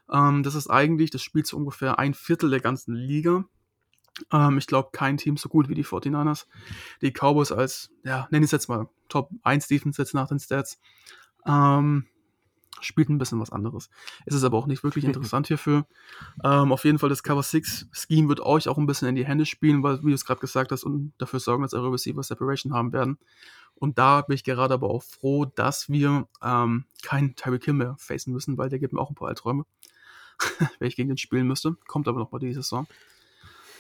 Ähm, 0.10 0.42
das 0.42 0.56
ist 0.56 0.70
eigentlich, 0.70 1.12
das 1.12 1.22
spielt 1.22 1.48
so 1.48 1.58
ungefähr 1.58 2.00
ein 2.00 2.14
Viertel 2.14 2.50
der 2.50 2.62
ganzen 2.62 2.96
Liga. 2.96 3.44
Ähm, 4.32 4.58
ich 4.58 4.68
glaube, 4.68 4.92
kein 4.94 5.18
Team 5.18 5.36
so 5.36 5.50
gut 5.50 5.68
wie 5.68 5.76
die 5.76 5.84
49ers. 5.84 6.46
Die 7.02 7.12
Cowboys 7.12 7.52
als, 7.52 7.90
ja, 8.06 8.30
nenne 8.32 8.46
ich 8.46 8.48
es 8.48 8.54
jetzt 8.54 8.70
mal 8.70 8.88
Top 9.10 9.32
1 9.44 9.68
Defense 9.68 10.02
jetzt 10.02 10.14
nach 10.14 10.30
den 10.30 10.40
Stats. 10.40 10.80
Ähm, 11.46 12.06
spielt 12.82 13.10
ein 13.10 13.18
bisschen 13.18 13.40
was 13.40 13.52
anderes. 13.52 13.90
Es 14.26 14.36
ist 14.36 14.44
aber 14.44 14.58
auch 14.58 14.68
nicht 14.68 14.84
wirklich 14.84 15.06
interessant 15.06 15.48
hierfür. 15.48 15.86
Ähm, 16.44 16.72
auf 16.72 16.86
jeden 16.86 17.00
Fall, 17.00 17.10
das 17.10 17.24
Cover 17.24 17.44
6 17.44 17.88
Scheme 17.92 18.30
wird 18.30 18.40
euch 18.40 18.68
auch 18.68 18.78
ein 18.78 18.86
bisschen 18.86 19.08
in 19.08 19.16
die 19.16 19.26
Hände 19.26 19.46
spielen, 19.46 19.84
weil, 19.84 20.02
wie 20.04 20.10
du 20.10 20.14
es 20.14 20.26
gerade 20.26 20.40
gesagt 20.40 20.72
hast, 20.72 20.84
und 20.84 21.14
dafür 21.18 21.40
sorgen, 21.40 21.64
dass 21.64 21.74
eure 21.74 21.92
Receiver 21.92 22.22
Separation 22.24 22.74
haben 22.74 22.94
werden. 22.94 23.18
Und 23.76 23.98
da 24.00 24.22
bin 24.22 24.36
ich 24.36 24.44
gerade 24.44 24.74
aber 24.74 24.90
auch 24.90 25.04
froh, 25.04 25.46
dass 25.46 25.90
wir 25.90 26.28
ähm, 26.42 26.86
keinen 27.04 27.36
Tyreek 27.36 27.66
Hill 27.66 27.76
mehr 27.76 27.96
facen 28.00 28.34
müssen, 28.34 28.58
weil 28.58 28.70
der 28.70 28.80
gibt 28.80 28.94
mir 28.94 29.00
auch 29.00 29.10
ein 29.10 29.16
paar 29.16 29.28
Albträume, 29.28 29.66
wenn 30.80 30.88
ich 30.88 30.96
gegen 30.96 31.10
den 31.10 31.18
spielen 31.18 31.48
müsste. 31.48 31.78
Kommt 31.88 32.08
aber 32.08 32.20
noch 32.20 32.32
mal 32.32 32.40
diese 32.40 32.62
Saison. 32.64 32.88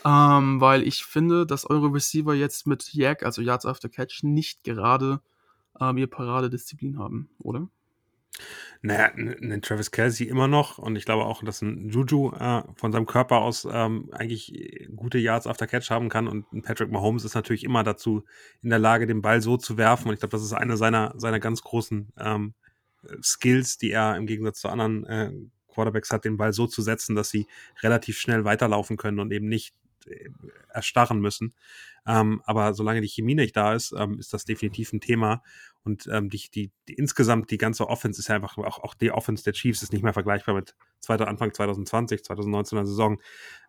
Ähm, 0.06 0.62
weil 0.62 0.84
ich 0.84 1.04
finde, 1.04 1.46
dass 1.46 1.70
eure 1.70 1.92
Receiver 1.92 2.34
jetzt 2.34 2.68
mit 2.68 2.94
Yak, 2.94 3.24
also 3.24 3.42
Yards 3.42 3.66
After 3.66 3.90
Catch, 3.90 4.24
nicht 4.24 4.64
gerade 4.64 5.22
ähm, 5.82 5.98
ihr 5.98 6.08
Paradedisziplin 6.08 7.00
haben, 7.00 7.30
oder? 7.40 7.68
Naja, 8.82 9.12
ein 9.16 9.62
Travis 9.62 9.92
Kelsey 9.92 10.28
immer 10.28 10.48
noch 10.48 10.78
und 10.78 10.96
ich 10.96 11.06
glaube 11.06 11.26
auch, 11.26 11.44
dass 11.44 11.62
ein 11.62 11.90
Juju 11.90 12.32
äh, 12.34 12.64
von 12.76 12.92
seinem 12.92 13.06
Körper 13.06 13.40
aus 13.40 13.68
ähm, 13.70 14.10
eigentlich 14.12 14.88
gute 14.96 15.18
Yards 15.18 15.48
after 15.48 15.68
Catch 15.68 15.90
haben 15.90 16.10
kann 16.10 16.28
und 16.28 16.52
ein 16.54 16.62
Patrick 16.62 16.92
Mahomes 16.92 17.24
ist 17.24 17.36
natürlich 17.36 17.64
immer 17.64 17.84
dazu 17.84 18.24
in 18.62 18.70
der 18.70 18.80
Lage, 18.80 19.08
den 19.08 19.22
Ball 19.22 19.42
so 19.42 19.58
zu 19.58 19.78
werfen 19.78 20.08
und 20.08 20.14
ich 20.14 20.20
glaube, 20.20 20.32
das 20.32 20.44
ist 20.44 20.54
eine 20.54 20.78
seiner, 20.78 21.14
seiner 21.18 21.40
ganz 21.40 21.62
großen 21.62 22.14
ähm, 22.20 22.54
Skills, 23.22 23.78
die 23.78 23.92
er 23.92 24.16
im 24.16 24.28
Gegensatz 24.28 24.60
zu 24.60 24.70
anderen 24.70 25.06
äh, 25.06 25.32
Quarterbacks 25.68 26.12
hat, 26.12 26.26
den 26.26 26.38
Ball 26.38 26.54
so 26.54 26.68
zu 26.68 26.82
setzen, 26.82 27.16
dass 27.16 27.30
sie 27.30 27.48
relativ 27.82 28.18
schnell 28.18 28.46
weiterlaufen 28.46 28.98
können 28.98 29.20
und 29.20 29.32
eben 29.32 29.48
nicht 29.48 29.74
äh, 30.08 30.30
erstarren 30.70 31.20
müssen. 31.20 31.54
Ähm, 32.06 32.42
aber 32.46 32.74
solange 32.74 33.02
die 33.02 33.10
Chemie 33.10 33.36
nicht 33.36 33.56
da 33.56 33.74
ist, 33.74 33.94
ähm, 33.98 34.18
ist 34.20 34.34
das 34.34 34.46
definitiv 34.46 34.94
ein 34.94 35.02
Thema. 35.02 35.44
Und 35.88 36.06
ähm, 36.12 36.30
die, 36.30 36.50
die, 36.54 36.70
die, 36.90 36.96
insgesamt 36.96 37.50
die 37.50 37.58
ganze 37.58 37.88
Offense 37.88 38.20
ist 38.20 38.28
ja 38.28 38.36
einfach, 38.36 38.58
auch, 38.58 38.84
auch 38.84 38.94
die 38.94 39.12
Offense 39.12 39.46
der 39.46 39.54
Chiefs 39.54 39.82
ist 39.82 39.94
nicht 39.94 40.04
mehr 40.04 40.12
vergleichbar 40.12 40.54
mit 40.54 40.76
zweiter 41.00 41.30
Anfang 41.30 41.54
2020, 41.54 42.24
2019er 42.24 42.86
Saison, 42.86 43.22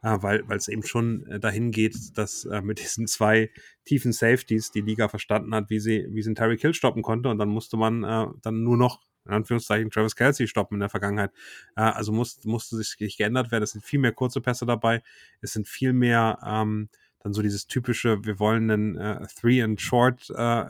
äh, 0.02 0.18
weil 0.20 0.44
es 0.56 0.66
eben 0.66 0.82
schon 0.82 1.24
äh, 1.28 1.38
dahin 1.38 1.70
geht, 1.70 2.18
dass 2.18 2.44
äh, 2.44 2.60
mit 2.60 2.80
diesen 2.80 3.06
zwei 3.06 3.52
tiefen 3.84 4.12
Safeties 4.12 4.72
die 4.72 4.80
Liga 4.80 5.08
verstanden 5.08 5.54
hat, 5.54 5.70
wie 5.70 5.78
sie, 5.78 6.08
wie 6.10 6.20
sie 6.22 6.30
einen 6.30 6.34
Terry 6.34 6.56
Kill 6.56 6.74
stoppen 6.74 7.02
konnte. 7.02 7.28
Und 7.28 7.38
dann 7.38 7.50
musste 7.50 7.76
man 7.76 8.02
äh, 8.02 8.26
dann 8.42 8.64
nur 8.64 8.76
noch 8.76 9.00
in 9.24 9.34
Anführungszeichen 9.34 9.90
Travis 9.90 10.16
Kelsey 10.16 10.48
stoppen 10.48 10.74
in 10.74 10.80
der 10.80 10.88
Vergangenheit. 10.88 11.30
Äh, 11.76 11.82
also 11.82 12.10
muss, 12.10 12.44
musste 12.44 12.76
sich 12.76 13.16
geändert 13.16 13.52
werden. 13.52 13.62
Es 13.62 13.70
sind 13.70 13.84
viel 13.84 14.00
mehr 14.00 14.12
kurze 14.12 14.40
Pässe 14.40 14.66
dabei. 14.66 15.04
Es 15.40 15.52
sind 15.52 15.68
viel 15.68 15.92
mehr 15.92 16.40
ähm, 16.44 16.88
dann 17.20 17.32
so 17.32 17.42
dieses 17.42 17.68
typische, 17.68 18.24
wir 18.24 18.40
wollen 18.40 18.70
einen 18.70 18.96
äh, 18.96 19.26
Three 19.40 19.62
and 19.62 19.80
Short 19.80 20.30
äh, 20.30 20.66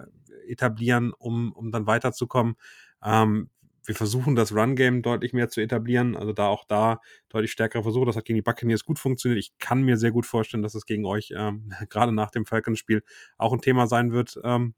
etablieren, 0.48 1.12
um, 1.12 1.52
um 1.52 1.70
dann 1.70 1.86
weiterzukommen. 1.86 2.56
Ähm, 3.02 3.50
wir 3.88 3.94
versuchen 3.94 4.36
das 4.36 4.52
Run-Game 4.52 5.00
deutlich 5.00 5.32
mehr 5.32 5.48
zu 5.48 5.62
etablieren, 5.62 6.14
also 6.14 6.34
da 6.34 6.46
auch 6.48 6.64
da 6.66 7.00
deutlich 7.30 7.52
stärkere 7.52 7.82
Versuche. 7.82 8.04
Das 8.04 8.16
hat 8.16 8.26
gegen 8.26 8.36
die 8.36 8.42
Buccaneers 8.42 8.84
gut 8.84 8.98
funktioniert. 8.98 9.38
Ich 9.38 9.56
kann 9.58 9.82
mir 9.82 9.96
sehr 9.96 10.10
gut 10.10 10.26
vorstellen, 10.26 10.62
dass 10.62 10.74
es 10.74 10.84
gegen 10.84 11.06
euch 11.06 11.32
ähm, 11.34 11.72
gerade 11.88 12.12
nach 12.12 12.30
dem 12.30 12.44
Falcons-Spiel 12.44 13.02
auch 13.38 13.52
ein 13.52 13.62
Thema 13.62 13.86
sein 13.86 14.12
wird, 14.12 14.38
ähm, 14.44 14.74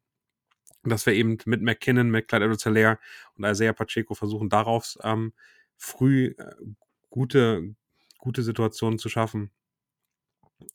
dass 0.85 1.06
wir 1.06 1.12
eben 1.14 1.38
mit 1.44 1.61
McKinnon, 1.61 2.09
mit 2.09 2.28
Clyde 2.28 2.44
edwards 2.44 2.66
und 2.66 3.44
Isaiah 3.44 3.72
Pacheco 3.72 4.14
versuchen, 4.14 4.48
darauf 4.48 4.96
ähm, 5.02 5.33
früh 5.76 6.35
äh, 6.38 6.54
gute, 7.11 7.74
gute 8.18 8.42
Situationen 8.42 8.98
zu 8.98 9.09
schaffen. 9.09 9.50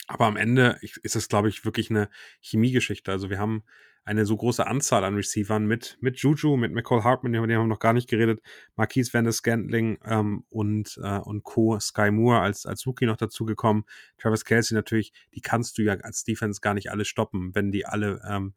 Aber 0.08 0.26
am 0.26 0.38
Ende 0.38 0.80
ist 0.82 1.16
es, 1.16 1.28
glaube 1.28 1.50
ich, 1.50 1.66
wirklich 1.66 1.90
eine 1.90 2.10
Chemiegeschichte. 2.42 3.12
Also 3.12 3.30
wir 3.30 3.40
haben 3.40 3.64
eine 4.06 4.26
so 4.26 4.38
große 4.38 4.66
Anzahl 4.66 5.04
an 5.04 5.16
Receivern 5.16 5.66
mit, 5.66 5.98
mit 6.00 6.18
Juju, 6.18 6.58
mit 6.58 6.72
McCall 6.72 7.04
Hartman, 7.04 7.34
über 7.34 7.48
den 7.48 7.58
haben 7.58 7.66
wir 7.66 7.70
noch 7.70 7.80
gar 7.80 7.94
nicht 7.94 8.08
geredet, 8.08 8.40
Marquise 8.76 9.12
Van 9.12 9.24
der 9.24 9.34
Scantling 9.34 9.98
ähm, 10.06 10.46
und, 10.50 11.00
äh, 11.04 11.18
und 11.18 11.44
Co. 11.44 11.80
Sky 11.80 12.12
Moore 12.12 12.40
als, 12.40 12.68
als 12.68 12.86
Rookie 12.86 13.08
noch 13.08 13.18
dazugekommen. 13.18 13.84
Travis 14.20 14.46
Kelsey 14.46 14.76
natürlich, 14.76 15.12
die 15.34 15.42
kannst 15.42 15.80
du 15.80 15.82
ja 15.82 15.96
als 15.96 16.24
Defense 16.24 16.62
gar 16.62 16.76
nicht 16.76 16.92
alle 16.92 17.04
stoppen, 17.04 17.56
wenn 17.56 17.72
die 17.72 17.88
alle 17.88 18.22
ähm, 18.30 18.54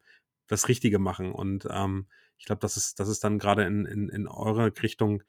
das 0.47 0.67
Richtige 0.67 0.99
machen. 0.99 1.31
Und 1.31 1.67
ähm, 1.71 2.05
ich 2.37 2.45
glaube, 2.45 2.59
das 2.59 2.77
ist, 2.77 2.99
das 2.99 3.09
ist 3.09 3.23
dann 3.23 3.39
gerade 3.39 3.63
in, 3.63 3.85
in, 3.85 4.09
in 4.09 4.27
eure 4.27 4.71
Richtung 4.83 5.23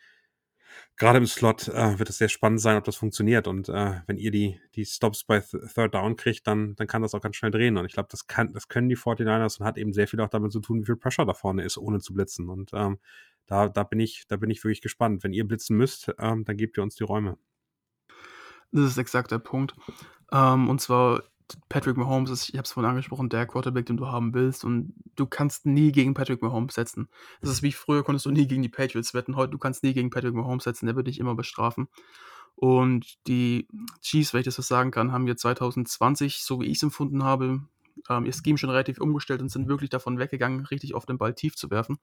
gerade 0.97 1.19
im 1.19 1.27
Slot 1.27 1.69
äh, 1.69 1.99
wird 1.99 2.11
es 2.11 2.19
sehr 2.19 2.29
spannend 2.29 2.61
sein, 2.61 2.77
ob 2.77 2.85
das 2.85 2.97
funktioniert. 2.97 3.47
Und 3.47 3.69
äh, 3.69 4.01
wenn 4.07 4.17
ihr 4.17 4.31
die, 4.31 4.61
die 4.75 4.85
Stops 4.85 5.25
bei 5.25 5.41
Th 5.41 5.57
Third 5.75 5.95
Down 5.95 6.17
kriegt, 6.17 6.47
dann, 6.47 6.75
dann 6.77 6.87
kann 6.87 7.03
das 7.03 7.15
auch 7.15 7.21
ganz 7.21 7.37
schnell 7.37 7.51
drehen. 7.51 7.77
Und 7.77 7.87
ich 7.87 7.93
glaube, 7.93 8.09
das, 8.11 8.27
das 8.53 8.69
können 8.69 8.89
die 8.89 8.97
49ers 8.97 9.61
und 9.61 9.67
hat 9.67 9.79
eben 9.79 9.93
sehr 9.93 10.09
viel 10.09 10.21
auch 10.21 10.29
damit 10.29 10.53
zu 10.53 10.61
tun, 10.61 10.81
wie 10.81 10.87
viel 10.87 10.97
Pressure 10.97 11.27
da 11.27 11.35
vorne 11.35 11.65
ist, 11.65 11.79
ohne 11.79 12.01
zu 12.01 12.13
blitzen. 12.13 12.49
Und 12.49 12.71
ähm, 12.75 12.99
da, 13.47 13.69
da, 13.69 13.83
bin 13.83 14.01
ich, 14.01 14.27
da 14.29 14.37
bin 14.37 14.51
ich 14.51 14.63
wirklich 14.63 14.83
gespannt. 14.83 15.25
Wenn 15.25 15.33
ihr 15.33 15.47
blitzen 15.47 15.77
müsst, 15.77 16.13
ähm, 16.19 16.45
dann 16.45 16.57
gebt 16.57 16.79
ihr 16.79 16.83
uns 16.83 16.95
die 16.95 17.05
Räume. 17.05 17.37
Das 18.73 18.85
ist 18.85 18.99
exakt 18.99 19.33
der 19.33 19.39
Punkt. 19.39 19.75
Ähm, 20.33 20.69
und 20.69 20.81
zwar, 20.81 21.23
Patrick 21.69 21.97
Mahomes 21.97 22.31
ist, 22.31 22.49
ich 22.49 22.57
habe 22.57 22.65
es 22.65 22.73
vorhin 22.73 22.91
angesprochen, 22.91 23.29
der 23.29 23.47
Quarterback, 23.47 23.87
den 23.87 23.97
du 23.97 24.09
haben 24.09 24.35
willst. 24.35 24.65
Und 24.65 24.95
du 25.17 25.27
kannst 25.27 25.67
nie 25.67 25.93
gegen 25.93 26.15
Patrick 26.15 26.43
Mahomes 26.43 26.75
setzen. 26.75 27.09
Das 27.41 27.51
ist 27.51 27.63
wie 27.63 27.73
früher 27.73 28.05
konntest 28.05 28.27
du 28.27 28.31
nie 28.31 28.47
gegen 28.47 28.63
die 28.63 28.69
Patriots 28.69 29.15
wetten. 29.15 29.37
Heute, 29.37 29.53
du 29.53 29.59
kannst 29.59 29.83
nie 29.83 29.93
gegen 29.93 30.11
Patrick 30.11 30.35
Mahomes 30.35 30.65
setzen. 30.65 30.87
Der 30.87 30.97
wird 30.97 31.07
dich 31.07 31.19
immer 31.19 31.35
bestrafen. 31.35 31.89
Und 32.57 33.17
die 33.27 33.69
Chiefs, 34.03 34.35
wenn 34.35 34.41
ich 34.41 34.45
das 34.45 34.57
so 34.57 34.63
sagen 34.63 34.91
kann, 34.91 35.13
haben 35.13 35.27
wir 35.27 35.37
2020, 35.37 36.43
so 36.45 36.61
wie 36.61 36.67
ich 36.67 36.77
es 36.77 36.83
empfunden 36.83 37.25
habe, 37.25 37.61
ähm, 38.09 38.27
ihr 38.27 38.33
Scheme 38.33 38.59
schon 38.59 38.71
relativ 38.71 39.01
umgestellt 39.01 39.41
und 39.41 39.51
sind 39.51 39.69
wirklich 39.69 39.91
davon 39.91 40.19
weggegangen, 40.19 40.67
richtig 40.67 40.95
auf 40.95 41.07
den 41.07 41.19
Ball 41.19 41.35
tief 41.35 41.57
zu 41.57 41.71
werfen. 41.71 41.99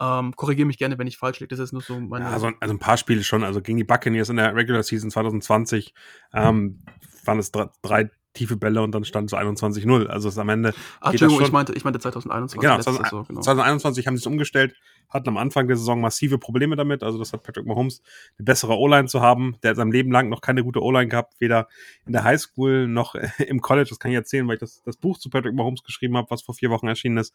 Ähm, 0.00 0.34
Korrigiere 0.34 0.66
mich 0.66 0.78
gerne, 0.78 0.98
wenn 0.98 1.06
ich 1.06 1.18
falsch 1.18 1.40
liege. 1.40 1.48
Das 1.48 1.58
ist 1.58 1.72
nur 1.72 1.82
so 1.82 1.98
meine. 2.00 2.24
Ja, 2.24 2.30
also, 2.32 2.50
also, 2.60 2.74
ein 2.74 2.78
paar 2.78 2.96
Spiele 2.96 3.22
schon. 3.22 3.44
Also 3.44 3.60
gegen 3.60 3.78
die 3.78 3.84
Buccaneers 3.84 4.30
in 4.30 4.36
der 4.36 4.54
Regular 4.54 4.82
Season 4.82 5.10
2020 5.10 5.94
ähm, 6.32 6.82
waren 7.24 7.38
es 7.38 7.52
drei, 7.52 8.10
tiefe 8.32 8.56
Bälle 8.56 8.82
und 8.82 8.92
dann 8.94 9.04
stand 9.04 9.30
so 9.30 9.36
21-0. 9.36 10.06
Also 10.06 10.28
es 10.28 10.38
am 10.38 10.48
Ende. 10.48 10.74
Ach, 11.00 11.10
Entschuldigung, 11.10 11.44
ich 11.44 11.52
meinte, 11.52 11.72
ich 11.74 11.84
meinte 11.84 12.00
2021. 12.00 12.60
Genau, 12.60 12.74
2021, 12.78 13.10
Saison, 13.10 13.26
genau. 13.28 13.40
2021 13.40 14.06
haben 14.06 14.16
sie 14.16 14.22
es 14.22 14.26
umgestellt, 14.26 14.74
hatten 15.08 15.28
am 15.28 15.36
Anfang 15.36 15.66
der 15.68 15.76
Saison 15.76 16.00
massive 16.00 16.38
Probleme 16.38 16.76
damit. 16.76 17.02
Also 17.02 17.18
das 17.18 17.32
hat 17.32 17.42
Patrick 17.42 17.66
Mahomes, 17.66 18.02
eine 18.38 18.44
bessere 18.44 18.78
O-Line 18.78 19.08
zu 19.08 19.20
haben. 19.20 19.56
Der 19.62 19.70
hat 19.70 19.76
sein 19.76 19.90
Leben 19.90 20.10
lang 20.10 20.28
noch 20.28 20.40
keine 20.40 20.64
gute 20.64 20.82
O-Line 20.82 21.08
gehabt, 21.08 21.34
weder 21.38 21.68
in 22.06 22.12
der 22.12 22.24
Highschool 22.24 22.88
noch 22.88 23.14
im 23.38 23.60
College. 23.60 23.90
Das 23.90 23.98
kann 23.98 24.10
ich 24.10 24.16
erzählen, 24.16 24.46
weil 24.48 24.54
ich 24.54 24.60
das, 24.60 24.82
das 24.82 24.96
Buch 24.96 25.18
zu 25.18 25.28
Patrick 25.30 25.54
Mahomes 25.54 25.82
geschrieben 25.82 26.16
habe, 26.16 26.30
was 26.30 26.42
vor 26.42 26.54
vier 26.54 26.70
Wochen 26.70 26.88
erschienen 26.88 27.18
ist. 27.18 27.34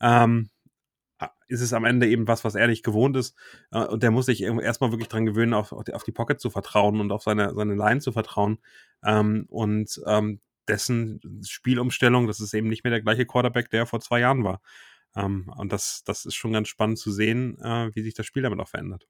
Ähm, 0.00 0.50
ist 1.48 1.60
es 1.60 1.72
am 1.72 1.84
Ende 1.84 2.08
eben 2.08 2.26
was, 2.26 2.44
was 2.44 2.54
er 2.54 2.66
nicht 2.66 2.84
gewohnt 2.84 3.16
ist. 3.16 3.36
Äh, 3.70 3.84
und 3.84 4.02
der 4.02 4.10
muss 4.10 4.26
sich 4.26 4.42
erstmal 4.42 4.90
wirklich 4.90 5.08
dran 5.08 5.26
gewöhnen, 5.26 5.54
auf, 5.54 5.72
auf 5.72 6.04
die 6.04 6.12
Pocket 6.12 6.40
zu 6.40 6.50
vertrauen 6.50 7.00
und 7.00 7.12
auf 7.12 7.22
seine, 7.22 7.54
seine 7.54 7.74
Line 7.74 8.00
zu 8.00 8.12
vertrauen. 8.12 8.58
Ähm, 9.04 9.46
und 9.48 10.00
ähm, 10.06 10.40
dessen 10.68 11.20
Spielumstellung, 11.46 12.26
das 12.26 12.40
ist 12.40 12.54
eben 12.54 12.68
nicht 12.68 12.84
mehr 12.84 12.90
der 12.90 13.02
gleiche 13.02 13.26
Quarterback, 13.26 13.70
der 13.70 13.86
vor 13.86 14.00
zwei 14.00 14.20
Jahren 14.20 14.44
war. 14.44 14.60
Ähm, 15.16 15.52
und 15.56 15.72
das, 15.72 16.02
das 16.04 16.24
ist 16.24 16.34
schon 16.34 16.52
ganz 16.52 16.68
spannend 16.68 16.98
zu 16.98 17.12
sehen, 17.12 17.58
äh, 17.60 17.94
wie 17.94 18.02
sich 18.02 18.14
das 18.14 18.26
Spiel 18.26 18.42
damit 18.42 18.60
auch 18.60 18.68
verändert. 18.68 19.06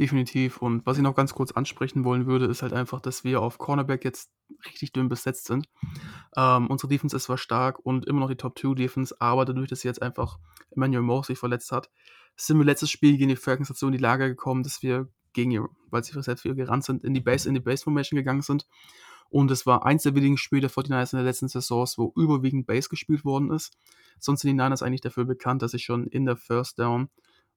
Definitiv. 0.00 0.62
Und 0.62 0.86
was 0.86 0.96
ich 0.96 1.02
noch 1.02 1.14
ganz 1.14 1.34
kurz 1.34 1.52
ansprechen 1.52 2.04
wollen 2.04 2.24
würde, 2.24 2.46
ist 2.46 2.62
halt 2.62 2.72
einfach, 2.72 3.02
dass 3.02 3.22
wir 3.22 3.42
auf 3.42 3.58
Cornerback 3.58 4.02
jetzt 4.02 4.30
richtig 4.64 4.94
dünn 4.94 5.10
besetzt 5.10 5.44
sind. 5.44 5.68
Ähm, 6.38 6.68
unsere 6.68 6.88
Defense 6.88 7.14
ist 7.14 7.24
zwar 7.24 7.36
stark 7.36 7.78
und 7.84 8.06
immer 8.06 8.20
noch 8.20 8.30
die 8.30 8.36
Top 8.36 8.58
2 8.58 8.72
Defense, 8.72 9.14
aber 9.20 9.44
dadurch, 9.44 9.68
dass 9.68 9.82
jetzt 9.82 10.00
einfach 10.00 10.38
Emmanuel 10.70 11.02
Mosley 11.02 11.36
verletzt 11.36 11.70
hat, 11.70 11.90
sind 12.34 12.56
wir 12.56 12.64
letztes 12.64 12.90
Spiel 12.90 13.18
gegen 13.18 13.28
die 13.28 13.36
Falcons 13.36 13.68
dazu 13.68 13.88
in 13.88 13.92
die 13.92 13.98
Lage 13.98 14.26
gekommen, 14.26 14.62
dass 14.62 14.82
wir 14.82 15.06
gegen, 15.34 15.68
weil 15.90 16.02
sie 16.02 16.18
selbst 16.22 16.40
für 16.40 16.54
gerannt 16.54 16.84
sind, 16.84 17.04
in 17.04 17.12
die 17.12 17.20
Base, 17.20 17.46
in 17.46 17.54
die 17.54 17.60
Base 17.60 17.84
Formation 17.84 18.16
gegangen 18.16 18.40
sind. 18.40 18.66
Und 19.28 19.50
es 19.50 19.66
war 19.66 19.84
eins 19.84 20.04
der 20.04 20.14
wenigen 20.14 20.38
Spiele 20.38 20.62
der 20.62 20.70
49ers 20.70 21.12
in 21.12 21.18
der 21.18 21.26
letzten 21.26 21.48
Saisons, 21.48 21.98
wo 21.98 22.10
überwiegend 22.16 22.66
Base 22.66 22.88
gespielt 22.88 23.26
worden 23.26 23.50
ist. 23.50 23.76
Sonst 24.18 24.40
sind 24.40 24.48
die 24.48 24.54
Niners 24.54 24.82
eigentlich 24.82 25.02
dafür 25.02 25.26
bekannt, 25.26 25.60
dass 25.60 25.72
sie 25.72 25.78
schon 25.78 26.06
in 26.06 26.24
der 26.24 26.38
First 26.38 26.78
Down 26.78 27.10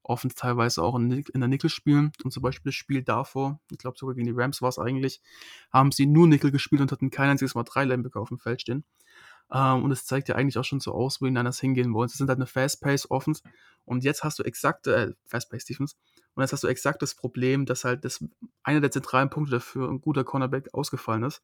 Offense 0.03 0.35
teilweise 0.35 0.83
auch 0.83 0.95
in, 0.95 1.11
in 1.11 1.39
der 1.39 1.47
Nickel 1.47 1.69
spielen. 1.69 2.11
Und 2.23 2.31
zum 2.31 2.43
Beispiel 2.43 2.69
das 2.71 2.75
Spiel 2.75 3.03
davor, 3.03 3.59
ich 3.71 3.77
glaube 3.77 3.97
sogar 3.97 4.15
gegen 4.15 4.27
die 4.27 4.33
Rams 4.35 4.61
war 4.61 4.69
es 4.69 4.79
eigentlich, 4.79 5.21
haben 5.71 5.91
sie 5.91 6.05
nur 6.05 6.27
Nickel 6.27 6.51
gespielt 6.51 6.81
und 6.81 6.91
hatten 6.91 7.09
kein 7.09 7.29
einziges 7.29 7.55
Mal 7.55 7.63
drei 7.63 7.85
Linebacker 7.85 8.19
auf 8.19 8.29
dem 8.29 8.39
Feld 8.39 8.61
stehen. 8.61 8.83
Ähm, 9.51 9.83
und 9.83 9.91
es 9.91 10.05
zeigt 10.05 10.29
ja 10.29 10.35
eigentlich 10.35 10.57
auch 10.57 10.63
schon 10.63 10.79
so 10.79 10.93
aus, 10.93 11.21
wo 11.21 11.25
die 11.25 11.31
Niners 11.31 11.59
hingehen 11.59 11.93
wollen. 11.93 12.09
Sie 12.09 12.17
sind 12.17 12.29
halt 12.29 12.39
eine 12.39 12.47
Fast-Pace-Offense. 12.47 13.43
Und 13.85 14.03
jetzt 14.03 14.23
hast 14.23 14.39
du 14.39 14.43
exakte, 14.43 14.95
äh, 14.95 15.13
Fast-Pace-Defense. 15.25 15.95
Und 16.35 16.41
jetzt 16.41 16.53
hast 16.53 16.63
du 16.63 16.67
exakt 16.67 17.01
das 17.01 17.15
Problem, 17.15 17.65
dass 17.65 17.83
halt 17.83 18.05
das 18.05 18.23
einer 18.63 18.81
der 18.81 18.91
zentralen 18.91 19.29
Punkte 19.29 19.51
dafür 19.51 19.89
ein 19.89 20.01
guter 20.01 20.23
Cornerback 20.23 20.73
ausgefallen 20.73 21.23
ist. 21.23 21.43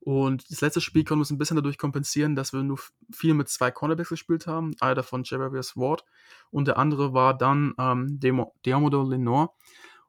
Und 0.00 0.50
das 0.50 0.62
letzte 0.62 0.80
Spiel 0.80 1.04
konnten 1.04 1.18
wir 1.18 1.22
uns 1.22 1.30
ein 1.30 1.38
bisschen 1.38 1.56
dadurch 1.56 1.76
kompensieren, 1.76 2.34
dass 2.34 2.52
wir 2.54 2.62
nur 2.62 2.78
viel 3.12 3.34
mit 3.34 3.48
zwei 3.48 3.70
Cornerbacks 3.70 4.08
gespielt 4.08 4.46
haben. 4.46 4.74
Einer 4.80 4.94
davon 4.94 5.24
Javarius 5.24 5.76
Ward 5.76 6.04
und 6.50 6.66
der 6.66 6.78
andere 6.78 7.12
war 7.12 7.36
dann 7.36 7.74
ähm, 7.78 8.18
Diamodo 8.18 9.02
Lenore. 9.02 9.50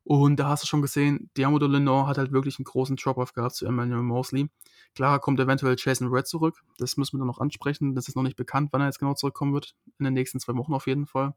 Und 0.04 0.40
da 0.40 0.48
hast 0.48 0.64
du 0.64 0.68
schon 0.68 0.82
gesehen, 0.82 1.30
Diamodo 1.38 1.68
Lenore 1.68 2.08
hat 2.08 2.18
halt 2.18 2.32
wirklich 2.32 2.58
einen 2.58 2.66
großen 2.66 2.96
Drop-Off 2.96 3.34
gehabt 3.34 3.56
zu 3.56 3.66
Emmanuel 3.66 4.02
Mosley. 4.02 4.50
Klar 4.96 5.20
kommt 5.20 5.40
eventuell 5.40 5.76
Jason 5.78 6.08
Red 6.08 6.26
zurück. 6.26 6.64
Das 6.78 6.98
müssen 6.98 7.18
wir 7.18 7.20
dann 7.20 7.28
noch 7.28 7.40
ansprechen. 7.40 7.94
Das 7.94 8.08
ist 8.08 8.16
noch 8.16 8.24
nicht 8.24 8.36
bekannt, 8.36 8.70
wann 8.72 8.82
er 8.82 8.88
jetzt 8.88 9.00
genau 9.00 9.14
zurückkommen 9.14 9.54
wird. 9.54 9.76
In 10.00 10.06
den 10.06 10.14
nächsten 10.14 10.40
zwei 10.40 10.56
Wochen 10.56 10.74
auf 10.74 10.88
jeden 10.88 11.06
Fall. 11.06 11.36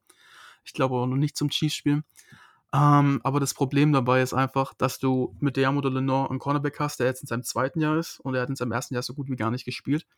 Ich 0.64 0.72
glaube 0.72 0.96
aber 0.96 1.06
noch 1.06 1.16
nicht 1.16 1.36
zum 1.36 1.50
Chiefs-Spiel. 1.50 2.04
Ähm, 2.74 3.20
aber 3.22 3.38
das 3.38 3.54
Problem 3.54 3.92
dabei 3.92 4.20
ist 4.20 4.34
einfach, 4.34 4.74
dass 4.74 4.98
du 4.98 5.36
mit 5.38 5.56
Diamo 5.56 5.80
de 5.80 5.92
Lenore 5.92 6.28
einen 6.28 6.40
Cornerback 6.40 6.80
hast, 6.80 6.98
der 6.98 7.06
jetzt 7.06 7.22
in 7.22 7.28
seinem 7.28 7.44
zweiten 7.44 7.80
Jahr 7.80 7.96
ist 7.96 8.18
und 8.18 8.34
er 8.34 8.42
hat 8.42 8.48
in 8.48 8.56
seinem 8.56 8.72
ersten 8.72 8.94
Jahr 8.94 9.04
so 9.04 9.14
gut 9.14 9.28
wie 9.30 9.36
gar 9.36 9.52
nicht 9.52 9.64
gespielt. 9.64 10.08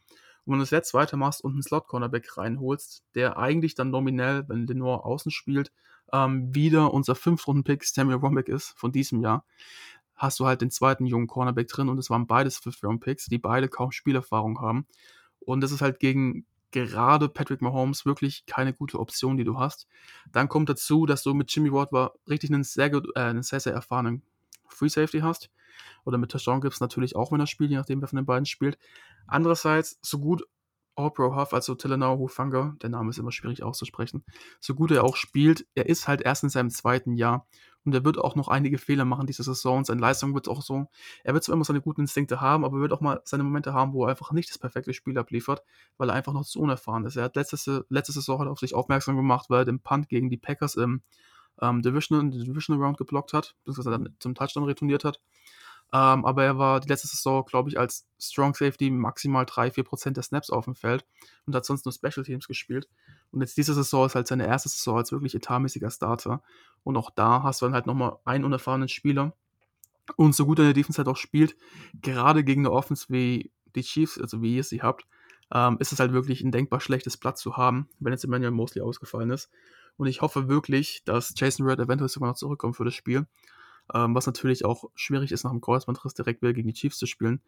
Und 0.47 0.53
wenn 0.53 0.61
du 0.61 0.63
es 0.63 0.71
jetzt 0.71 0.95
weitermachst 0.95 1.45
und 1.45 1.53
einen 1.53 1.63
Slot-Cornerback 1.63 2.39
reinholst, 2.39 3.05
der 3.15 3.37
eigentlich 3.37 3.75
dann 3.75 3.91
nominell, 3.91 4.49
wenn 4.49 4.67
Lenore 4.67 5.05
außen 5.05 5.31
spielt, 5.31 5.71
ähm, 6.15 6.55
wieder 6.55 6.95
unser 6.95 7.15
Fünf-Runden-Pick 7.15 7.85
Samuel 7.85 8.19
Rombeck 8.19 8.49
ist 8.49 8.71
von 8.79 8.91
diesem 8.91 9.21
Jahr, 9.21 9.45
hast 10.15 10.41
du 10.41 10.47
halt 10.47 10.63
den 10.63 10.71
zweiten 10.71 11.05
jungen 11.05 11.27
Cornerback 11.27 11.69
drin 11.69 11.91
und 11.91 11.99
es 11.99 12.09
waren 12.09 12.27
beides 12.27 12.57
Fifth-Round-Picks, 12.57 13.27
die 13.27 13.39
beide 13.39 13.69
kaum 13.69 13.93
Spielerfahrung 13.93 14.63
haben. 14.63 14.87
Und 15.41 15.61
das 15.61 15.73
ist 15.73 15.83
halt 15.83 16.01
gegen 16.01 16.47
gerade 16.85 17.29
Patrick 17.29 17.63
Mahomes 17.63 18.05
wirklich 18.05 18.45
keine 18.47 18.75
gute 18.75 18.99
Option, 18.99 19.37
die 19.37 19.45
du 19.45 19.59
hast. 19.59 19.89
Dann 20.31 20.49
kommt 20.49 20.69
dazu, 20.69 21.07
dass 21.07 21.23
du 21.23 21.33
mit 21.33 21.51
Jimmy 21.55 21.73
Ward 21.73 21.93
war 21.93 22.13
richtig 22.29 22.51
einen 22.51 22.65
sehr, 22.65 22.91
gut, 22.91 23.09
äh, 23.15 23.21
einen 23.21 23.43
sehr, 23.43 23.61
sehr 23.61 23.73
erfahrenen 23.73 24.23
Free 24.69 24.89
Safety 24.89 25.21
hast. 25.21 25.51
Oder 26.05 26.19
mit 26.19 26.31
Tashawn 26.31 26.61
Gibbs 26.61 26.81
natürlich 26.81 27.17
auch, 27.17 27.33
wenn 27.33 27.41
er 27.41 27.47
spielt, 27.47 27.71
je 27.71 27.77
nachdem, 27.77 28.01
wer 28.01 28.09
von 28.09 28.17
den 28.17 28.27
beiden 28.27 28.47
spielt. 28.47 28.79
Andererseits, 29.27 29.99
so 30.03 30.19
gut 30.19 30.43
All-Pro 30.95 31.37
Huff, 31.37 31.53
also 31.53 31.75
Telenau 31.75 32.19
Hufanga, 32.19 32.75
der 32.81 32.91
Name 32.91 33.11
ist 33.11 33.19
immer 33.19 33.33
schwierig 33.33 33.63
auszusprechen, 33.63 34.25
so 34.61 34.75
gut 34.75 34.91
er 34.91 35.05
auch 35.05 35.17
spielt, 35.17 35.67
er 35.75 35.87
ist 35.87 36.09
halt 36.09 36.23
erst 36.23 36.43
in 36.43 36.49
seinem 36.49 36.71
zweiten 36.71 37.15
Jahr 37.15 37.47
und 37.87 37.95
er 37.95 38.05
wird 38.05 38.19
auch 38.19 38.35
noch 38.35 38.49
einige 38.49 38.79
Fehler 38.79 39.05
machen 39.05 39.27
diese 39.27 39.45
Saison. 39.45 39.85
Seine 39.85 40.01
Leistung 40.01 40.35
wird 40.35 40.49
auch 40.49 40.61
so, 40.61 40.89
er 41.25 41.35
wird 41.35 41.45
zwar 41.45 41.55
immer 41.55 41.65
seine 41.65 41.81
guten 41.81 42.03
Instinkte 42.03 42.41
haben, 42.41 42.65
aber 42.65 42.79
er 42.79 42.81
wird 42.83 42.93
auch 42.93 43.01
mal 43.01 43.21
seine 43.25 43.45
Momente 43.45 43.73
haben, 43.73 43.93
wo 43.93 44.05
er 44.05 44.11
einfach 44.11 44.33
nicht 44.33 44.51
das 44.51 44.59
perfekte 44.59 44.93
Spiel 44.93 45.17
abliefert, 45.19 45.63
weil 45.97 46.11
er 46.11 46.15
einfach 46.15 46.33
noch 46.33 46.45
zu 46.45 46.61
unerfahren 46.61 47.05
ist. 47.07 47.17
Er 47.17 47.25
hat 47.25 47.37
letzte, 47.37 47.87
letzte 47.89 48.13
Saison 48.13 48.41
hat 48.41 48.49
auf 48.49 48.59
sich 48.59 48.75
aufmerksam 48.75 49.17
gemacht, 49.17 49.47
weil 49.49 49.63
er 49.63 49.65
den 49.65 49.81
Punt 49.81 50.09
gegen 50.09 50.29
die 50.29 50.37
Packers 50.37 50.75
im 50.75 51.03
ähm, 51.63 51.83
Divisional, 51.83 52.31
Divisional 52.31 52.85
Round 52.85 52.99
geblockt 52.99 53.33
hat, 53.33 53.55
beziehungsweise 53.65 53.91
dann 53.91 54.15
zum 54.19 54.35
Touchdown 54.35 54.65
retourniert 54.65 55.05
hat. 55.05 55.21
Ähm, 55.93 56.25
aber 56.25 56.45
er 56.45 56.59
war 56.59 56.81
die 56.81 56.89
letzte 56.89 57.07
Saison, 57.07 57.45
glaube 57.45 57.69
ich, 57.69 57.79
als 57.79 58.07
Strong 58.19 58.55
Safety 58.55 58.91
maximal 58.91 59.45
3-4% 59.45 60.11
der 60.13 60.23
Snaps 60.23 60.51
auf 60.51 60.65
dem 60.65 60.75
Feld 60.75 61.05
und 61.47 61.55
hat 61.55 61.65
sonst 61.65 61.85
nur 61.85 61.93
Special 61.93 62.25
Teams 62.25 62.49
gespielt. 62.49 62.89
Und 63.31 63.41
jetzt 63.41 63.57
diese 63.57 63.75
Saison 63.75 64.07
ist 64.07 64.15
halt 64.15 64.27
seine 64.27 64.47
erste 64.47 64.69
Saison 64.69 64.99
als 64.99 65.13
wirklich 65.13 65.35
etatmäßiger 65.35 65.91
Starter. 65.91 66.43
Und 66.83 66.97
auch 66.97 67.11
da 67.11 67.43
hast 67.43 67.63
du 67.63 67.67
dann 67.67 67.75
halt 67.75 67.87
nochmal 67.87 68.17
einen 68.25 68.45
unerfahrenen 68.45 68.89
Spieler. 68.89 69.35
Und 70.17 70.35
so 70.35 70.47
gut 70.47 70.59
er 70.59 70.63
in 70.63 70.69
der 70.69 70.75
Defense 70.75 70.99
halt 70.99 71.09
auch 71.09 71.17
spielt, 71.17 71.57
gerade 72.01 72.45
gegen 72.45 72.63
eine 72.63 72.73
Offense 72.73 73.07
wie 73.09 73.51
die 73.75 73.83
Chiefs, 73.83 74.21
also 74.21 74.41
wie 74.41 74.57
ihr 74.57 74.65
sie 74.65 74.83
habt, 74.83 75.07
ähm, 75.53 75.77
ist 75.81 75.93
es 75.93 76.01
halt 76.01 76.13
wirklich 76.13 76.43
ein 76.43 76.53
denkbar 76.53 76.81
schlechtes 76.81 77.17
Platz 77.17 77.41
zu 77.41 77.57
haben, 77.57 77.89
wenn 77.99 78.13
jetzt 78.13 78.25
Emmanuel 78.25 78.53
Mosley 78.53 78.83
ausgefallen 78.83 79.31
ist. 79.31 79.51
Und 79.97 80.07
ich 80.07 80.21
hoffe 80.21 80.49
wirklich, 80.49 81.03
dass 81.05 81.35
Jason 81.37 81.67
Red 81.67 81.81
eventuell 81.81 82.09
sogar 82.09 82.29
noch 82.29 82.37
zurückkommt 82.37 82.77
für 82.77 82.85
das 82.85 82.95
Spiel 82.95 83.27
ähm, 83.95 84.15
was 84.15 84.27
natürlich 84.27 84.65
auch 84.65 84.85
schwierig 84.95 85.33
ist, 85.33 85.45
nach 85.45 85.53
dem 85.53 85.61
Kreuzbandriss 85.61 86.15
direkt 86.15 86.43
wieder 86.43 86.53
gegen 86.53 86.69
die 86.69 86.75
Chiefs 86.75 86.99
zu 86.99 87.07
spielen. 87.07 87.41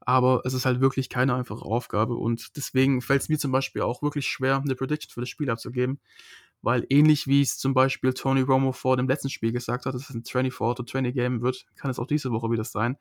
Aber 0.00 0.42
es 0.44 0.54
ist 0.54 0.64
halt 0.64 0.80
wirklich 0.80 1.10
keine 1.10 1.34
einfache 1.34 1.64
Aufgabe 1.64 2.14
und 2.14 2.56
deswegen 2.56 3.02
fällt 3.02 3.22
es 3.22 3.28
mir 3.28 3.38
zum 3.38 3.52
Beispiel 3.52 3.82
auch 3.82 4.02
wirklich 4.02 4.26
schwer, 4.26 4.56
eine 4.56 4.74
Prediction 4.74 5.12
für 5.12 5.20
das 5.20 5.28
Spiel 5.28 5.50
abzugeben, 5.50 6.00
weil 6.62 6.86
ähnlich 6.88 7.26
wie 7.26 7.42
es 7.42 7.58
zum 7.58 7.74
Beispiel 7.74 8.14
Tony 8.14 8.40
Romo 8.40 8.72
vor 8.72 8.96
dem 8.96 9.08
letzten 9.08 9.28
Spiel 9.28 9.52
gesagt 9.52 9.84
hat, 9.84 9.94
dass 9.94 10.08
es 10.08 10.14
ein 10.14 10.22
24-20 10.22 11.12
Game 11.12 11.42
wird, 11.42 11.66
kann 11.76 11.90
es 11.90 11.98
auch 11.98 12.06
diese 12.06 12.30
Woche 12.32 12.50
wieder 12.50 12.64
sein. 12.64 12.96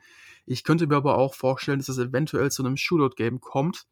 Ich 0.46 0.64
könnte 0.64 0.88
mir 0.88 0.98
aber 0.98 1.18
auch 1.18 1.36
vorstellen, 1.36 1.80
dass 1.80 1.90
es 1.90 1.98
eventuell 1.98 2.52
zu 2.52 2.66
einem 2.66 2.76
Shootout-Game 2.76 3.40
kommt, 3.40 3.86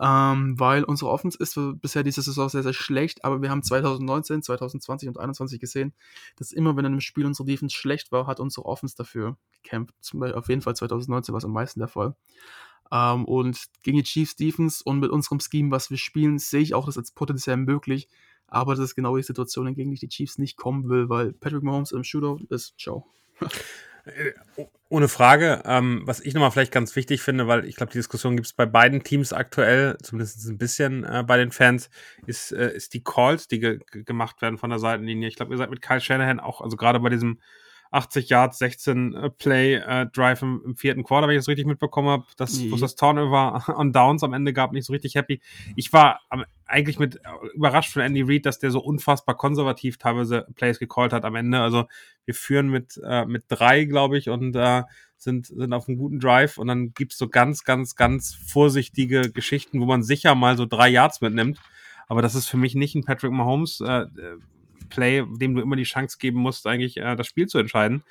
ähm, 0.00 0.58
weil 0.58 0.84
unsere 0.84 1.10
Offense 1.10 1.38
ist 1.38 1.58
bisher 1.80 2.02
diese 2.02 2.22
Saison 2.22 2.48
sehr, 2.48 2.62
sehr 2.62 2.72
schlecht, 2.72 3.24
aber 3.24 3.42
wir 3.42 3.50
haben 3.50 3.62
2019, 3.62 4.42
2020 4.42 5.08
und 5.08 5.14
2021 5.14 5.60
gesehen, 5.60 5.92
dass 6.36 6.52
immer, 6.52 6.76
wenn 6.76 6.84
in 6.84 6.92
einem 6.92 7.00
Spiel 7.00 7.26
unsere 7.26 7.46
Defense 7.46 7.76
schlecht 7.76 8.10
war, 8.10 8.26
hat 8.26 8.40
unsere 8.40 8.66
Offense 8.66 8.96
dafür 8.96 9.36
gekämpft. 9.62 9.94
Zum 10.00 10.20
Beispiel 10.20 10.38
auf 10.38 10.48
jeden 10.48 10.62
Fall 10.62 10.74
2019 10.74 11.32
war 11.32 11.38
es 11.38 11.44
am 11.44 11.52
meisten 11.52 11.80
der 11.80 11.88
Fall. 11.88 12.16
Ähm, 12.90 13.24
und 13.24 13.64
gegen 13.82 13.98
die 13.98 14.02
Chiefs 14.02 14.36
Defense 14.36 14.82
und 14.84 14.98
mit 14.98 15.10
unserem 15.10 15.40
Scheme, 15.40 15.70
was 15.70 15.90
wir 15.90 15.98
spielen, 15.98 16.38
sehe 16.38 16.60
ich 16.60 16.74
auch 16.74 16.86
das 16.86 16.98
als 16.98 17.12
potenziell 17.12 17.56
möglich. 17.56 18.08
Aber 18.46 18.74
das 18.74 18.84
ist 18.84 18.94
genau 18.94 19.16
die 19.16 19.22
Situation, 19.22 19.72
gegen 19.74 19.90
die 19.90 19.98
die 19.98 20.08
Chiefs 20.08 20.38
nicht 20.38 20.56
kommen 20.56 20.88
will, 20.88 21.08
weil 21.08 21.32
Patrick 21.32 21.62
Mahomes 21.62 21.92
im 21.92 22.04
Shootout 22.04 22.44
ist, 22.50 22.78
ciao. 22.78 23.06
Äh, 24.04 24.32
ohne 24.88 25.08
Frage. 25.08 25.62
Ähm, 25.64 26.02
was 26.04 26.20
ich 26.20 26.34
nochmal 26.34 26.50
vielleicht 26.50 26.72
ganz 26.72 26.94
wichtig 26.94 27.22
finde, 27.22 27.48
weil 27.48 27.64
ich 27.64 27.76
glaube, 27.76 27.92
die 27.92 27.98
Diskussion 27.98 28.36
gibt 28.36 28.46
es 28.46 28.52
bei 28.52 28.66
beiden 28.66 29.02
Teams 29.02 29.32
aktuell, 29.32 29.96
zumindest 30.02 30.46
ein 30.46 30.58
bisschen 30.58 31.04
äh, 31.04 31.24
bei 31.26 31.36
den 31.36 31.50
Fans, 31.50 31.90
ist, 32.26 32.52
äh, 32.52 32.72
ist 32.74 32.94
die 32.94 33.02
Calls, 33.02 33.48
die 33.48 33.60
ge 33.60 33.80
gemacht 33.90 34.42
werden 34.42 34.58
von 34.58 34.70
der 34.70 34.78
Seitenlinie. 34.78 35.28
Ich 35.28 35.36
glaube, 35.36 35.52
ihr 35.54 35.58
seid 35.58 35.70
mit 35.70 35.82
Kyle 35.82 36.00
Shanahan 36.00 36.38
auch, 36.38 36.60
also 36.60 36.76
gerade 36.76 37.00
bei 37.00 37.08
diesem 37.08 37.40
80 37.90 38.28
Yards, 38.28 38.58
16 38.58 39.14
äh, 39.14 39.30
Play 39.30 39.74
äh, 39.74 40.06
Drive 40.06 40.42
im, 40.42 40.62
im, 40.64 40.76
vierten 40.76 41.04
Quarter, 41.04 41.28
wenn 41.28 41.34
ich 41.34 41.40
das 41.40 41.48
richtig 41.48 41.66
mitbekommen 41.66 42.08
habe, 42.08 42.24
dass 42.36 42.58
mhm. 42.58 42.78
das 42.80 42.96
Turnover 42.96 43.64
on 43.76 43.92
Downs 43.92 44.22
am 44.24 44.32
Ende 44.32 44.52
gab, 44.52 44.72
nicht 44.72 44.86
so 44.86 44.92
richtig 44.92 45.14
happy. 45.14 45.40
Ich 45.76 45.92
war 45.92 46.20
am, 46.28 46.44
eigentlich 46.66 46.98
mit 46.98 47.16
äh, 47.16 47.20
überrascht 47.54 47.92
von 47.92 48.02
Andy 48.02 48.22
Reid, 48.22 48.46
dass 48.46 48.58
der 48.58 48.70
so 48.70 48.80
unfassbar 48.80 49.36
konservativ 49.36 49.98
teilweise 49.98 50.46
Plays 50.54 50.78
gecallt 50.78 51.12
hat 51.12 51.24
am 51.24 51.36
Ende. 51.36 51.60
Also 51.60 51.84
wir 52.24 52.34
führen 52.34 52.68
mit 52.68 53.00
äh, 53.04 53.26
mit 53.26 53.44
drei, 53.48 53.84
glaube 53.84 54.18
ich, 54.18 54.28
und 54.28 54.56
äh, 54.56 54.82
sind 55.16 55.46
sind 55.46 55.72
auf 55.72 55.88
einem 55.88 55.98
guten 55.98 56.20
Drive 56.20 56.58
und 56.58 56.66
dann 56.66 56.92
gibt's 56.94 57.18
so 57.18 57.28
ganz, 57.28 57.64
ganz, 57.64 57.94
ganz 57.94 58.34
vorsichtige 58.34 59.30
Geschichten, 59.30 59.80
wo 59.80 59.86
man 59.86 60.02
sicher 60.02 60.34
mal 60.34 60.56
so 60.56 60.66
drei 60.66 60.88
Yards 60.88 61.20
mitnimmt. 61.20 61.58
Aber 62.06 62.22
das 62.22 62.34
ist 62.34 62.48
für 62.48 62.56
mich 62.56 62.74
nicht 62.74 62.94
ein 62.94 63.04
Patrick 63.04 63.32
Mahomes. 63.32 63.80
Äh, 63.80 64.06
Play, 64.94 65.24
dem 65.28 65.54
du 65.56 65.60
immer 65.60 65.74
die 65.74 65.82
Chance 65.82 66.18
geben 66.18 66.38
musst, 66.38 66.66
eigentlich 66.66 66.98
äh, 66.98 67.16
das 67.16 67.26
Spiel 67.26 67.46
zu 67.48 67.58
entscheiden. 67.58 68.04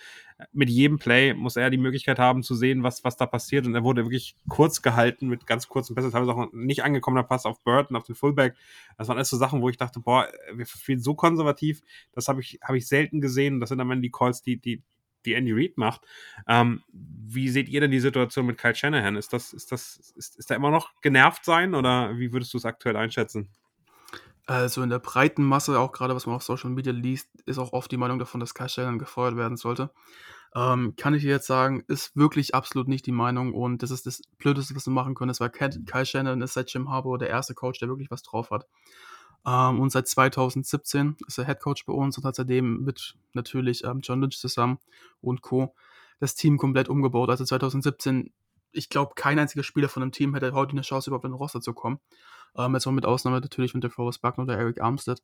Mit 0.52 0.70
jedem 0.70 1.00
Play 1.00 1.34
muss 1.34 1.56
er 1.56 1.70
die 1.70 1.78
Möglichkeit 1.78 2.20
haben 2.20 2.44
zu 2.44 2.56
sehen, 2.56 2.84
was, 2.84 3.04
was 3.06 3.16
da 3.16 3.26
passiert. 3.26 3.66
Und 3.66 3.74
er 3.74 3.84
wurde 3.84 4.04
wirklich 4.04 4.36
kurz 4.50 4.82
gehalten 4.82 5.30
mit 5.30 5.48
ganz 5.48 5.70
kurzen 5.70 5.96
Pässen. 5.96 6.12
Teilweise 6.12 6.34
auch 6.34 6.52
nicht 6.52 6.84
angekommener 6.84 7.24
Pass 7.24 7.46
auf 7.46 7.64
Burton, 7.64 7.96
auf 7.96 8.04
den 8.04 8.16
Fullback. 8.16 8.56
Das 8.98 9.08
waren 9.08 9.18
alles 9.18 9.30
so 9.30 9.38
Sachen, 9.38 9.62
wo 9.62 9.70
ich 9.70 9.78
dachte, 9.78 10.02
boah, 10.02 10.28
wir 10.54 10.66
spielen 10.66 11.00
so 11.00 11.16
konservativ. 11.16 11.82
Das 12.12 12.28
habe 12.28 12.42
ich, 12.42 12.60
hab 12.62 12.76
ich 12.76 12.88
selten 12.88 13.22
gesehen. 13.22 13.62
Das 13.62 13.70
sind 13.70 13.80
am 13.80 13.92
Ende 13.92 14.02
die 14.02 14.12
Calls, 14.12 14.42
die, 14.42 14.58
die, 14.58 14.82
die 15.26 15.36
Andy 15.36 15.54
Reid 15.54 15.78
macht. 15.78 16.02
Ähm, 16.48 16.82
wie 16.92 17.48
seht 17.48 17.70
ihr 17.70 17.80
denn 17.80 17.92
die 17.92 18.02
Situation 18.02 18.46
mit 18.46 18.58
Kyle 18.58 18.76
Shanahan? 18.76 19.16
Ist 19.16 19.32
das, 19.32 19.54
ist 19.54 19.72
das, 19.72 20.14
ist, 20.18 20.36
ist 20.38 20.52
er 20.52 20.58
immer 20.58 20.72
noch 20.72 21.00
genervt 21.02 21.46
sein 21.46 21.76
oder 21.76 22.18
wie 22.18 22.34
würdest 22.34 22.54
du 22.54 22.58
es 22.58 22.66
aktuell 22.66 22.98
einschätzen? 22.98 23.50
Also 24.46 24.82
in 24.82 24.90
der 24.90 25.00
breiten 25.00 25.44
Masse, 25.44 25.80
auch 25.80 25.94
gerade 25.94 26.16
was 26.16 26.26
man 26.26 26.36
auf 26.36 26.44
Social 26.44 26.70
Media 26.70 26.92
liest, 26.92 27.30
ist 27.46 27.58
auch 27.58 27.72
oft 27.72 27.92
die 27.92 27.98
Meinung 27.98 28.20
davon, 28.20 28.42
dass 28.42 28.54
Shanahan 28.54 29.00
gefeuert 29.00 29.38
werden 29.38 29.56
sollte. 29.56 29.92
Ähm, 30.56 30.96
kann 30.98 31.14
ich 31.14 31.24
jetzt 31.24 31.48
sagen, 31.48 31.84
ist 31.88 32.16
wirklich 32.16 32.54
absolut 32.54 32.88
nicht 32.88 33.06
die 33.06 33.12
Meinung 33.12 33.54
und 33.54 33.82
das 33.82 33.90
ist 33.90 34.06
das 34.06 34.22
Blödeste, 34.38 34.76
was 34.76 34.86
wir 34.86 34.94
machen 34.94 35.16
können. 35.16 35.30
Das 35.30 35.40
war 35.40 35.50
Kyle 35.50 36.06
Shanahan 36.06 36.42
ist 36.42 36.54
seit 36.54 36.72
Jim 36.72 36.90
Harbour 36.90 37.18
der 37.18 37.30
erste 37.30 37.56
Coach, 37.56 37.80
der 37.80 37.88
wirklich 37.90 38.12
was 38.12 38.22
drauf 38.22 38.52
hat. 38.52 38.68
Ähm, 39.46 39.80
und 39.80 39.92
seit 39.92 40.08
2017 40.08 41.18
ist 41.28 41.38
er 41.38 41.46
Head 41.46 41.60
Coach 41.60 41.86
bei 41.86 41.94
uns 41.94 42.18
und 42.18 42.26
hat 42.26 42.36
seitdem 42.36 42.84
mit 42.84 43.16
natürlich 43.34 43.84
ähm, 43.84 44.02
John 44.04 44.22
Lynch 44.22 44.38
zusammen 44.38 44.80
und 45.22 45.42
Co. 45.42 45.74
das 46.20 46.36
Team 46.36 46.58
komplett 46.58 46.88
umgebaut. 46.88 47.30
Also 47.30 47.46
2017, 47.46 48.32
ich 48.72 48.90
glaube, 48.90 49.14
kein 49.16 49.40
einziger 49.40 49.64
Spieler 49.64 49.90
von 49.90 50.02
dem 50.02 50.12
Team 50.12 50.34
hätte 50.34 50.54
heute 50.54 50.74
eine 50.74 50.82
Chance, 50.82 51.10
überhaupt 51.10 51.26
in 51.26 51.32
den 51.32 51.38
Roster 51.38 51.62
zu 51.62 51.74
kommen. 51.74 52.00
Ähm, 52.58 52.74
jetzt 52.74 52.86
mal 52.86 52.92
mit 52.92 53.06
Ausnahme 53.06 53.42
natürlich 53.42 53.72
von 53.72 53.82
DeForest 53.82 54.22
Buckner 54.22 54.44
oder 54.44 54.58
Eric 54.58 54.82
Armstead. 54.82 55.22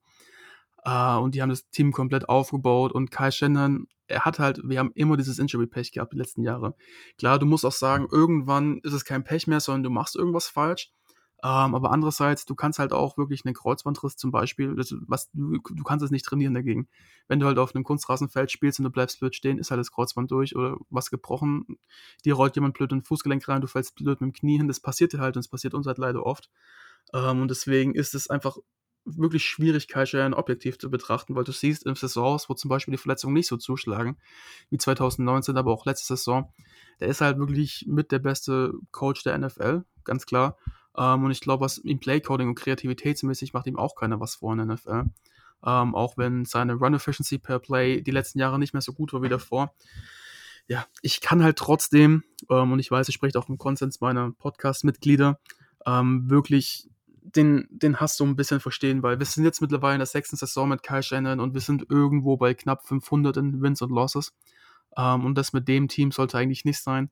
Uh, 0.88 1.20
und 1.20 1.36
die 1.36 1.42
haben 1.42 1.50
das 1.50 1.70
Team 1.72 1.92
komplett 1.92 2.30
aufgebaut 2.30 2.94
und 2.94 3.12
Kai 3.12 3.32
Shannon, 3.32 3.88
er 4.08 4.24
hat 4.24 4.40
halt, 4.40 4.62
wir 4.64 4.80
haben 4.80 4.92
immer 4.96 5.18
dieses 5.18 5.38
Injury-Pech 5.38 5.92
gehabt 5.92 6.14
die 6.14 6.18
letzten 6.18 6.42
Jahre. 6.42 6.74
Klar, 7.18 7.38
du 7.38 7.46
musst 7.46 7.66
auch 7.66 7.74
sagen, 7.74 8.08
irgendwann 8.10 8.80
ist 8.80 8.94
es 8.94 9.04
kein 9.04 9.26
Pech 9.26 9.46
mehr, 9.48 9.60
sondern 9.60 9.84
du 9.84 9.90
machst 9.90 10.16
irgendwas 10.16 10.48
falsch. 10.48 10.92
Ähm, 11.42 11.74
aber 11.74 11.92
andererseits, 11.92 12.46
du 12.46 12.54
kannst 12.54 12.80
halt 12.80 12.92
auch 12.92 13.18
wirklich 13.18 13.46
einen 13.46 13.54
Kreuzbandriss 13.54 14.18
zum 14.18 14.32
Beispiel, 14.32 14.76
das, 14.76 14.94
was, 15.08 15.30
du, 15.32 15.58
du 15.58 15.84
kannst 15.84 16.04
es 16.04 16.12
nicht 16.12 16.26
trainieren 16.26 16.54
dagegen. 16.54 16.90
Wenn 17.30 17.40
du 17.40 17.46
halt 17.46 17.60
auf 17.60 17.74
einem 17.74 17.86
Kunstrasenfeld 17.86 18.52
spielst 18.52 18.80
und 18.80 18.84
du 18.84 18.90
bleibst 18.90 19.20
blöd 19.20 19.36
stehen, 19.36 19.58
ist 19.58 19.72
halt 19.72 19.80
das 19.80 19.92
Kreuzband 19.92 20.32
durch 20.32 20.56
oder 20.56 20.78
was 20.90 21.10
gebrochen. 21.10 21.78
Dir 22.26 22.34
rollt 22.34 22.56
jemand 22.56 22.74
blöd 22.74 22.92
in 22.92 23.00
den 23.00 23.06
Fußgelenk 23.06 23.48
rein, 23.48 23.62
du 23.62 23.68
fällst 23.68 23.96
blöd 23.96 24.20
mit 24.20 24.32
dem 24.32 24.34
Knie 24.34 24.58
hin. 24.58 24.68
Das 24.68 24.82
passiert 24.82 25.14
dir 25.14 25.20
halt 25.20 25.38
und 25.38 25.42
es 25.42 25.48
passiert 25.48 25.74
uns 25.74 25.88
halt 25.88 25.98
leider 25.98 26.26
oft. 26.26 26.50
Ähm, 27.14 27.42
und 27.42 27.52
deswegen 27.52 27.96
ist 27.96 28.16
es 28.16 28.30
einfach 28.30 28.58
wirklich 29.06 29.46
schwierig, 29.46 29.88
Kaiser 29.88 30.38
objektiv 30.38 30.78
zu 30.78 30.90
betrachten, 30.90 31.36
weil 31.36 31.44
du 31.44 31.52
siehst 31.52 31.86
im 31.86 31.96
Saisons, 31.96 32.50
wo 32.50 32.54
zum 32.54 32.70
Beispiel 32.70 32.92
die 32.92 32.98
Verletzungen 32.98 33.34
nicht 33.34 33.48
so 33.48 33.58
zuschlagen, 33.58 34.18
wie 34.70 34.78
2019, 34.78 35.58
aber 35.58 35.72
auch 35.72 35.86
letzte 35.86 36.16
Saison, 36.16 36.54
der 37.00 37.08
ist 37.08 37.22
halt 37.22 37.40
wirklich 37.40 37.86
mit 37.88 38.12
der 38.12 38.20
beste 38.20 38.74
Coach 38.92 39.24
der 39.24 39.38
NFL, 39.38 39.84
ganz 40.04 40.26
klar. 40.26 40.58
Ähm, 40.98 41.24
und 41.24 41.32
ich 41.32 41.42
glaube, 41.42 41.66
was 41.66 41.78
ihm 41.80 42.00
Playcoding 42.00 42.50
und 42.50 42.56
kreativitätsmäßig 42.56 43.54
macht 43.54 43.68
ihm 43.68 43.78
auch 43.78 43.96
keiner 43.96 44.20
was 44.20 44.36
vor 44.36 44.54
in 44.54 44.58
der 44.60 44.76
NFL. 44.76 45.06
Ähm, 45.66 45.96
auch 45.96 46.18
wenn 46.18 46.46
seine 46.46 46.74
Run 46.74 46.94
Efficiency 46.94 47.38
per 47.38 47.60
Play 47.60 48.02
die 48.02 48.12
letzten 48.12 48.40
Jahre 48.40 48.60
nicht 48.60 48.74
mehr 48.74 48.82
so 48.82 48.94
gut 48.94 49.12
war 49.14 49.22
wie 49.22 49.30
davor. 49.30 49.74
Ja, 50.68 50.86
ich 51.02 51.20
kann 51.20 51.44
halt 51.44 51.58
trotzdem, 51.58 52.24
ähm, 52.50 52.72
und 52.72 52.80
ich 52.80 52.92
weiß, 52.92 53.10
ich 53.10 53.16
spreche 53.16 53.38
auch 53.40 53.50
im 53.50 53.58
Konsens 53.58 54.02
meiner 54.02 54.32
Podcast-Mitglieder, 54.32 55.40
ähm, 55.86 56.30
wirklich 56.30 56.90
den, 57.22 57.68
den 57.70 58.00
Hass 58.00 58.18
so 58.18 58.24
ein 58.24 58.36
bisschen 58.36 58.60
verstehen, 58.60 59.04
weil 59.04 59.20
wir 59.20 59.26
sind 59.26 59.44
jetzt 59.44 59.62
mittlerweile 59.62 59.96
in 59.96 60.00
der 60.00 60.06
sechsten 60.06 60.36
Saison 60.36 60.70
mit 60.70 60.84
Kyle 60.84 61.04
Shannon 61.04 61.40
und 61.40 61.54
wir 61.54 61.62
sind 61.62 61.86
irgendwo 61.90 62.38
bei 62.38 62.54
knapp 62.54 62.88
500 62.88 63.38
in 63.38 63.62
Wins 63.62 63.82
und 63.82 63.92
Losses. 63.92 64.34
Ähm, 64.98 65.26
und 65.26 65.36
das 65.36 65.54
mit 65.54 65.68
dem 65.68 65.88
Team 65.88 66.12
sollte 66.12 66.38
eigentlich 66.38 66.66
nicht 66.66 66.82
sein. 66.82 67.10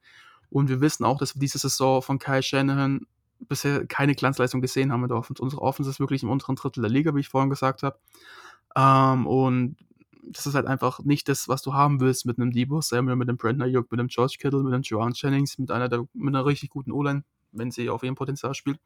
Und 0.50 0.70
wir 0.70 0.82
wissen 0.82 1.04
auch, 1.04 1.18
dass 1.18 1.36
wir 1.36 1.40
diese 1.40 1.58
Saison 1.58 2.02
von 2.02 2.20
Kyle 2.20 2.44
Shanahan 2.44 3.02
bisher 3.40 3.86
keine 3.86 4.16
Glanzleistung 4.16 4.62
gesehen 4.62 4.92
haben 4.92 5.02
mit 5.02 5.12
der 5.12 5.18
Offense. 5.18 5.42
Unsere 5.42 5.62
Offense 5.62 5.90
ist 5.92 6.00
wirklich 6.00 6.24
im 6.24 6.30
unteren 6.30 6.56
Drittel 6.56 6.82
der 6.82 6.90
Liga, 6.90 7.14
wie 7.16 7.20
ich 7.20 7.30
vorhin 7.30 7.50
gesagt 7.50 7.84
habe. 7.84 8.00
Ähm, 8.76 9.28
und 9.28 9.78
das 10.24 10.46
ist 10.46 10.56
halt 10.56 10.68
einfach 10.68 11.00
nicht 11.00 11.30
das, 11.30 11.48
was 11.48 11.62
du 11.62 11.74
haben 11.74 12.00
willst 12.00 12.26
mit 12.26 12.40
einem 12.40 12.52
Debo 12.52 12.82
Samuel, 12.82 13.16
mit 13.16 13.30
einem 13.30 13.38
Brandon 13.38 13.64
Ayuk, 13.64 13.92
mit 13.92 14.00
einem 14.00 14.10
George 14.10 14.38
Kittle, 14.40 14.64
mit 14.64 14.74
einem 14.74 14.84
Joan 14.84 15.14
Jennings, 15.16 15.58
mit 15.58 15.72
einer, 15.72 15.90
der, 15.90 16.06
mit 16.14 16.36
einer 16.36 16.46
richtig 16.46 16.70
guten 16.70 16.92
O-Line, 16.92 17.24
wenn 17.52 17.72
sie 17.72 17.90
auf 17.90 18.04
ihrem 18.04 18.16
Potenzial 18.16 18.54
spielt. 18.54 18.80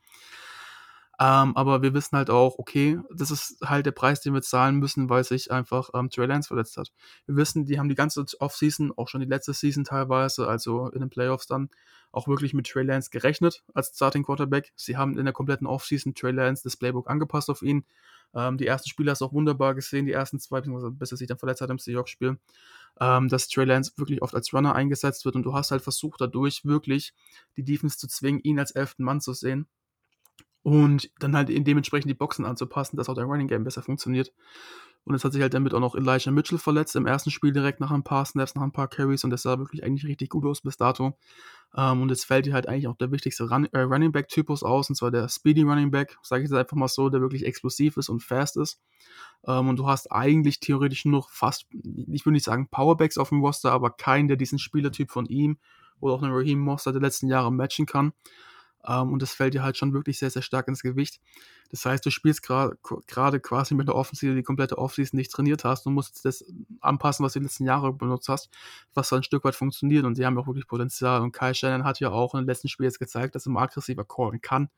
Ähm, 1.21 1.55
aber 1.55 1.83
wir 1.83 1.93
wissen 1.93 2.17
halt 2.17 2.31
auch, 2.31 2.57
okay, 2.57 2.99
das 3.13 3.29
ist 3.29 3.57
halt 3.63 3.85
der 3.85 3.91
Preis, 3.91 4.21
den 4.21 4.33
wir 4.33 4.41
zahlen 4.41 4.77
müssen, 4.77 5.07
weil 5.07 5.23
sich 5.23 5.51
einfach 5.51 5.91
ähm, 5.93 6.09
Trey 6.09 6.25
Lance 6.25 6.47
verletzt 6.47 6.77
hat. 6.77 6.91
Wir 7.27 7.35
wissen, 7.35 7.67
die 7.67 7.77
haben 7.77 7.89
die 7.89 7.95
ganze 7.95 8.25
Offseason, 8.39 8.91
auch 8.97 9.07
schon 9.07 9.21
die 9.21 9.27
letzte 9.27 9.53
Season 9.53 9.83
teilweise, 9.83 10.47
also 10.47 10.89
in 10.89 10.99
den 10.99 11.11
Playoffs 11.11 11.45
dann, 11.45 11.69
auch 12.11 12.27
wirklich 12.27 12.55
mit 12.55 12.65
Trey 12.67 12.83
Lance 12.83 13.11
gerechnet 13.11 13.63
als 13.75 13.91
Starting 13.95 14.23
Quarterback. 14.23 14.73
Sie 14.75 14.97
haben 14.97 15.15
in 15.15 15.25
der 15.25 15.33
kompletten 15.33 15.67
Offseason 15.67 16.15
Trey 16.15 16.31
Lance 16.31 16.63
das 16.63 16.75
Playbook 16.75 17.07
angepasst 17.07 17.51
auf 17.51 17.61
ihn. 17.61 17.85
Ähm, 18.33 18.57
die 18.57 18.65
ersten 18.65 18.89
Spiele 18.89 19.11
hast 19.11 19.21
du 19.21 19.25
auch 19.25 19.33
wunderbar 19.33 19.75
gesehen, 19.75 20.07
die 20.07 20.13
ersten 20.13 20.39
zwei, 20.39 20.61
bis 20.61 21.11
er 21.11 21.17
sich 21.17 21.27
dann 21.27 21.37
verletzt 21.37 21.61
hat 21.61 21.69
im 21.69 21.77
Seahawks-Spiel, 21.77 22.39
ähm, 22.99 23.29
dass 23.29 23.47
Trey 23.47 23.65
Lance 23.65 23.91
wirklich 23.97 24.23
oft 24.23 24.33
als 24.33 24.51
Runner 24.55 24.73
eingesetzt 24.73 25.23
wird 25.25 25.35
und 25.35 25.43
du 25.43 25.53
hast 25.53 25.69
halt 25.69 25.83
versucht, 25.83 26.19
dadurch 26.19 26.65
wirklich 26.65 27.13
die 27.57 27.63
Defense 27.63 27.99
zu 27.99 28.07
zwingen, 28.07 28.41
ihn 28.41 28.57
als 28.57 28.71
elften 28.71 29.03
Mann 29.03 29.21
zu 29.21 29.33
sehen 29.33 29.67
und 30.63 31.09
dann 31.19 31.35
halt 31.35 31.49
dementsprechend 31.49 32.09
die 32.09 32.15
Boxen 32.15 32.45
anzupassen, 32.45 32.97
dass 32.97 33.09
auch 33.09 33.15
der 33.15 33.25
Running 33.25 33.47
Game 33.47 33.63
besser 33.63 33.81
funktioniert. 33.81 34.31
Und 35.03 35.15
jetzt 35.15 35.25
hat 35.25 35.33
sich 35.33 35.41
halt 35.41 35.55
damit 35.55 35.73
auch 35.73 35.79
noch 35.79 35.95
Elijah 35.95 36.29
Mitchell 36.29 36.59
verletzt 36.59 36.95
im 36.95 37.07
ersten 37.07 37.31
Spiel 37.31 37.51
direkt 37.51 37.79
nach 37.79 37.89
ein 37.89 38.03
paar 38.03 38.23
Snaps, 38.23 38.53
nach 38.53 38.61
ein 38.61 38.71
paar 38.71 38.87
Carries 38.87 39.23
und 39.23 39.31
das 39.31 39.41
sah 39.41 39.57
wirklich 39.57 39.83
eigentlich 39.83 40.05
richtig 40.05 40.29
gut 40.29 40.45
aus 40.45 40.61
bis 40.61 40.77
dato. 40.77 41.17
Ähm, 41.75 42.01
und 42.03 42.09
jetzt 42.09 42.25
fällt 42.25 42.45
dir 42.45 42.53
halt 42.53 42.67
eigentlich 42.67 42.87
auch 42.87 42.97
der 42.97 43.11
wichtigste 43.11 43.49
Run 43.49 43.65
äh, 43.71 43.79
Running 43.79 44.11
Back 44.11 44.27
Typus 44.27 44.61
aus, 44.61 44.89
und 44.89 44.95
zwar 44.95 45.09
der 45.09 45.27
Speedy 45.27 45.63
Running 45.63 45.89
Back, 45.89 46.17
sage 46.21 46.43
ich 46.43 46.49
jetzt 46.51 46.57
einfach 46.57 46.77
mal 46.77 46.87
so, 46.87 47.09
der 47.09 47.19
wirklich 47.19 47.45
explosiv 47.45 47.97
ist 47.97 48.09
und 48.09 48.21
fast 48.21 48.57
ist. 48.57 48.79
Ähm, 49.47 49.69
und 49.69 49.77
du 49.77 49.87
hast 49.87 50.11
eigentlich 50.11 50.59
theoretisch 50.59 51.05
nur 51.05 51.19
noch 51.19 51.31
fast, 51.31 51.65
ich 51.71 52.25
würde 52.25 52.33
nicht 52.33 52.45
sagen 52.45 52.67
Powerbacks 52.69 53.17
auf 53.17 53.29
dem 53.29 53.41
Roster, 53.41 53.71
aber 53.71 53.89
keinen, 53.89 54.27
der 54.27 54.37
diesen 54.37 54.59
Spielertyp 54.59 55.09
von 55.09 55.25
ihm 55.25 55.57
oder 55.99 56.13
auch 56.13 56.21
einen 56.21 56.33
Raheem 56.33 56.59
Moster 56.59 56.91
der 56.91 57.01
letzten 57.01 57.27
Jahre 57.27 57.51
matchen 57.51 57.87
kann. 57.87 58.13
Ähm, 58.87 59.13
und 59.13 59.21
das 59.21 59.33
fällt 59.33 59.53
dir 59.53 59.63
halt 59.63 59.77
schon 59.77 59.93
wirklich 59.93 60.17
sehr, 60.19 60.29
sehr 60.29 60.41
stark 60.41 60.67
ins 60.67 60.81
Gewicht. 60.81 61.19
Das 61.69 61.85
heißt, 61.85 62.05
du 62.05 62.09
spielst 62.09 62.43
gerade 62.43 63.39
quasi 63.39 63.75
mit 63.75 63.87
einer 63.87 63.95
Offensive, 63.95 64.35
die 64.35 64.43
komplette 64.43 64.77
Offseason 64.77 65.17
nicht 65.17 65.31
trainiert 65.31 65.63
hast 65.63 65.87
und 65.87 65.93
musst 65.93 66.25
das 66.25 66.43
anpassen, 66.81 67.23
was 67.25 67.33
du 67.33 67.39
die 67.39 67.45
letzten 67.45 67.65
Jahre 67.65 67.93
benutzt 67.93 68.27
hast, 68.27 68.49
was 68.93 69.07
so 69.09 69.15
ein 69.15 69.23
Stück 69.23 69.45
weit 69.45 69.55
funktioniert. 69.55 70.03
Und 70.03 70.15
sie 70.15 70.25
haben 70.25 70.37
auch 70.37 70.47
wirklich 70.47 70.67
Potenzial. 70.67 71.21
Und 71.21 71.31
Kai 71.31 71.53
Shannon 71.53 71.85
hat 71.85 71.99
ja 71.99 72.09
auch 72.09 72.33
in 72.33 72.41
den 72.41 72.47
letzten 72.47 72.67
Spielen 72.67 72.89
jetzt 72.89 72.99
gezeigt, 72.99 73.35
dass 73.35 73.45
er 73.45 73.51
mal 73.51 73.63
aggressiver 73.63 74.03
callen 74.03 74.41
kann. 74.41 74.69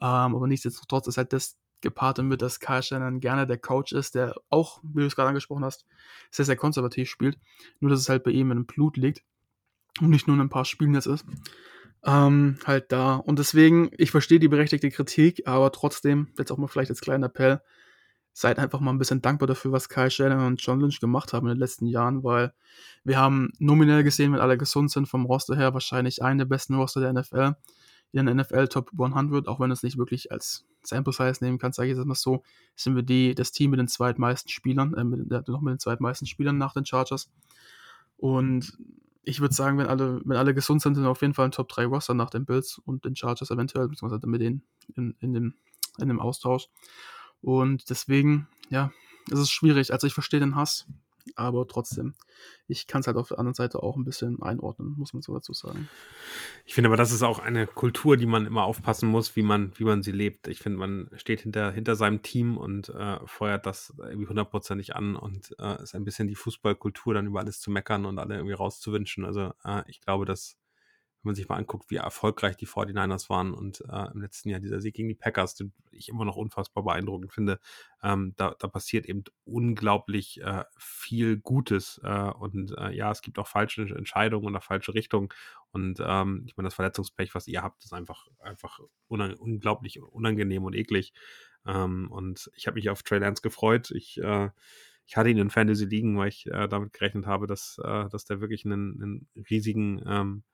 Ähm, 0.00 0.34
aber 0.34 0.46
nichtsdestotrotz 0.46 1.06
ist 1.08 1.18
halt 1.18 1.32
das 1.32 1.58
gepaart 1.82 2.18
damit, 2.18 2.40
dass 2.40 2.60
Kai 2.60 2.80
Shannon 2.80 3.20
gerne 3.20 3.46
der 3.46 3.58
Coach 3.58 3.92
ist, 3.92 4.14
der 4.14 4.34
auch, 4.48 4.80
wie 4.82 5.00
du 5.00 5.06
es 5.06 5.16
gerade 5.16 5.28
angesprochen 5.28 5.64
hast, 5.64 5.84
sehr, 6.30 6.46
sehr 6.46 6.56
konservativ 6.56 7.10
spielt. 7.10 7.38
Nur, 7.80 7.90
dass 7.90 8.00
es 8.00 8.08
halt 8.08 8.24
bei 8.24 8.30
ihm 8.30 8.50
in 8.50 8.64
Blut 8.64 8.96
liegt 8.96 9.22
und 10.00 10.08
nicht 10.08 10.26
nur 10.26 10.36
in 10.36 10.40
ein 10.40 10.48
paar 10.48 10.64
Spielen 10.64 10.94
jetzt 10.94 11.06
ist 11.06 11.26
ähm, 12.04 12.58
halt 12.66 12.92
da. 12.92 13.16
Und 13.16 13.38
deswegen, 13.38 13.90
ich 13.96 14.10
verstehe 14.10 14.38
die 14.38 14.48
berechtigte 14.48 14.90
Kritik, 14.90 15.46
aber 15.46 15.72
trotzdem, 15.72 16.28
jetzt 16.38 16.52
auch 16.52 16.58
mal 16.58 16.68
vielleicht 16.68 16.90
als 16.90 17.00
kleiner 17.00 17.26
Appell, 17.26 17.60
seid 18.32 18.58
einfach 18.58 18.80
mal 18.80 18.92
ein 18.92 18.98
bisschen 18.98 19.22
dankbar 19.22 19.46
dafür, 19.46 19.72
was 19.72 19.88
Kyle 19.88 20.10
Shannon 20.10 20.46
und 20.46 20.60
John 20.60 20.80
Lynch 20.80 21.00
gemacht 21.00 21.32
haben 21.32 21.46
in 21.46 21.54
den 21.54 21.60
letzten 21.60 21.86
Jahren, 21.86 22.24
weil 22.24 22.52
wir 23.04 23.16
haben 23.16 23.52
nominell 23.58 24.02
gesehen, 24.02 24.32
wenn 24.32 24.40
alle 24.40 24.58
gesund 24.58 24.90
sind 24.90 25.06
vom 25.06 25.24
Roster 25.24 25.56
her, 25.56 25.72
wahrscheinlich 25.72 26.22
einen 26.22 26.38
der 26.38 26.44
besten 26.44 26.74
Roster 26.74 27.00
der 27.00 27.12
NFL, 27.12 27.54
in 28.12 28.26
der 28.26 28.34
NFL 28.34 28.68
Top 28.68 28.90
100, 28.98 29.48
auch 29.48 29.60
wenn 29.60 29.70
du 29.70 29.72
es 29.72 29.82
nicht 29.82 29.98
wirklich 29.98 30.30
als 30.32 30.64
Sample 30.82 31.12
Size 31.12 31.44
nehmen 31.44 31.58
kannst, 31.58 31.76
sage 31.76 31.90
ich 31.90 31.96
jetzt 31.96 32.06
mal 32.06 32.14
so, 32.14 32.42
sind 32.76 32.96
wir 32.96 33.02
die, 33.02 33.34
das 33.34 33.52
Team 33.52 33.70
mit 33.70 33.80
den 33.80 33.88
zweitmeisten 33.88 34.50
Spielern, 34.50 34.94
äh, 34.94 35.04
mit, 35.04 35.48
noch 35.48 35.60
mit 35.60 35.72
den 35.72 35.78
zweitmeisten 35.78 36.26
Spielern 36.26 36.58
nach 36.58 36.74
den 36.74 36.84
Chargers. 36.84 37.30
Und 38.16 38.76
ich 39.24 39.40
würde 39.40 39.54
sagen, 39.54 39.78
wenn 39.78 39.86
alle, 39.86 40.20
wenn 40.24 40.36
alle 40.36 40.54
gesund 40.54 40.82
sind, 40.82 40.94
sind 40.94 41.06
auf 41.06 41.22
jeden 41.22 41.34
Fall 41.34 41.46
ein 41.46 41.52
Top 41.52 41.68
3 41.68 41.86
Roster 41.86 42.14
nach 42.14 42.30
den 42.30 42.44
Bills 42.44 42.78
und 42.84 43.04
den 43.04 43.16
Chargers 43.16 43.50
eventuell, 43.50 43.88
beziehungsweise 43.88 44.26
mit 44.26 44.40
denen 44.40 44.62
in, 44.94 45.16
in, 45.20 45.32
dem, 45.32 45.54
in 45.98 46.08
dem 46.08 46.20
Austausch. 46.20 46.68
Und 47.40 47.90
deswegen, 47.90 48.48
ja, 48.70 48.90
es 49.30 49.38
ist 49.38 49.50
schwierig. 49.50 49.92
Also 49.92 50.06
ich 50.06 50.14
verstehe 50.14 50.40
den 50.40 50.56
Hass, 50.56 50.86
aber 51.36 51.66
trotzdem, 51.66 52.14
ich 52.66 52.86
kann 52.86 53.00
es 53.00 53.06
halt 53.06 53.16
auf 53.16 53.28
der 53.28 53.38
anderen 53.38 53.54
Seite 53.54 53.82
auch 53.82 53.96
ein 53.96 54.04
bisschen 54.04 54.42
einordnen, 54.42 54.94
muss 54.96 55.12
man 55.12 55.22
so 55.22 55.34
dazu 55.34 55.52
sagen. 55.52 55.88
Ich 56.64 56.74
finde 56.74 56.88
aber, 56.88 56.96
das 56.96 57.12
ist 57.12 57.22
auch 57.22 57.38
eine 57.38 57.66
Kultur, 57.66 58.16
die 58.16 58.26
man 58.26 58.46
immer 58.46 58.64
aufpassen 58.64 59.08
muss, 59.08 59.36
wie 59.36 59.42
man, 59.42 59.72
wie 59.76 59.84
man 59.84 60.02
sie 60.02 60.12
lebt. 60.12 60.48
Ich 60.48 60.58
finde, 60.58 60.78
man 60.78 61.10
steht 61.16 61.40
hinter, 61.40 61.72
hinter 61.72 61.96
seinem 61.96 62.22
Team 62.22 62.56
und 62.56 62.88
äh, 62.90 63.18
feuert 63.26 63.66
das 63.66 63.94
irgendwie 63.98 64.28
hundertprozentig 64.28 64.94
an 64.94 65.16
und 65.16 65.54
äh, 65.58 65.82
ist 65.82 65.94
ein 65.94 66.04
bisschen 66.04 66.28
die 66.28 66.34
Fußballkultur, 66.34 67.14
dann 67.14 67.26
über 67.26 67.40
alles 67.40 67.60
zu 67.60 67.70
meckern 67.70 68.06
und 68.06 68.18
alle 68.18 68.34
irgendwie 68.36 68.54
rauszuwünschen. 68.54 69.24
Also 69.24 69.52
äh, 69.64 69.82
ich 69.88 70.00
glaube, 70.00 70.24
dass 70.24 70.56
wenn 71.24 71.30
man 71.30 71.34
sich 71.34 71.48
mal 71.48 71.56
anguckt, 71.56 71.90
wie 71.90 71.96
erfolgreich 71.96 72.56
die 72.56 72.66
49ers 72.66 73.30
waren 73.30 73.54
und 73.54 73.80
äh, 73.90 74.12
im 74.12 74.20
letzten 74.20 74.50
Jahr 74.50 74.60
dieser 74.60 74.80
Sieg 74.80 74.94
gegen 74.94 75.08
die 75.08 75.14
Packers, 75.14 75.54
den 75.54 75.72
ich 75.90 76.10
immer 76.10 76.26
noch 76.26 76.36
unfassbar 76.36 76.84
beeindruckend 76.84 77.32
finde, 77.32 77.58
ähm, 78.02 78.34
da, 78.36 78.54
da, 78.58 78.68
passiert 78.68 79.06
eben 79.06 79.24
unglaublich 79.44 80.42
äh, 80.42 80.64
viel 80.76 81.38
Gutes. 81.38 81.98
Äh, 82.04 82.30
und 82.30 82.76
äh, 82.76 82.90
ja, 82.90 83.10
es 83.10 83.22
gibt 83.22 83.38
auch 83.38 83.48
falsche 83.48 83.82
Entscheidungen 83.82 84.46
und 84.46 84.56
auch 84.56 84.62
falsche 84.62 84.92
Richtungen. 84.92 85.30
Und 85.70 85.98
ähm, 86.04 86.44
ich 86.46 86.56
meine, 86.56 86.66
das 86.66 86.74
Verletzungspech, 86.74 87.34
was 87.34 87.48
ihr 87.48 87.62
habt, 87.62 87.84
ist 87.84 87.94
einfach, 87.94 88.26
einfach 88.38 88.80
unang 89.08 89.34
unglaublich 89.34 90.02
unangenehm 90.02 90.64
und 90.64 90.74
eklig. 90.74 91.14
Ähm, 91.66 92.10
und 92.10 92.50
ich 92.54 92.66
habe 92.66 92.74
mich 92.74 92.90
auf 92.90 93.02
Trey 93.02 93.18
Lance 93.18 93.40
gefreut. 93.40 93.90
Ich 93.92 94.20
äh, 94.20 94.50
ich 95.06 95.16
hatte 95.16 95.28
ihn 95.28 95.38
in 95.38 95.50
Fantasy 95.50 95.84
liegen, 95.84 96.16
weil 96.16 96.28
ich 96.28 96.46
äh, 96.46 96.66
damit 96.66 96.92
gerechnet 96.92 97.26
habe, 97.26 97.46
dass, 97.46 97.78
äh, 97.82 98.08
dass 98.08 98.24
der 98.24 98.40
wirklich 98.40 98.64
einen, 98.64 99.02
einen 99.02 99.28
riesigen 99.50 100.02
ähm, 100.06 100.44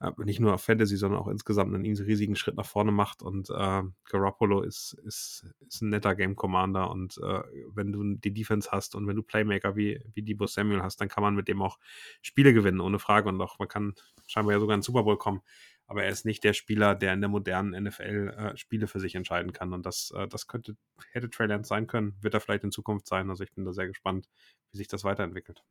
äh, 0.00 0.10
nicht 0.18 0.40
nur 0.40 0.54
auf 0.54 0.62
Fantasy, 0.62 0.96
sondern 0.96 1.20
auch 1.20 1.28
insgesamt 1.28 1.74
einen 1.74 1.84
riesigen 1.84 2.36
Schritt 2.36 2.56
nach 2.56 2.66
vorne 2.66 2.92
macht. 2.92 3.22
Und 3.22 3.48
äh, 3.50 3.82
Garoppolo 4.10 4.62
ist, 4.62 4.94
ist, 5.04 5.46
ist 5.66 5.82
ein 5.82 5.90
netter 5.90 6.14
Game 6.14 6.36
Commander. 6.36 6.90
Und 6.90 7.18
äh, 7.18 7.42
wenn 7.72 7.92
du 7.92 8.14
die 8.16 8.34
Defense 8.34 8.70
hast 8.70 8.94
und 8.94 9.06
wenn 9.06 9.16
du 9.16 9.22
Playmaker 9.22 9.76
wie, 9.76 10.02
wie 10.12 10.22
Debo 10.22 10.46
Samuel 10.46 10.82
hast, 10.82 11.00
dann 11.00 11.08
kann 11.08 11.22
man 11.22 11.34
mit 11.34 11.48
dem 11.48 11.62
auch 11.62 11.78
Spiele 12.20 12.52
gewinnen, 12.52 12.80
ohne 12.80 12.98
Frage. 12.98 13.28
Und 13.28 13.40
auch 13.40 13.58
man 13.58 13.68
kann 13.68 13.94
scheinbar 14.26 14.54
ja 14.54 14.60
sogar 14.60 14.74
in 14.74 14.80
den 14.80 14.84
Super 14.84 15.04
Bowl 15.04 15.16
kommen. 15.16 15.40
Aber 15.88 16.02
er 16.02 16.10
ist 16.10 16.26
nicht 16.26 16.42
der 16.44 16.52
Spieler, 16.52 16.94
der 16.94 17.12
in 17.12 17.20
der 17.20 17.30
modernen 17.30 17.84
NFL 17.84 18.34
äh, 18.36 18.56
Spiele 18.56 18.88
für 18.88 19.00
sich 19.00 19.14
entscheiden 19.14 19.52
kann. 19.52 19.72
Und 19.72 19.86
das, 19.86 20.12
äh, 20.16 20.26
das 20.28 20.46
könnte, 20.46 20.76
hätte 21.12 21.30
Trey 21.30 21.46
Lance 21.46 21.68
sein 21.68 21.86
können, 21.86 22.16
wird 22.20 22.34
er 22.34 22.40
vielleicht 22.40 22.64
in 22.64 22.72
Zukunft 22.72 23.06
sein. 23.06 23.30
Also 23.30 23.44
ich 23.44 23.52
bin 23.52 23.64
da 23.64 23.72
sehr 23.72 23.86
gespannt, 23.86 24.28
wie 24.72 24.78
sich 24.78 24.88
das 24.88 25.04
weiterentwickelt. 25.04 25.62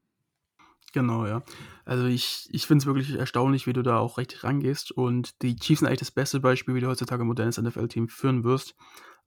Genau, 0.95 1.25
ja. 1.25 1.43
Also 1.83 2.05
ich, 2.05 2.47
ich 2.53 2.67
finde 2.67 2.81
es 2.81 2.85
wirklich 2.85 3.13
erstaunlich, 3.15 3.67
wie 3.67 3.73
du 3.73 3.81
da 3.81 3.97
auch 3.99 4.17
richtig 4.17 4.45
rangehst. 4.45 4.93
Und 4.93 5.41
die 5.41 5.57
Chiefs 5.57 5.81
sind 5.81 5.89
eigentlich 5.89 5.99
das 5.99 6.11
beste 6.11 6.39
Beispiel, 6.39 6.73
wie 6.73 6.79
du 6.79 6.87
heutzutage 6.87 7.21
ein 7.21 7.27
modernes 7.27 7.57
NFL-Team 7.57 8.07
führen 8.07 8.45
wirst. 8.45 8.75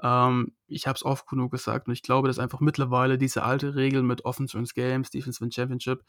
Ähm, 0.02 0.52
ich 0.66 0.86
habe 0.86 0.96
es 0.96 1.04
oft 1.04 1.26
genug 1.26 1.52
gesagt 1.52 1.86
und 1.86 1.92
ich 1.92 2.02
glaube, 2.02 2.26
dass 2.26 2.38
einfach 2.38 2.60
mittlerweile 2.60 3.18
diese 3.18 3.42
alte 3.42 3.74
Regel 3.74 4.02
mit 4.02 4.24
Offense 4.24 4.56
Wins 4.56 4.72
Games, 4.72 5.10
Defense 5.10 5.42
Win 5.42 5.52
Championship, 5.52 6.02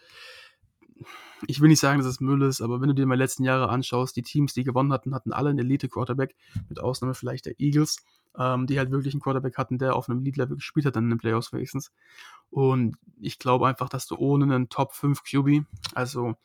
ich 1.48 1.60
will 1.60 1.68
nicht 1.68 1.80
sagen, 1.82 2.00
dass 2.00 2.08
es 2.08 2.22
Müll 2.22 2.42
ist, 2.44 2.62
aber 2.62 2.80
wenn 2.80 2.88
du 2.90 2.96
dir 2.96 3.06
mal 3.06 3.18
letzten 3.18 3.44
Jahre 3.44 3.70
anschaust, 3.70 4.16
die 4.16 4.22
Teams, 4.22 4.54
die 4.54 4.64
gewonnen 4.64 4.94
hatten, 4.94 5.14
hatten 5.14 5.34
alle 5.34 5.50
einen 5.50 5.60
Elite-Quarterback, 5.60 6.36
mit 6.70 6.80
Ausnahme 6.80 7.14
vielleicht 7.14 7.46
der 7.46 7.60
Eagles, 7.60 7.98
ähm, 8.38 8.68
die 8.68 8.78
halt 8.78 8.92
wirklich 8.92 9.14
einen 9.14 9.22
Quarterback 9.22 9.58
hatten, 9.58 9.78
der 9.78 9.96
auf 9.96 10.10
einem 10.10 10.20
Elite-Level 10.20 10.58
gespielt 10.58 10.86
hat, 10.86 10.96
dann 10.96 11.06
in 11.06 11.10
den 11.12 11.20
Playoffs 11.20 11.54
wenigstens. 11.54 11.92
Und 12.50 12.98
ich 13.20 13.40
glaube 13.40 13.68
einfach, 13.68 13.90
dass 13.90 14.08
du 14.08 14.16
ohne 14.16 14.46
einen 14.46 14.70
Top 14.70 14.94
5 14.94 15.24
QB, 15.24 15.66
also 15.94 16.36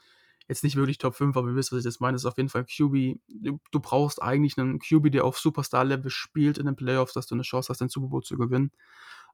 jetzt 0.49 0.64
nicht 0.64 0.76
wirklich 0.76 0.99
Top 0.99 1.14
5, 1.14 1.37
aber 1.37 1.49
ihr 1.49 1.57
wisst, 1.57 1.72
was 1.72 1.80
ich 1.80 1.85
jetzt 1.85 2.01
meine, 2.01 2.16
ist 2.16 2.26
auf 2.26 2.37
jeden 2.37 2.49
Fall 2.49 2.64
QB. 2.64 3.18
Du, 3.28 3.61
du 3.70 3.80
brauchst 3.80 4.22
eigentlich 4.22 4.59
einen 4.59 4.78
QB, 4.78 5.11
der 5.11 5.24
auf 5.24 5.39
Superstar-Level 5.39 6.11
spielt 6.11 6.59
in 6.59 6.66
den 6.66 6.76
Playoffs, 6.76 7.14
dass 7.14 7.26
du 7.26 7.35
eine 7.35 7.43
Chance 7.43 7.68
hast, 7.70 7.80
den 7.80 7.89
Super 7.89 8.09
Bowl 8.09 8.22
zu 8.22 8.37
gewinnen. 8.37 8.70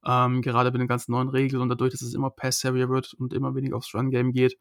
Ähm, 0.05 0.41
gerade 0.41 0.71
mit 0.71 0.81
den 0.81 0.89
ganzen 0.89 1.13
neuen 1.13 1.29
Regeln 1.29 1.61
und 1.61 1.69
dadurch, 1.69 1.93
dass 1.93 2.03
es 2.03 2.15
immer 2.15 2.31
Pass-Heavier 2.31 2.89
wird 2.89 3.13
und 3.15 3.35
immer 3.35 3.55
weniger 3.55 3.77
aufs 3.77 3.95
Run-Game 3.95 4.33
geht, 4.33 4.57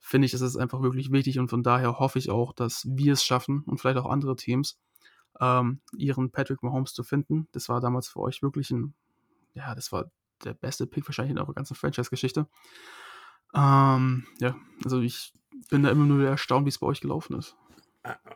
finde 0.00 0.26
ich, 0.26 0.34
ist 0.34 0.40
es 0.40 0.56
einfach 0.56 0.82
wirklich 0.82 1.12
wichtig 1.12 1.38
und 1.38 1.48
von 1.48 1.62
daher 1.62 1.98
hoffe 1.98 2.18
ich 2.18 2.30
auch, 2.30 2.52
dass 2.52 2.86
wir 2.88 3.12
es 3.12 3.24
schaffen 3.24 3.62
und 3.66 3.80
vielleicht 3.80 3.98
auch 3.98 4.10
andere 4.10 4.36
Teams, 4.36 4.78
ähm, 5.40 5.80
ihren 5.96 6.30
Patrick 6.30 6.62
Mahomes 6.62 6.92
zu 6.92 7.02
finden. 7.02 7.48
Das 7.52 7.68
war 7.68 7.80
damals 7.80 8.08
für 8.08 8.20
euch 8.20 8.42
wirklich 8.42 8.70
ein, 8.70 8.94
ja, 9.54 9.74
das 9.74 9.92
war 9.92 10.10
der 10.44 10.54
beste 10.54 10.86
Pick 10.86 11.06
wahrscheinlich 11.08 11.32
in 11.32 11.38
eurer 11.38 11.54
ganzen 11.54 11.74
Franchise-Geschichte. 11.74 12.46
Ähm, 13.54 14.26
ja, 14.38 14.56
also 14.84 15.00
ich 15.00 15.32
bin 15.70 15.82
da 15.82 15.90
immer 15.90 16.04
nur 16.04 16.24
erstaunt, 16.26 16.66
wie 16.66 16.70
es 16.70 16.78
bei 16.78 16.86
euch 16.86 17.00
gelaufen 17.00 17.36
ist. 17.36 17.56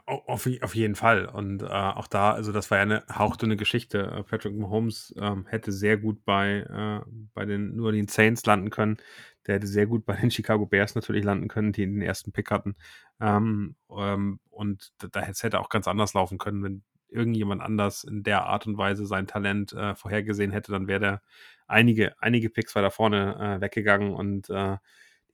Auf, 0.06 0.48
auf 0.60 0.74
jeden 0.74 0.96
Fall. 0.96 1.26
Und 1.26 1.62
äh, 1.62 1.66
auch 1.66 2.06
da, 2.06 2.32
also 2.32 2.52
das 2.52 2.70
war 2.70 2.78
ja 2.78 2.82
eine 2.82 3.04
hauchdünne 3.08 3.56
Geschichte. 3.56 4.00
Äh, 4.00 4.22
Patrick 4.24 4.54
Mahomes 4.54 5.14
ähm, 5.18 5.46
hätte 5.46 5.72
sehr 5.72 5.96
gut 5.96 6.24
bei, 6.24 6.60
äh, 6.60 7.10
bei 7.32 7.44
den 7.46 7.76
New 7.76 7.86
Orleans 7.86 8.12
Saints 8.12 8.44
landen 8.44 8.70
können. 8.70 8.98
Der 9.46 9.54
hätte 9.56 9.66
sehr 9.66 9.86
gut 9.86 10.04
bei 10.04 10.16
den 10.16 10.30
Chicago 10.32 10.66
Bears 10.66 10.94
natürlich 10.94 11.24
landen 11.24 11.48
können, 11.48 11.72
die 11.72 11.86
den 11.86 12.02
ersten 12.02 12.32
Pick 12.32 12.50
hatten. 12.50 12.76
Ähm, 13.20 13.76
ähm, 13.96 14.40
und 14.50 14.92
da 14.98 15.20
hätte 15.20 15.60
auch 15.60 15.68
ganz 15.68 15.86
anders 15.88 16.12
laufen 16.14 16.38
können, 16.38 16.62
wenn 16.64 16.82
irgendjemand 17.08 17.62
anders 17.62 18.04
in 18.04 18.22
der 18.22 18.44
Art 18.46 18.66
und 18.66 18.76
Weise 18.78 19.06
sein 19.06 19.26
Talent 19.26 19.72
äh, 19.72 19.94
vorhergesehen 19.94 20.50
hätte, 20.50 20.72
dann 20.72 20.88
wäre 20.88 21.00
der 21.00 21.22
einige, 21.66 22.20
einige 22.20 22.50
Picks 22.50 22.74
weiter 22.74 22.90
vorne 22.90 23.56
äh, 23.58 23.60
weggegangen 23.60 24.12
und 24.14 24.50
äh, 24.50 24.76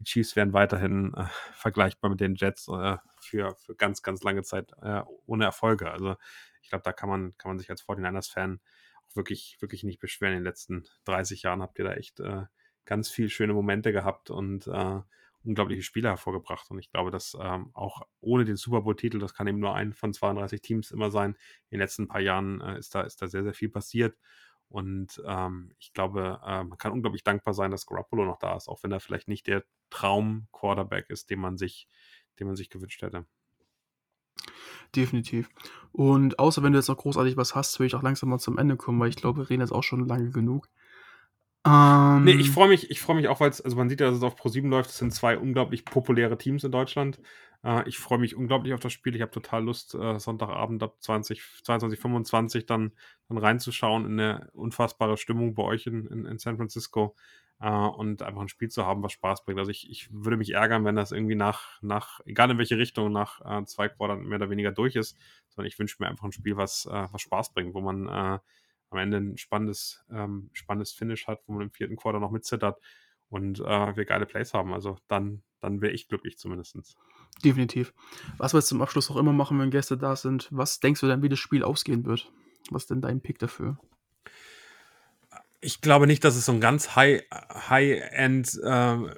die 0.00 0.04
Chiefs 0.04 0.36
wären 0.36 0.52
weiterhin 0.52 1.12
äh, 1.14 1.24
vergleichbar 1.52 2.10
mit 2.10 2.20
den 2.20 2.34
Jets 2.34 2.68
äh, 2.68 2.96
für, 3.28 3.54
für 3.56 3.74
ganz, 3.74 4.02
ganz 4.02 4.22
lange 4.22 4.42
Zeit 4.42 4.72
äh, 4.82 5.02
ohne 5.26 5.44
Erfolge. 5.44 5.90
Also 5.90 6.16
ich 6.62 6.70
glaube, 6.70 6.82
da 6.84 6.92
kann 6.92 7.08
man, 7.08 7.36
kann 7.38 7.50
man 7.50 7.58
sich 7.58 7.70
als 7.70 7.84
49ers-Fan 7.84 8.60
auch 9.08 9.16
wirklich, 9.16 9.56
wirklich 9.60 9.84
nicht 9.84 10.00
beschweren. 10.00 10.34
In 10.34 10.40
den 10.40 10.44
letzten 10.44 10.86
30 11.04 11.42
Jahren 11.42 11.62
habt 11.62 11.78
ihr 11.78 11.84
da 11.84 11.94
echt 11.94 12.22
ganz 12.84 13.10
viel 13.10 13.28
schöne 13.30 13.54
Momente 13.54 13.92
gehabt 13.92 14.30
und 14.30 14.68
unglaubliche 15.44 15.82
Spiele 15.82 16.08
hervorgebracht. 16.08 16.70
Und 16.70 16.78
ich 16.78 16.90
glaube, 16.90 17.10
dass 17.10 17.36
ähm, 17.40 17.70
auch 17.72 18.02
ohne 18.20 18.44
den 18.44 18.56
Super 18.56 18.82
Bowl-Titel, 18.82 19.18
das 19.18 19.34
kann 19.34 19.46
eben 19.46 19.58
nur 19.58 19.74
ein 19.74 19.92
von 19.92 20.12
32 20.12 20.60
Teams 20.60 20.90
immer 20.90 21.10
sein, 21.10 21.32
in 21.70 21.76
den 21.76 21.80
letzten 21.80 22.08
paar 22.08 22.20
Jahren 22.20 22.60
äh, 22.60 22.78
ist, 22.78 22.94
da, 22.94 23.02
ist 23.02 23.22
da 23.22 23.28
sehr, 23.28 23.42
sehr 23.42 23.54
viel 23.54 23.70
passiert. 23.70 24.16
Und 24.68 25.22
ähm, 25.26 25.72
ich 25.78 25.92
glaube, 25.94 26.40
äh, 26.44 26.64
man 26.64 26.76
kann 26.76 26.92
unglaublich 26.92 27.24
dankbar 27.24 27.54
sein, 27.54 27.70
dass 27.70 27.86
Garoppolo 27.86 28.24
noch 28.24 28.38
da 28.38 28.56
ist, 28.56 28.68
auch 28.68 28.82
wenn 28.82 28.92
er 28.92 29.00
vielleicht 29.00 29.28
nicht 29.28 29.46
der 29.46 29.64
Traum-Quarterback 29.90 31.08
ist, 31.08 31.30
den 31.30 31.40
man 31.40 31.56
sich, 31.56 31.88
den 32.38 32.46
man 32.46 32.56
sich 32.56 32.70
gewünscht 32.70 33.02
hätte. 33.02 33.26
Definitiv. 34.96 35.50
Und 35.92 36.38
außer 36.38 36.62
wenn 36.62 36.72
du 36.72 36.78
jetzt 36.78 36.88
noch 36.88 36.96
großartig 36.96 37.36
was 37.36 37.54
hast, 37.54 37.78
will 37.78 37.86
ich 37.86 37.94
auch 37.94 38.02
langsam 38.02 38.30
mal 38.30 38.38
zum 38.38 38.58
Ende 38.58 38.76
kommen, 38.76 38.98
weil 39.00 39.10
ich 39.10 39.16
glaube, 39.16 39.42
wir 39.42 39.50
reden 39.50 39.60
jetzt 39.60 39.72
auch 39.72 39.82
schon 39.82 40.06
lange 40.06 40.30
genug. 40.30 40.68
Ähm, 41.66 42.24
nee, 42.24 42.32
ich 42.32 42.50
freue 42.50 42.68
mich, 42.68 42.90
ich 42.90 43.00
freue 43.00 43.16
mich 43.16 43.28
auch, 43.28 43.40
weil 43.40 43.50
es, 43.50 43.60
also 43.60 43.76
man 43.76 43.88
sieht 43.88 44.00
ja, 44.00 44.06
dass 44.06 44.16
es 44.16 44.22
auf 44.22 44.40
Pro7 44.40 44.68
läuft. 44.68 44.90
Es 44.90 44.98
sind 44.98 45.12
zwei 45.12 45.36
unglaublich 45.36 45.84
populäre 45.84 46.38
Teams 46.38 46.64
in 46.64 46.72
Deutschland. 46.72 47.20
Äh, 47.62 47.86
ich 47.88 47.98
freue 47.98 48.18
mich 48.18 48.36
unglaublich 48.36 48.72
auf 48.72 48.80
das 48.80 48.92
Spiel. 48.92 49.14
Ich 49.14 49.20
habe 49.20 49.32
total 49.32 49.64
Lust, 49.64 49.94
äh, 49.94 50.18
Sonntagabend 50.18 50.82
ab 50.82 50.96
20, 51.00 51.42
22, 51.64 51.98
25 51.98 52.66
dann, 52.66 52.92
dann 53.28 53.38
reinzuschauen 53.38 54.06
in 54.06 54.18
eine 54.18 54.50
unfassbare 54.54 55.16
Stimmung 55.16 55.54
bei 55.54 55.64
euch 55.64 55.86
in, 55.86 56.06
in, 56.06 56.24
in 56.24 56.38
San 56.38 56.56
Francisco 56.56 57.14
äh, 57.60 57.70
und 57.70 58.22
einfach 58.22 58.42
ein 58.42 58.48
Spiel 58.48 58.68
zu 58.68 58.86
haben, 58.86 59.02
was 59.02 59.12
Spaß 59.12 59.44
bringt. 59.44 59.58
Also 59.58 59.70
ich, 59.70 59.90
ich 59.90 60.12
würde 60.12 60.36
mich 60.36 60.54
ärgern, 60.54 60.84
wenn 60.84 60.96
das 60.96 61.12
irgendwie 61.12 61.34
nach, 61.34 61.80
nach 61.82 62.20
egal 62.24 62.50
in 62.50 62.58
welche 62.58 62.78
Richtung, 62.78 63.12
nach 63.12 63.40
äh, 63.44 63.64
zwei 63.64 63.88
Quartern 63.88 64.24
mehr 64.24 64.36
oder 64.36 64.50
weniger 64.50 64.72
durch 64.72 64.96
ist, 64.96 65.16
sondern 65.48 65.68
ich 65.68 65.78
wünsche 65.78 65.96
mir 66.00 66.08
einfach 66.08 66.24
ein 66.24 66.32
Spiel, 66.32 66.56
was, 66.56 66.86
äh, 66.86 67.08
was 67.10 67.22
Spaß 67.22 67.52
bringt, 67.52 67.74
wo 67.74 67.80
man 67.80 68.06
äh, 68.06 68.38
am 68.90 68.98
Ende 68.98 69.18
ein 69.18 69.36
spannendes, 69.36 70.04
ähm, 70.10 70.50
spannendes 70.52 70.92
Finish 70.92 71.26
hat, 71.26 71.40
wo 71.46 71.52
man 71.52 71.62
im 71.62 71.70
vierten 71.70 71.96
Quarter 71.96 72.20
noch 72.20 72.30
mitzittert 72.30 72.78
und 73.28 73.60
äh, 73.60 73.96
wir 73.96 74.04
geile 74.04 74.26
Plays 74.26 74.54
haben. 74.54 74.72
Also 74.72 74.96
dann, 75.08 75.42
dann 75.60 75.80
wäre 75.80 75.92
ich 75.92 76.08
glücklich 76.08 76.38
zumindest. 76.38 76.96
Definitiv. 77.44 77.92
Was 78.38 78.54
wir 78.54 78.60
jetzt 78.60 78.68
zum 78.68 78.82
Abschluss 78.82 79.10
auch 79.10 79.16
immer 79.16 79.32
machen, 79.32 79.58
wenn 79.58 79.70
Gäste 79.70 79.98
da 79.98 80.16
sind, 80.16 80.48
was 80.50 80.80
denkst 80.80 81.00
du 81.00 81.06
denn, 81.06 81.22
wie 81.22 81.28
das 81.28 81.38
Spiel 81.38 81.62
ausgehen 81.62 82.04
wird? 82.06 82.32
Was 82.70 82.84
ist 82.84 82.90
denn 82.90 83.00
dein 83.00 83.20
Pick 83.20 83.38
dafür? 83.38 83.78
Ich 85.60 85.80
glaube 85.80 86.06
nicht, 86.06 86.22
dass 86.24 86.36
es 86.36 86.46
so 86.46 86.52
ein 86.52 86.60
ganz 86.60 86.94
High-End 86.94 88.46
High 88.64 89.12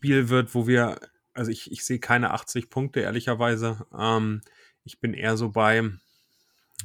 äh, 0.00 0.28
wird, 0.28 0.54
wo 0.54 0.66
wir, 0.66 1.00
also 1.34 1.50
ich, 1.50 1.70
ich 1.72 1.84
sehe 1.84 1.98
keine 1.98 2.32
80 2.32 2.70
Punkte, 2.70 3.00
ehrlicherweise. 3.00 3.86
Ähm, 3.96 4.42
ich 4.84 5.00
bin 5.00 5.14
eher 5.14 5.36
so 5.36 5.50
bei, 5.50 5.90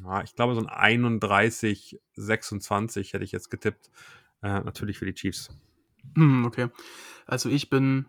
ja, 0.04 0.24
ich 0.24 0.36
glaube, 0.36 0.56
so 0.56 0.62
ein 0.62 0.68
31, 0.70 2.00
26 2.16 3.14
hätte 3.14 3.24
ich 3.24 3.32
jetzt 3.32 3.52
getippt. 3.52 3.90
Äh, 4.42 4.62
natürlich 4.62 4.98
für 4.98 5.06
die 5.06 5.14
Chiefs. 5.14 5.50
Hm, 6.16 6.46
okay. 6.46 6.70
Also 7.28 7.50
ich 7.50 7.70
bin, 7.70 8.08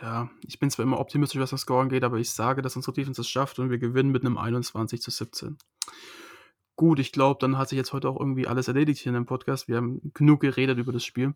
ja, 0.00 0.30
ich 0.46 0.58
bin 0.58 0.70
zwar 0.70 0.84
immer 0.84 0.98
optimistisch, 0.98 1.40
was 1.40 1.50
das 1.50 1.60
Scoren 1.62 1.90
geht, 1.90 2.04
aber 2.04 2.18
ich 2.18 2.30
sage, 2.30 2.62
dass 2.62 2.76
unsere 2.76 2.94
Defense 2.94 3.20
es 3.20 3.28
schafft 3.28 3.58
und 3.58 3.70
wir 3.70 3.78
gewinnen 3.78 4.10
mit 4.10 4.24
einem 4.24 4.38
21 4.38 5.02
zu 5.02 5.10
17. 5.10 5.58
Gut, 6.76 6.98
ich 6.98 7.12
glaube, 7.12 7.38
dann 7.40 7.56
hat 7.56 7.68
sich 7.68 7.76
jetzt 7.76 7.92
heute 7.92 8.08
auch 8.08 8.18
irgendwie 8.18 8.48
alles 8.48 8.66
erledigt 8.66 9.00
hier 9.00 9.10
in 9.10 9.14
dem 9.14 9.26
Podcast. 9.26 9.68
Wir 9.68 9.76
haben 9.76 10.00
genug 10.12 10.40
geredet 10.40 10.76
über 10.78 10.92
das 10.92 11.04
Spiel. 11.04 11.34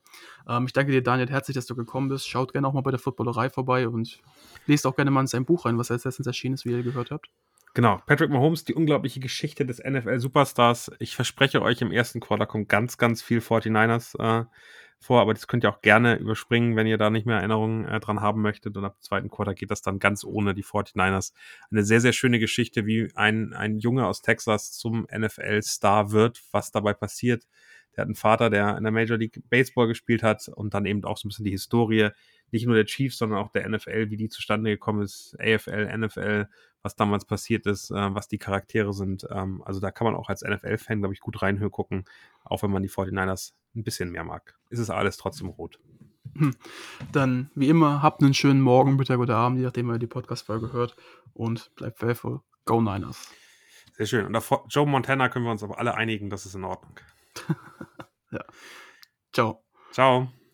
Ähm, 0.49 0.67
ich 0.67 0.73
danke 0.73 0.91
dir, 0.91 1.03
Daniel, 1.03 1.31
herzlich, 1.31 1.55
dass 1.55 1.67
du 1.67 1.77
gekommen 1.77 2.09
bist. 2.09 2.29
Schaut 2.29 2.53
gerne 2.53 2.67
auch 2.67 2.73
mal 2.73 2.81
bei 2.81 2.91
der 2.91 2.99
Footballerei 2.99 3.49
vorbei 3.49 3.87
und 3.87 4.21
lest 4.67 4.85
auch 4.87 4.97
gerne 4.97 5.13
mal 5.13 5.21
in 5.21 5.27
sein 5.29 5.45
Buch 5.45 5.65
rein, 5.65 5.79
was 5.79 5.91
letztens 5.91 6.27
erschienen 6.27 6.55
ist, 6.55 6.65
wie 6.65 6.73
ihr 6.73 6.83
gehört 6.83 7.13
habt. 7.13 7.31
Genau, 7.75 8.01
Patrick 8.07 8.31
Mahomes, 8.31 8.65
die 8.65 8.75
unglaubliche 8.75 9.21
Geschichte 9.21 9.65
des 9.65 9.79
NFL-Superstars. 9.79 10.91
Ich 10.99 11.15
verspreche 11.15 11.63
euch, 11.63 11.81
im 11.83 11.93
ersten 11.93 12.19
Quarter 12.19 12.47
kommt 12.47 12.69
ganz, 12.69 12.99
ganz 12.99 13.23
viel 13.23 13.39
49ers 13.39 14.19
äh, 14.19 14.45
vor, 15.01 15.21
aber 15.21 15.33
das 15.33 15.47
könnt 15.47 15.65
ihr 15.65 15.71
auch 15.71 15.81
gerne 15.81 16.17
überspringen, 16.17 16.77
wenn 16.77 16.87
ihr 16.87 16.99
da 16.99 17.11
nicht 17.11 17.27
mehr 17.27 17.37
Erinnerungen 17.37 17.87
äh, 17.87 18.01
dran 18.01 18.21
haben 18.21 18.43
möchtet. 18.43 18.77
Und 18.77 18.85
ab 18.85 18.97
dem 18.97 19.03
zweiten 19.03 19.31
Quarter 19.31 19.55
geht 19.55 19.71
das 19.71 19.83
dann 19.83 19.99
ganz 19.99 20.25
ohne 20.25 20.55
die 20.55 20.65
49ers. 20.65 21.33
Eine 21.71 21.85
sehr, 21.85 22.01
sehr 22.01 22.13
schöne 22.13 22.39
Geschichte, 22.39 22.87
wie 22.87 23.11
ein, 23.15 23.53
ein 23.53 23.79
Junge 23.79 24.07
aus 24.07 24.23
Texas 24.23 24.73
zum 24.73 25.07
NFL-Star 25.17 26.11
wird, 26.11 26.43
was 26.51 26.73
dabei 26.73 26.95
passiert. 26.95 27.45
Der 27.97 28.03
hat 28.03 28.09
einen 28.09 28.15
Vater, 28.17 28.51
der 28.51 28.77
in 28.77 28.85
der 28.85 28.93
Major 28.93 29.19
League 29.19 29.43
Baseball 29.49 29.89
gespielt 29.89 30.23
hat 30.23 30.49
und 30.49 30.75
dann 30.75 30.87
eben 30.87 31.05
auch 31.05 31.17
so 31.17 31.27
ein 31.27 31.31
bisschen 31.31 31.45
die 31.45 31.51
Historie, 31.51 32.11
nicht 32.51 32.67
nur 32.67 32.75
der 32.75 32.87
Chiefs, 32.87 33.19
sondern 33.19 33.39
auch 33.39 33.51
der 33.51 33.69
NFL, 33.69 34.11
wie 34.11 34.17
die 34.17 34.29
zustande 34.29 34.71
gekommen 34.71 35.03
ist, 35.03 35.37
AFL, 35.41 35.97
NFL, 35.97 36.49
was 36.83 36.97
damals 36.97 37.25
passiert 37.25 37.67
ist, 37.67 37.91
äh, 37.91 38.15
was 38.15 38.29
die 38.29 38.39
Charaktere 38.39 38.93
sind. 38.93 39.27
Ähm, 39.31 39.63
also 39.65 39.81
da 39.81 39.91
kann 39.91 40.07
man 40.07 40.15
auch 40.15 40.29
als 40.29 40.43
NFL-Fan, 40.43 41.01
glaube 41.01 41.15
ich, 41.15 41.21
gut 41.21 41.43
reingucken, 41.43 42.05
auch 42.45 42.63
wenn 42.63 42.71
man 42.71 42.83
die 42.83 42.91
49ers 42.91 43.53
ein 43.75 43.85
bisschen 43.85 44.11
mehr 44.11 44.25
mag. 44.25 44.57
Ist 44.71 44.79
es 44.79 44.91
alles 44.91 45.17
trotzdem 45.17 45.49
rot. 45.49 45.79
Hm. 46.35 46.55
Dann, 47.13 47.51
wie 47.55 47.69
immer, 47.69 48.03
habt 48.03 48.23
einen 48.23 48.35
schönen 48.35 48.61
Morgen, 48.61 48.97
Mittag 48.97 49.19
oder 49.19 49.37
Abend, 49.37 49.59
je 49.59 49.65
nachdem, 49.65 49.91
ihr 49.91 49.99
die 49.99 50.07
Podcast-Folge 50.07 50.73
hört. 50.73 50.97
Und 51.33 51.75
bleibt 51.77 51.99
faithful. 51.99 52.41
Go 52.65 52.81
Niners. 52.81 53.31
Sehr 53.93 54.07
schön. 54.07 54.27
Und 54.27 54.37
auf 54.37 54.53
Joe 54.69 54.87
Montana 54.87 55.29
können 55.29 55.45
wir 55.45 55.53
uns 55.53 55.63
aber 55.63 55.79
alle 55.79 55.95
einigen, 55.95 56.31
das 56.31 56.47
ist 56.47 56.55
in 56.55 56.65
Ordnung. 56.65 57.01
ja. 58.31 58.45
Ciao. 59.33 59.65
Ciao. 59.93 60.38